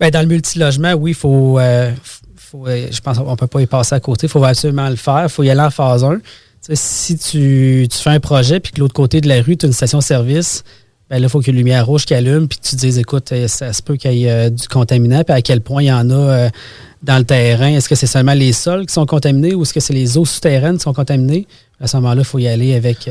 Ben, 0.00 0.10
dans 0.10 0.22
le 0.22 0.28
multilogement, 0.28 0.94
oui, 0.94 1.10
il 1.10 1.14
faut, 1.14 1.58
je 1.60 3.00
pense 3.02 3.18
qu'on 3.18 3.36
peut 3.36 3.46
pas 3.46 3.60
y 3.60 3.66
passer 3.66 3.94
à 3.94 4.00
côté. 4.00 4.26
Il 4.26 4.30
faut 4.30 4.42
absolument 4.42 4.88
le 4.88 4.96
faire. 4.96 5.24
Il 5.24 5.28
faut 5.28 5.42
y 5.42 5.50
aller 5.50 5.60
en 5.60 5.70
phase 5.70 6.02
1. 6.02 6.14
Tu 6.16 6.22
sais, 6.62 6.76
si 6.76 7.18
tu, 7.18 7.88
tu 7.90 7.98
fais 7.98 8.10
un 8.10 8.20
projet 8.20 8.58
puis 8.58 8.72
que 8.72 8.80
l'autre 8.80 8.94
côté 8.94 9.20
de 9.20 9.28
la 9.28 9.42
rue, 9.42 9.58
tu 9.58 9.66
as 9.66 9.68
une 9.68 9.74
station-service, 9.74 10.64
ben 11.10 11.18
là, 11.20 11.26
il 11.26 11.28
faut 11.28 11.40
qu'il 11.40 11.48
y 11.48 11.50
ait 11.50 11.60
une 11.60 11.64
lumière 11.64 11.86
rouge 11.86 12.04
qui 12.04 12.14
allume 12.14 12.48
puis 12.48 12.58
tu 12.62 12.76
te 12.76 12.80
dises, 12.80 12.98
écoute, 12.98 13.32
euh, 13.32 13.48
ça 13.48 13.72
se 13.72 13.82
peut 13.82 13.96
qu'il 13.96 14.12
y 14.12 14.26
ait 14.26 14.30
euh, 14.30 14.50
du 14.50 14.68
contaminant 14.68 15.24
puis 15.24 15.34
à 15.34 15.40
quel 15.40 15.60
point 15.60 15.82
il 15.82 15.86
y 15.86 15.92
en 15.92 16.10
a 16.10 16.14
euh, 16.14 16.50
dans 17.02 17.18
le 17.18 17.24
terrain. 17.24 17.68
Est-ce 17.68 17.88
que 17.88 17.94
c'est 17.94 18.06
seulement 18.06 18.34
les 18.34 18.52
sols 18.52 18.86
qui 18.86 18.92
sont 18.92 19.06
contaminés 19.06 19.54
ou 19.54 19.62
est-ce 19.62 19.72
que 19.72 19.80
c'est 19.80 19.94
les 19.94 20.18
eaux 20.18 20.26
souterraines 20.26 20.76
qui 20.76 20.82
sont 20.82 20.92
contaminées? 20.92 21.46
À 21.80 21.86
ce 21.86 21.96
moment-là, 21.96 22.20
il 22.20 22.26
faut 22.26 22.38
y 22.38 22.48
aller 22.48 22.74
avec... 22.74 23.08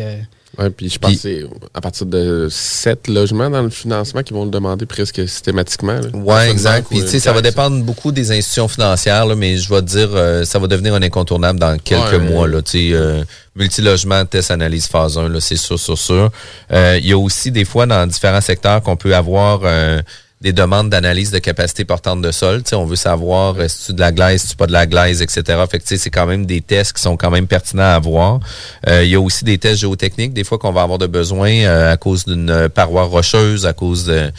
euh, 0.59 0.63
Ouais, 0.63 0.69
puis 0.69 0.89
je 0.89 0.97
pense 0.99 1.13
que 1.13 1.17
c'est 1.19 1.43
à 1.73 1.81
partir 1.81 2.05
de 2.05 2.47
sept 2.49 3.07
logements 3.07 3.49
dans 3.49 3.61
le 3.61 3.69
financement 3.69 4.23
qui 4.23 4.33
vont 4.33 4.45
le 4.45 4.51
demander 4.51 4.85
presque 4.85 5.27
systématiquement. 5.27 5.99
Pas 6.25 6.49
exact. 6.49 6.87
Puis, 6.89 6.99
ou 6.99 7.03
tu 7.03 7.09
sais, 7.09 7.19
ça 7.19 7.31
va 7.33 7.41
dépendre 7.41 7.83
beaucoup 7.83 8.11
des 8.11 8.31
institutions 8.31 8.67
financières, 8.67 9.25
là, 9.25 9.35
mais 9.35 9.57
je 9.57 9.69
vais 9.73 9.81
te 9.81 9.85
dire, 9.87 10.09
euh, 10.13 10.43
ça 10.45 10.59
va 10.59 10.67
devenir 10.67 10.93
un 10.95 11.01
incontournable 11.03 11.59
dans 11.59 11.77
quelques 11.77 12.11
Ouais. 12.13 12.17
mois. 12.19 12.47
Là, 12.47 12.61
tu 12.61 12.71
sais, 12.71 12.89
euh, 12.93 13.23
multilogement, 13.55 14.25
test, 14.25 14.51
analyse, 14.51 14.87
phase 14.87 15.17
1, 15.17 15.29
là, 15.29 15.39
c'est 15.39 15.55
sûr, 15.57 15.79
sûr, 15.79 15.97
sûr. 15.97 16.31
Euh, 16.71 16.97
Il 17.01 17.07
y 17.07 17.11
a 17.13 17.17
aussi 17.17 17.51
des 17.51 17.65
fois 17.65 17.85
dans 17.85 18.05
différents 18.07 18.41
secteurs 18.41 18.81
qu'on 18.81 18.95
peut 18.95 19.15
avoir 19.15 19.61
euh, 19.63 20.01
des 20.41 20.53
demandes 20.53 20.89
d'analyse 20.89 21.31
de 21.31 21.39
capacité 21.39 21.83
portante 21.83 22.21
de 22.21 22.31
sol. 22.31 22.61
Tu 22.63 22.69
sais, 22.69 22.75
on 22.75 22.85
veut 22.85 22.95
savoir 22.95 23.59
est 23.59 23.69
ce 23.69 23.91
de 23.91 23.99
la 23.99 24.11
glaise, 24.11 24.43
est-ce 24.43 24.55
pas 24.55 24.67
de 24.67 24.71
la 24.71 24.85
glaise, 24.85 25.21
etc. 25.21 25.41
Fait 25.69 25.79
que, 25.79 25.83
tu 25.83 25.89
sais, 25.89 25.97
c'est 25.97 26.11
quand 26.11 26.27
même 26.27 26.45
des 26.45 26.61
tests 26.61 26.93
qui 26.93 27.01
sont 27.01 27.17
quand 27.17 27.31
même 27.31 27.47
pertinents 27.47 27.83
à 27.83 27.95
avoir. 27.95 28.39
Euh, 28.87 29.03
Il 29.03 29.09
y 29.09 29.15
a 29.15 29.19
aussi 29.21 29.45
des 29.45 29.57
tests 29.57 29.81
géotechniques, 29.81 30.33
des 30.33 30.43
fois 30.43 30.57
qu'on 30.59 30.71
va 30.71 30.83
avoir 30.83 30.99
de 30.99 31.07
besoin 31.07 31.49
euh, 31.49 31.93
à 31.93 31.97
cause 31.97 32.25
d'une 32.25 32.49
euh, 32.49 32.69
paroi 32.69 33.03
rocheuse, 33.03 33.65
à 33.65 33.73
cause 33.73 34.05
de 34.05 34.31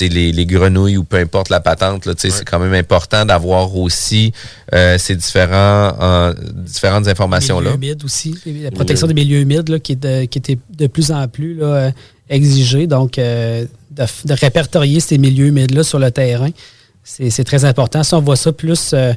les, 0.00 0.32
les 0.32 0.46
grenouilles 0.46 0.96
ou 0.96 1.04
peu 1.04 1.18
importe 1.18 1.50
la 1.50 1.60
patente, 1.60 2.04
sais, 2.18 2.30
c'est 2.30 2.44
quand 2.44 2.58
même 2.58 2.74
important 2.74 3.24
d'avoir 3.24 3.76
aussi 3.76 4.32
euh, 4.74 4.98
ces 4.98 5.14
différents, 5.14 5.96
euh, 6.00 6.34
différentes 6.52 7.08
informations-là. 7.08 7.76
milieux 7.76 7.92
humides 7.92 8.04
aussi. 8.04 8.34
La 8.62 8.70
protection 8.70 9.06
des 9.06 9.14
milieux 9.14 9.40
humides 9.40 9.68
là, 9.68 9.78
qui, 9.78 9.92
est 9.92 9.96
de, 9.96 10.24
qui 10.24 10.38
était 10.38 10.58
de 10.76 10.86
plus 10.86 11.12
en 11.12 11.28
plus 11.28 11.54
là, 11.54 11.66
euh, 11.66 11.90
exigée. 12.28 12.86
Donc, 12.86 13.18
euh, 13.18 13.66
de, 13.94 14.34
répertorier 14.34 15.00
ces 15.00 15.18
milieux 15.18 15.46
humides-là 15.46 15.84
sur 15.84 15.98
le 15.98 16.10
terrain, 16.10 16.50
c'est 17.02 17.44
très 17.44 17.64
important. 17.64 18.02
Si 18.02 18.14
on 18.14 18.20
voit 18.20 18.36
ça 18.36 18.52
plus 18.52 18.92
euh, 18.92 19.12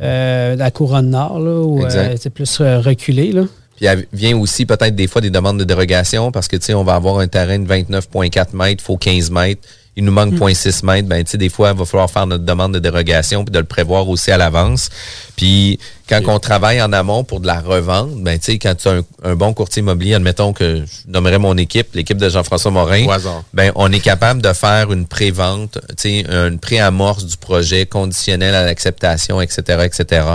euh, 0.00 0.56
la 0.56 0.70
couronne 0.70 1.10
nord, 1.10 1.38
là, 1.38 1.50
euh, 1.50 2.16
c'est 2.18 2.30
plus 2.30 2.58
reculé, 2.60 3.32
là. 3.32 3.42
Puis 3.76 3.86
il 3.86 4.06
vient 4.12 4.38
aussi 4.38 4.66
peut-être 4.66 4.94
des 4.94 5.08
fois 5.08 5.20
des 5.20 5.30
demandes 5.30 5.58
de 5.58 5.64
dérogation 5.64 6.30
parce 6.30 6.46
que 6.46 6.56
tu 6.56 6.66
sais, 6.66 6.74
on 6.74 6.84
va 6.84 6.94
avoir 6.94 7.18
un 7.18 7.26
terrain 7.26 7.58
de 7.58 7.66
29,4 7.66 8.54
mètres, 8.54 8.82
il 8.82 8.84
faut 8.84 8.96
15 8.96 9.30
mètres. 9.32 9.66
Il 9.96 10.04
nous 10.04 10.12
manque 10.12 10.34
0.6 10.34 10.84
mètres. 10.84 11.08
Ben, 11.08 11.22
tu 11.24 11.32
sais, 11.32 11.38
des 11.38 11.48
fois, 11.48 11.70
il 11.72 11.78
va 11.78 11.84
falloir 11.84 12.10
faire 12.10 12.26
notre 12.26 12.44
demande 12.44 12.74
de 12.74 12.78
dérogation 12.78 13.44
puis 13.44 13.52
de 13.52 13.58
le 13.58 13.64
prévoir 13.64 14.08
aussi 14.08 14.30
à 14.30 14.36
l'avance. 14.36 14.90
Puis, 15.36 15.78
quand 16.08 16.20
on 16.26 16.38
travaille 16.38 16.82
en 16.82 16.92
amont 16.92 17.24
pour 17.24 17.40
de 17.40 17.46
la 17.46 17.60
revente, 17.60 18.22
ben, 18.22 18.38
tu 18.38 18.52
sais, 18.52 18.58
quand 18.58 18.74
tu 18.74 18.88
as 18.88 18.92
un, 18.92 19.02
un 19.22 19.34
bon 19.36 19.54
courtier 19.54 19.80
immobilier, 19.80 20.14
admettons 20.14 20.52
que 20.52 20.84
je 20.84 21.10
nommerais 21.10 21.38
mon 21.38 21.56
équipe, 21.56 21.94
l'équipe 21.94 22.18
de 22.18 22.28
Jean-François 22.28 22.70
Morin, 22.70 23.06
ben, 23.52 23.72
on 23.74 23.90
est 23.92 24.00
capable 24.00 24.42
de 24.42 24.52
faire 24.52 24.92
une 24.92 25.06
pré-vente, 25.06 25.78
tu 25.90 25.94
sais, 25.96 26.26
une 26.28 26.58
pré-amorce 26.58 27.24
du 27.24 27.36
projet 27.36 27.86
conditionnel 27.86 28.54
à 28.54 28.64
l'acceptation, 28.64 29.40
etc., 29.40 29.84
etc. 29.84 30.26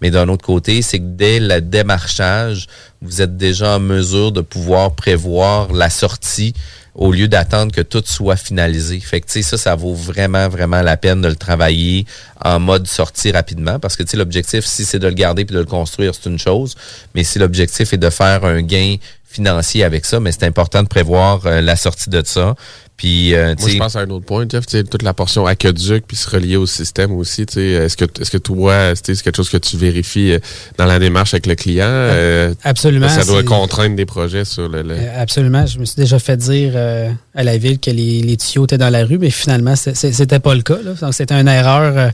Mais 0.00 0.10
d'un 0.10 0.28
autre 0.28 0.44
côté, 0.44 0.82
c'est 0.82 0.98
que 0.98 1.04
dès 1.06 1.40
le 1.40 1.60
démarchage, 1.60 2.66
vous 3.00 3.22
êtes 3.22 3.36
déjà 3.36 3.76
en 3.76 3.80
mesure 3.80 4.32
de 4.32 4.40
pouvoir 4.40 4.92
prévoir 4.92 5.72
la 5.72 5.90
sortie 5.90 6.54
au 6.94 7.12
lieu 7.12 7.28
d'attendre 7.28 7.72
que 7.72 7.80
tout 7.80 8.02
soit 8.04 8.36
finalisé. 8.36 9.00
Fait 9.00 9.20
que, 9.20 9.42
ça, 9.42 9.58
ça 9.58 9.74
vaut 9.74 9.94
vraiment, 9.94 10.48
vraiment 10.48 10.82
la 10.82 10.96
peine 10.96 11.20
de 11.20 11.28
le 11.28 11.36
travailler 11.36 12.06
en 12.44 12.60
mode 12.60 12.86
sortie 12.86 13.32
rapidement 13.32 13.78
parce 13.78 13.96
que, 13.96 14.04
l'objectif, 14.16 14.64
si 14.64 14.84
c'est 14.84 14.98
de 14.98 15.08
le 15.08 15.14
garder 15.14 15.44
puis 15.44 15.54
de 15.54 15.60
le 15.60 15.66
construire, 15.66 16.14
c'est 16.14 16.28
une 16.28 16.38
chose. 16.38 16.74
Mais 17.14 17.24
si 17.24 17.38
l'objectif 17.38 17.92
est 17.92 17.98
de 17.98 18.10
faire 18.10 18.44
un 18.44 18.62
gain 18.62 18.96
financier 19.34 19.82
avec 19.82 20.04
ça, 20.04 20.20
mais 20.20 20.30
c'est 20.30 20.44
important 20.44 20.82
de 20.82 20.88
prévoir 20.88 21.44
euh, 21.46 21.60
la 21.60 21.74
sortie 21.74 22.08
de 22.08 22.22
ça. 22.24 22.54
Puis, 22.96 23.34
euh, 23.34 23.54
tu 23.56 23.62
Moi, 23.62 23.70
je 23.72 23.78
pense 23.78 23.96
à 23.96 24.00
un 24.00 24.10
autre 24.10 24.24
point, 24.24 24.46
Jeff, 24.48 24.66
tu 24.66 24.76
sais, 24.78 24.84
toute 24.84 25.02
la 25.02 25.12
portion 25.12 25.46
aqueduc 25.46 26.04
puis 26.06 26.16
se 26.16 26.30
relier 26.30 26.54
au 26.56 26.64
système 26.66 27.10
aussi. 27.12 27.44
tu 27.44 27.54
sais, 27.54 27.66
Est-ce 27.70 27.96
que, 27.96 28.04
est-ce 28.20 28.30
que 28.30 28.38
toi, 28.38 28.92
tu 28.94 29.00
sais, 29.04 29.14
c'est 29.16 29.22
quelque 29.24 29.36
chose 29.36 29.50
que 29.50 29.56
tu 29.56 29.76
vérifies 29.76 30.32
euh, 30.34 30.38
dans 30.78 30.86
la 30.86 31.00
démarche 31.00 31.34
avec 31.34 31.46
le 31.46 31.56
client? 31.56 31.86
Euh, 31.88 32.54
Absolument, 32.62 33.08
Ça 33.08 33.24
doit 33.24 33.42
contraindre 33.42 33.96
des 33.96 34.06
projets 34.06 34.44
sur 34.44 34.68
le. 34.68 34.82
le- 34.82 34.94
Euh, 34.94 35.20
Absolument. 35.22 35.66
Je 35.66 35.78
me 35.80 35.84
suis 35.84 35.96
déjà 35.96 36.18
fait 36.20 36.36
dire 36.36 36.72
euh, 36.76 37.10
à 37.34 37.42
la 37.42 37.58
ville 37.58 37.80
que 37.80 37.90
les, 37.90 38.22
les 38.22 38.36
tuyaux 38.36 38.64
étaient 38.64 38.78
dans 38.78 38.90
la 38.90 39.04
rue, 39.04 39.18
mais 39.18 39.30
finalement, 39.30 39.74
c'était 39.76 40.38
pas 40.38 40.54
le 40.54 40.62
cas. 40.62 40.78
là. 40.84 40.92
Donc, 41.00 41.14
c'était 41.14 41.34
une 41.34 41.48
erreur. 41.48 42.12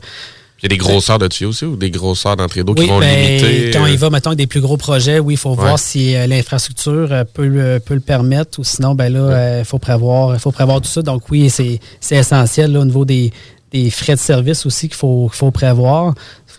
Euh, 0.63 0.67
Il 0.67 0.71
y 0.71 0.75
a 0.75 0.77
des 0.77 0.77
grosseurs 0.77 1.19
de 1.19 1.27
tuyaux 1.27 1.49
aussi 1.49 1.65
ou 1.65 1.75
des 1.75 1.89
grosseurs 1.91 2.35
d'entrée 2.35 2.63
d'eau 2.63 2.73
oui, 2.77 2.83
qui 2.85 2.89
vont 2.89 2.99
ben, 2.99 3.09
limiter. 3.39 3.71
quand 3.71 3.85
euh, 3.85 3.89
il 3.89 3.97
va, 3.97 4.09
mettons, 4.09 4.29
avec 4.29 4.37
des 4.37 4.47
plus 4.47 4.61
gros 4.61 4.77
projets, 4.77 5.19
oui, 5.19 5.33
il 5.33 5.37
faut 5.37 5.49
Ouais. 5.51 5.55
voir 5.55 5.79
si 5.79 6.15
euh, 6.15 6.27
l'infrastructure 6.27 7.07
euh, 7.11 7.23
peut, 7.23 7.47
le, 7.47 7.79
peut 7.79 7.93
le 7.95 7.99
permettre 7.99 8.59
ou 8.59 8.63
sinon, 8.63 8.95
ben 8.95 9.11
là, 9.11 9.59
il 9.59 9.65
faut 9.65 9.79
prévoir, 9.79 10.39
faut 10.39 10.51
prévoir 10.51 10.81
tout 10.81 10.89
ça. 10.89 11.01
Donc 11.01 11.23
oui, 11.31 11.49
c'est 11.49 11.79
essentiel 12.11 12.71
là, 12.73 12.79
au 12.79 12.85
niveau 12.85 13.05
des, 13.05 13.31
des 13.71 13.89
frais 13.89 14.15
de 14.15 14.19
service 14.19 14.65
aussi 14.65 14.87
qu'il 14.89 14.97
faut, 14.97 15.27
qu'il 15.29 15.37
faut 15.37 15.51
prévoir. 15.51 16.13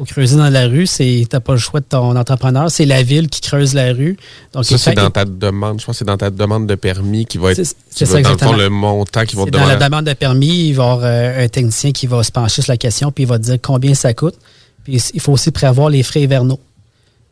Faut 0.05 0.14
creuser 0.14 0.36
dans 0.36 0.50
la 0.50 0.66
rue. 0.66 0.88
Tu 0.88 1.24
n'as 1.32 1.38
pas 1.40 1.53
le 1.53 1.59
choix 1.59 1.78
de 1.78 1.84
ton 1.88 2.16
entrepreneur. 2.16 2.68
C'est 2.72 2.86
la 2.86 3.05
ville 3.05 3.28
qui 3.28 3.40
creuse 3.40 3.72
la 3.72 3.92
rue. 3.92 4.16
Donc, 4.53 4.64
ça, 4.64 4.76
c'est 4.76 4.94
dans 4.94 5.11
ta 5.11 5.24
demande. 5.24 5.80
Je 5.80 5.86
pense 5.86 5.94
que 5.94 5.98
c'est 6.00 6.05
dans 6.05 6.16
ta 6.16 6.30
demande 6.30 6.66
de 6.66 6.74
permis 6.74 7.24
qui 7.24 7.38
va 7.38 7.53
être. 7.53 7.62
C'est- 7.64 8.05
ça, 8.05 8.05
dans 8.07 8.18
le 8.18 8.24
fond, 8.24 8.30
exactement. 8.32 8.53
le 8.57 8.68
montant 8.68 9.24
qui 9.24 9.36
va 9.36 9.44
te 9.44 9.50
dans 9.50 9.59
demander. 9.61 9.78
la 9.78 9.88
demande 9.88 10.07
de 10.07 10.12
permis, 10.14 10.68
il 10.70 10.72
va 10.74 10.82
y 10.82 10.86
avoir 10.86 11.00
euh, 11.05 11.44
un 11.44 11.48
technicien 11.48 11.92
qui 11.92 12.09
va 12.09 12.22
se 12.24 12.32
pencher 12.32 12.62
sur 12.62 12.72
la 12.72 12.76
question, 12.78 13.12
puis 13.12 13.22
il 13.24 13.28
va 13.28 13.38
te 13.38 13.44
dire 13.44 13.59
combien 13.62 13.94
ça 13.94 14.12
coûte. 14.12 14.34
Puis 14.82 15.00
il 15.14 15.20
faut 15.20 15.32
aussi 15.32 15.53
prévoir 15.53 15.88
les 15.88 16.03
frais 16.03 16.22
hivernaux. 16.22 16.59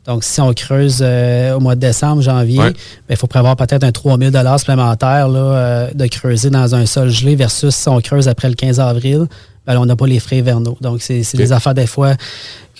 Donc, 0.07 0.23
si 0.23 0.41
on 0.41 0.53
creuse 0.55 0.99
euh, 1.03 1.55
au 1.57 1.61
mois 1.61 1.75
de 1.75 1.81
décembre, 1.81 2.23
janvier, 2.23 2.59
Ouais. 2.59 2.71
ben, 2.71 2.77
il 3.11 3.17
faut 3.17 3.27
prévoir 3.27 3.57
peut-être 3.57 3.83
un 3.85 3.93
3000 3.93 4.31
supplémentaire 4.59 5.29
là, 5.29 5.39
euh, 5.41 5.91
de 5.93 6.07
creuser 6.07 6.51
dans 6.51 6.75
un 6.75 6.87
sol 6.87 7.11
gelé 7.11 7.35
versus 7.37 7.75
si 7.75 7.89
on 7.89 8.01
creuse 8.01 8.29
après 8.29 8.49
le 8.49 8.55
15 8.55 8.79
avril, 8.81 9.27
ben, 9.71 9.75
là, 9.75 9.81
on 9.83 9.87
n'a 9.87 9.97
pas 9.97 10.07
les 10.07 10.19
frais 10.21 10.39
hivernaux. 10.39 10.77
Donc, 10.81 11.01
c'est 11.03 11.23
des 11.37 11.53
affaires 11.53 11.75
des 11.75 11.87
fois. 11.87 12.15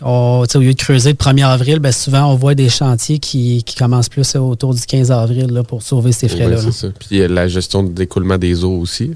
on- 0.03 0.45
au 0.55 0.59
lieu 0.59 0.73
de 0.75 0.79
creuser 0.79 1.11
le 1.11 1.17
1er 1.17 1.45
avril, 1.45 1.79
ben, 1.79 1.93
souvent, 1.93 2.33
on 2.33 2.35
voit 2.35 2.55
des 2.55 2.69
chantiers 2.71 3.19
qui, 3.19 3.63
qui 3.65 3.75
commencent 3.77 4.09
plus 4.09 4.35
autour 4.37 4.75
du 4.75 4.81
15 4.81 5.11
avril 5.13 5.47
là, 5.53 5.63
pour 5.63 5.83
sauver 5.83 6.13
ces 6.13 6.27
frais-là. 6.29 6.57
Là. 6.57 6.73
ça. 6.73 6.89
Puis 6.99 7.27
la 7.29 7.49
gestion 7.49 7.83
de 7.83 7.91
d'écoulement 7.93 8.39
des 8.39 8.65
eaux 8.65 8.79
aussi. 8.79 9.11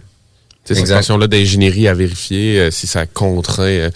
Tu 0.64 0.74
sais, 0.74 0.80
cette 0.80 0.94
question-là 0.94 1.26
d'ingénierie 1.26 1.88
à 1.88 1.94
vérifier 1.94 2.60
euh, 2.60 2.70
si 2.70 2.86
ça 2.86 3.06
contraint, 3.06 3.62
euh, 3.64 3.90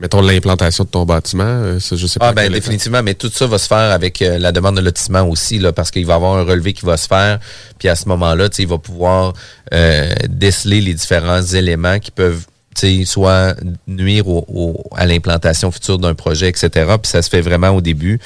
mettons, 0.00 0.20
l'implantation 0.20 0.84
de 0.84 0.88
ton 0.90 1.04
bâtiment. 1.06 1.44
euh, 1.44 1.80
ça, 1.80 1.96
je 1.96 2.06
sais 2.06 2.18
pas. 2.18 2.28
Ah 2.28 2.32
ben 2.34 2.52
définitivement, 2.52 3.02
mais 3.02 3.14
tout 3.14 3.30
ça 3.32 3.46
va 3.46 3.56
se 3.58 3.66
faire 3.66 3.90
avec 3.92 4.20
euh, 4.22 4.38
la 4.38 4.52
demande 4.52 4.76
de 4.76 4.80
lotissement 4.82 5.22
aussi, 5.28 5.58
là, 5.58 5.72
parce 5.72 5.90
qu'il 5.90 6.04
va 6.06 6.12
y 6.12 6.16
avoir 6.16 6.36
un 6.36 6.44
relevé 6.44 6.72
qui 6.74 6.84
va 6.84 6.96
se 6.98 7.06
faire, 7.08 7.38
puis 7.78 7.88
à 7.88 7.94
ce 7.96 8.06
moment-là, 8.10 8.48
il 8.58 8.66
va 8.66 8.76
pouvoir 8.78 9.32
euh, 9.72 10.10
déceler 10.28 10.80
les 10.82 10.92
différents 10.94 11.42
éléments 11.42 11.98
qui 11.98 12.10
peuvent 12.10 12.44
soit 13.04 13.54
nuire 13.86 14.28
au, 14.28 14.44
au- 14.48 14.84
à 14.96 15.06
l'implantation 15.06 15.70
future 15.70 15.98
d'un 15.98 16.14
projet, 16.14 16.48
etc. 16.48 16.68
Puis 17.02 17.10
ça 17.10 17.22
se 17.22 17.28
fait 17.28 17.40
vraiment 17.40 17.70
au 17.70 17.80
début. 17.80 18.18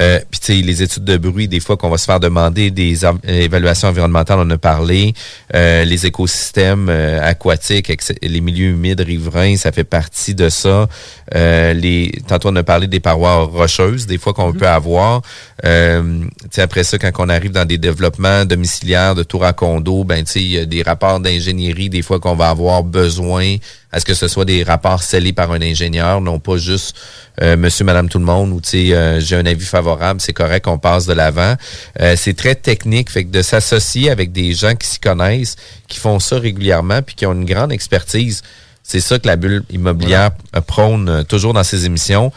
Euh, 0.00 0.20
puis 0.30 0.62
les 0.62 0.82
études 0.82 1.04
de 1.04 1.16
bruit, 1.16 1.48
des 1.48 1.60
fois 1.60 1.76
qu'on 1.76 1.90
va 1.90 1.98
se 1.98 2.04
faire 2.04 2.20
demander 2.20 2.70
des 2.70 3.00
évaluations 3.26 3.88
environnementales, 3.88 4.38
on 4.40 4.50
a 4.50 4.58
parlé. 4.58 5.14
Euh, 5.54 5.84
les 5.84 6.06
écosystèmes 6.06 6.88
euh, 6.88 7.20
aquatiques, 7.22 7.92
les 8.22 8.40
milieux 8.40 8.70
humides 8.70 9.00
riverains, 9.00 9.56
ça 9.56 9.72
fait 9.72 9.84
partie 9.84 10.34
de 10.34 10.48
ça. 10.48 10.88
Euh, 11.34 11.72
les, 11.72 12.12
tantôt, 12.26 12.48
on 12.50 12.56
a 12.56 12.62
parlé 12.62 12.86
des 12.86 13.00
parois 13.00 13.44
rocheuses, 13.44 14.06
des 14.06 14.18
fois 14.18 14.32
qu'on 14.32 14.52
peut 14.52 14.68
avoir. 14.68 15.22
Euh, 15.64 16.20
après 16.56 16.84
ça, 16.84 16.98
quand 16.98 17.10
on 17.18 17.28
arrive 17.28 17.52
dans 17.52 17.64
des 17.64 17.78
développements 17.78 18.44
domiciliaires 18.44 19.14
de 19.14 19.22
tours 19.22 19.44
à 19.44 19.52
condo, 19.52 20.04
ben 20.04 20.24
il 20.34 20.46
y 20.52 20.58
a 20.58 20.66
des 20.66 20.82
rapports 20.82 21.20
d'ingénierie, 21.20 21.88
des 21.88 22.02
fois 22.02 22.20
qu'on 22.20 22.34
va 22.36 22.50
avoir 22.50 22.82
besoin 22.84 23.56
à 23.96 24.00
ce 24.00 24.04
que 24.04 24.12
ce 24.12 24.28
soit 24.28 24.44
des 24.44 24.62
rapports 24.62 25.02
scellés 25.02 25.32
par 25.32 25.52
un 25.52 25.62
ingénieur, 25.62 26.20
non 26.20 26.38
pas 26.38 26.58
juste 26.58 26.94
euh, 27.40 27.56
monsieur, 27.56 27.82
madame, 27.86 28.10
tout 28.10 28.18
le 28.18 28.26
monde, 28.26 28.52
ou 28.52 28.60
tu 28.60 28.68
sais, 28.68 28.94
euh, 28.94 29.20
j'ai 29.20 29.36
un 29.36 29.46
avis 29.46 29.64
favorable, 29.64 30.20
c'est 30.20 30.34
correct, 30.34 30.68
on 30.68 30.76
passe 30.76 31.06
de 31.06 31.14
l'avant. 31.14 31.54
Euh, 32.00 32.14
c'est 32.14 32.36
très 32.36 32.54
technique, 32.54 33.10
fait 33.10 33.24
que 33.24 33.30
de 33.30 33.40
s'associer 33.40 34.10
avec 34.10 34.32
des 34.32 34.52
gens 34.52 34.74
qui 34.74 34.86
s'y 34.86 35.00
connaissent, 35.00 35.56
qui 35.88 35.98
font 35.98 36.20
ça 36.20 36.38
régulièrement, 36.38 37.00
puis 37.00 37.14
qui 37.14 37.24
ont 37.24 37.32
une 37.32 37.46
grande 37.46 37.72
expertise. 37.72 38.42
C'est 38.82 39.00
ça 39.00 39.18
que 39.18 39.26
la 39.26 39.36
bulle 39.36 39.64
immobilière 39.70 40.32
prône 40.66 41.24
toujours 41.24 41.54
dans 41.54 41.64
ses 41.64 41.86
émissions. 41.86 42.30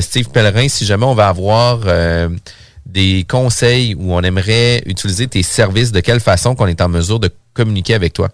Steve 0.00 0.30
Pellerin, 0.30 0.68
si 0.68 0.86
jamais 0.86 1.04
on 1.04 1.14
va 1.14 1.28
avoir 1.28 1.80
des 2.86 3.26
conseils 3.28 3.94
où 3.96 4.14
on 4.14 4.22
aimerait 4.22 4.82
utiliser 4.86 5.26
tes 5.26 5.42
services, 5.42 5.92
de 5.92 6.00
quelle 6.00 6.20
façon 6.20 6.54
qu'on 6.54 6.68
est 6.68 6.80
en 6.80 6.88
mesure 6.88 7.20
de 7.20 7.28
communiquer 7.52 7.92
avec 7.92 8.14
toi? 8.14 8.30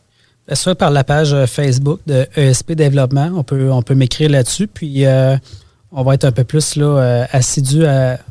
Soit 0.52 0.76
par 0.76 0.90
la 0.90 1.02
page 1.02 1.34
Facebook 1.46 2.00
de 2.06 2.26
ESP 2.36 2.72
Développement, 2.72 3.30
on 3.34 3.42
peut, 3.42 3.70
on 3.70 3.82
peut 3.82 3.94
m'écrire 3.94 4.30
là-dessus. 4.30 4.68
Puis 4.68 5.04
on 5.98 6.02
va 6.02 6.14
être 6.14 6.24
un 6.24 6.32
peu 6.32 6.44
plus 6.44 6.76
là, 6.76 6.84
euh, 6.84 7.24
assidu 7.32 7.82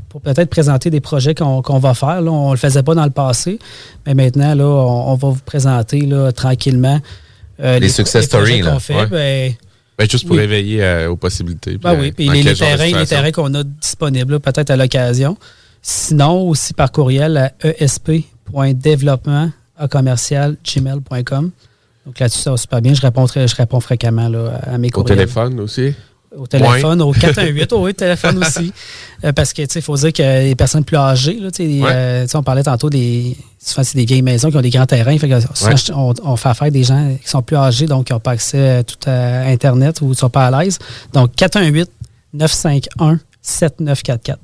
pour 0.10 0.22
peut-être 0.22 0.50
présenter 0.50 0.90
des 0.92 1.02
projets 1.02 1.34
qu'on 1.34 1.62
va 1.62 1.94
faire. 1.94 2.22
On 2.22 2.50
ne 2.50 2.52
le 2.54 2.58
faisait 2.58 2.84
pas 2.84 2.96
dans 2.96 3.06
le 3.06 3.12
passé, 3.12 3.60
mais 4.06 4.14
maintenant, 4.14 4.54
là, 4.54 4.66
on, 4.66 5.16
va 5.16 5.30
vous 5.30 5.42
présenter 5.44 6.02
là, 6.02 6.32
tranquillement 6.32 7.02
euh, 7.60 7.80
les, 7.80 7.90
success 7.90 8.26
stories 8.26 8.62
qu'on 8.62 8.80
fait. 8.80 9.08
Ben, 9.08 9.54
ben, 9.98 10.10
juste 10.10 10.28
pour 10.28 10.40
éveiller 10.40 10.84
euh, 10.84 11.10
aux 11.10 11.16
possibilités. 11.16 11.78
Ben 11.78 11.98
oui, 12.00 12.12
puis 12.12 12.30
les, 12.30 12.54
terrains, 12.54 13.06
terrains 13.06 13.32
qu'on 13.32 13.54
a 13.56 13.64
disponibles, 13.64 14.40
peut-être 14.40 14.70
à 14.70 14.76
l'occasion. 14.76 15.36
Sinon, 15.82 16.48
aussi 16.48 16.74
par 16.74 16.92
courriel 16.92 17.38
à 17.38 17.52
esp.développement 17.82 19.52
commercial 19.90 20.56
gmail.com. 20.64 21.52
Donc 22.06 22.20
là-dessus, 22.20 22.42
ça 22.42 22.52
va 22.52 22.58
super 22.58 22.82
bien. 22.82 22.94
Je 22.94 23.02
réponds, 23.02 23.26
je 23.28 23.56
réponds 23.56 23.80
fréquemment 23.80 24.30
là, 24.30 24.60
à 24.64 24.78
mes 24.78 24.90
courriels. 24.90 25.14
Au 25.14 25.16
téléphone 25.16 25.60
aussi? 25.60 25.94
au 26.38 26.48
téléphone, 26.48 27.02
au 27.02 27.12
418, 27.12 27.74
au 27.74 27.92
téléphone 27.92 28.38
aussi. 28.44 28.72
Euh, 29.24 29.32
parce 29.32 29.54
que, 29.54 29.62
tu 29.64 29.68
sais, 29.72 29.80
il 29.80 29.82
faut 29.82 29.96
dire 29.96 30.14
que 30.14 30.44
les 30.44 30.56
personnes 30.56 30.84
plus 30.84 30.98
âgées, 30.98 31.40
là, 31.40 31.50
euh, 31.60 32.28
on 32.34 32.44
parlait 32.44 32.64
tantôt 32.64 32.90
des. 32.90 33.38
Souvent, 33.60 33.84
c'est 33.84 33.98
des 33.98 34.06
vieilles 34.06 34.22
maisons 34.22 34.52
qui 34.52 34.58
ont 34.58 34.62
des 34.62 34.70
grands 34.70 34.86
terrains. 34.86 35.18
Fait 35.18 35.30
on, 35.94 36.36
fait 36.36 36.50
affaire 36.50 36.64
avec 36.64 36.74
des 36.74 36.84
gens 36.84 37.16
qui 37.22 37.30
sont 37.30 37.42
plus 37.42 37.58
âgés, 37.58 37.88
donc 37.88 38.08
qui 38.08 38.14
n'ont 38.14 38.20
pas 38.20 38.32
accès 38.32 38.78
à 38.78 38.84
tout 38.84 38.98
à 39.08 39.48
Internet 39.48 40.02
ou 40.02 40.06
qui 40.06 40.12
ne 40.12 40.16
sont 40.16 40.30
pas 40.30 40.48
à 40.48 40.64
l'aise. 40.64 40.80
Donc, 41.14 41.32
418-951-7944 42.36 44.36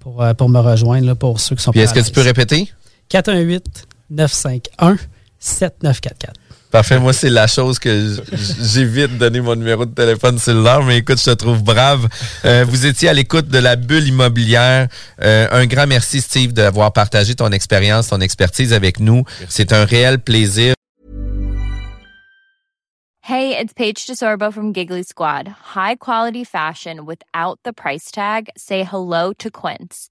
pour, 0.00 0.22
euh, 0.22 0.34
pour 0.34 0.48
me 0.48 0.60
rejoindre, 0.60 1.06
là, 1.06 1.14
pour 1.14 1.40
ceux 1.40 1.56
qui 1.56 1.62
sont 1.62 1.72
Puis 1.72 1.80
est-ce 1.80 1.94
que 1.94 2.00
tu 2.00 2.12
peux 2.12 2.22
répéter? 2.22 2.70
418-951-7944. 4.10 4.96
Parfait. 6.70 6.98
Moi, 6.98 7.12
c'est 7.12 7.30
la 7.30 7.46
chose 7.46 7.78
que 7.78 8.16
j'évite 8.60 9.12
de 9.12 9.18
donner 9.18 9.40
mon 9.40 9.54
numéro 9.54 9.84
de 9.84 9.94
téléphone 9.94 10.38
cellulaire, 10.38 10.82
mais 10.82 10.98
écoute, 10.98 11.18
je 11.18 11.24
te 11.24 11.30
trouve 11.30 11.62
brave. 11.62 12.08
Euh, 12.44 12.64
vous 12.68 12.86
étiez 12.86 13.08
à 13.08 13.12
l'écoute 13.12 13.48
de 13.48 13.58
la 13.58 13.76
bulle 13.76 14.08
immobilière. 14.08 14.88
Euh, 15.22 15.48
un 15.50 15.66
grand 15.66 15.86
merci, 15.86 16.20
Steve, 16.20 16.52
d'avoir 16.52 16.92
partagé 16.92 17.34
ton 17.34 17.50
expérience, 17.50 18.08
ton 18.08 18.20
expertise 18.20 18.72
avec 18.72 19.00
nous. 19.00 19.24
C'est 19.48 19.72
un 19.72 19.84
réel 19.84 20.18
plaisir. 20.18 20.74
Hey, 23.22 23.58
it's 23.58 23.72
Paige 23.72 24.06
DeSorbo 24.06 24.52
from 24.52 24.72
Giggly 24.72 25.02
Squad. 25.02 25.48
High 25.74 25.96
quality 25.96 26.44
fashion 26.44 27.04
without 27.04 27.58
the 27.64 27.72
price 27.72 28.12
tag. 28.12 28.50
Say 28.56 28.84
hello 28.84 29.32
to 29.38 29.50
Quince. 29.50 30.10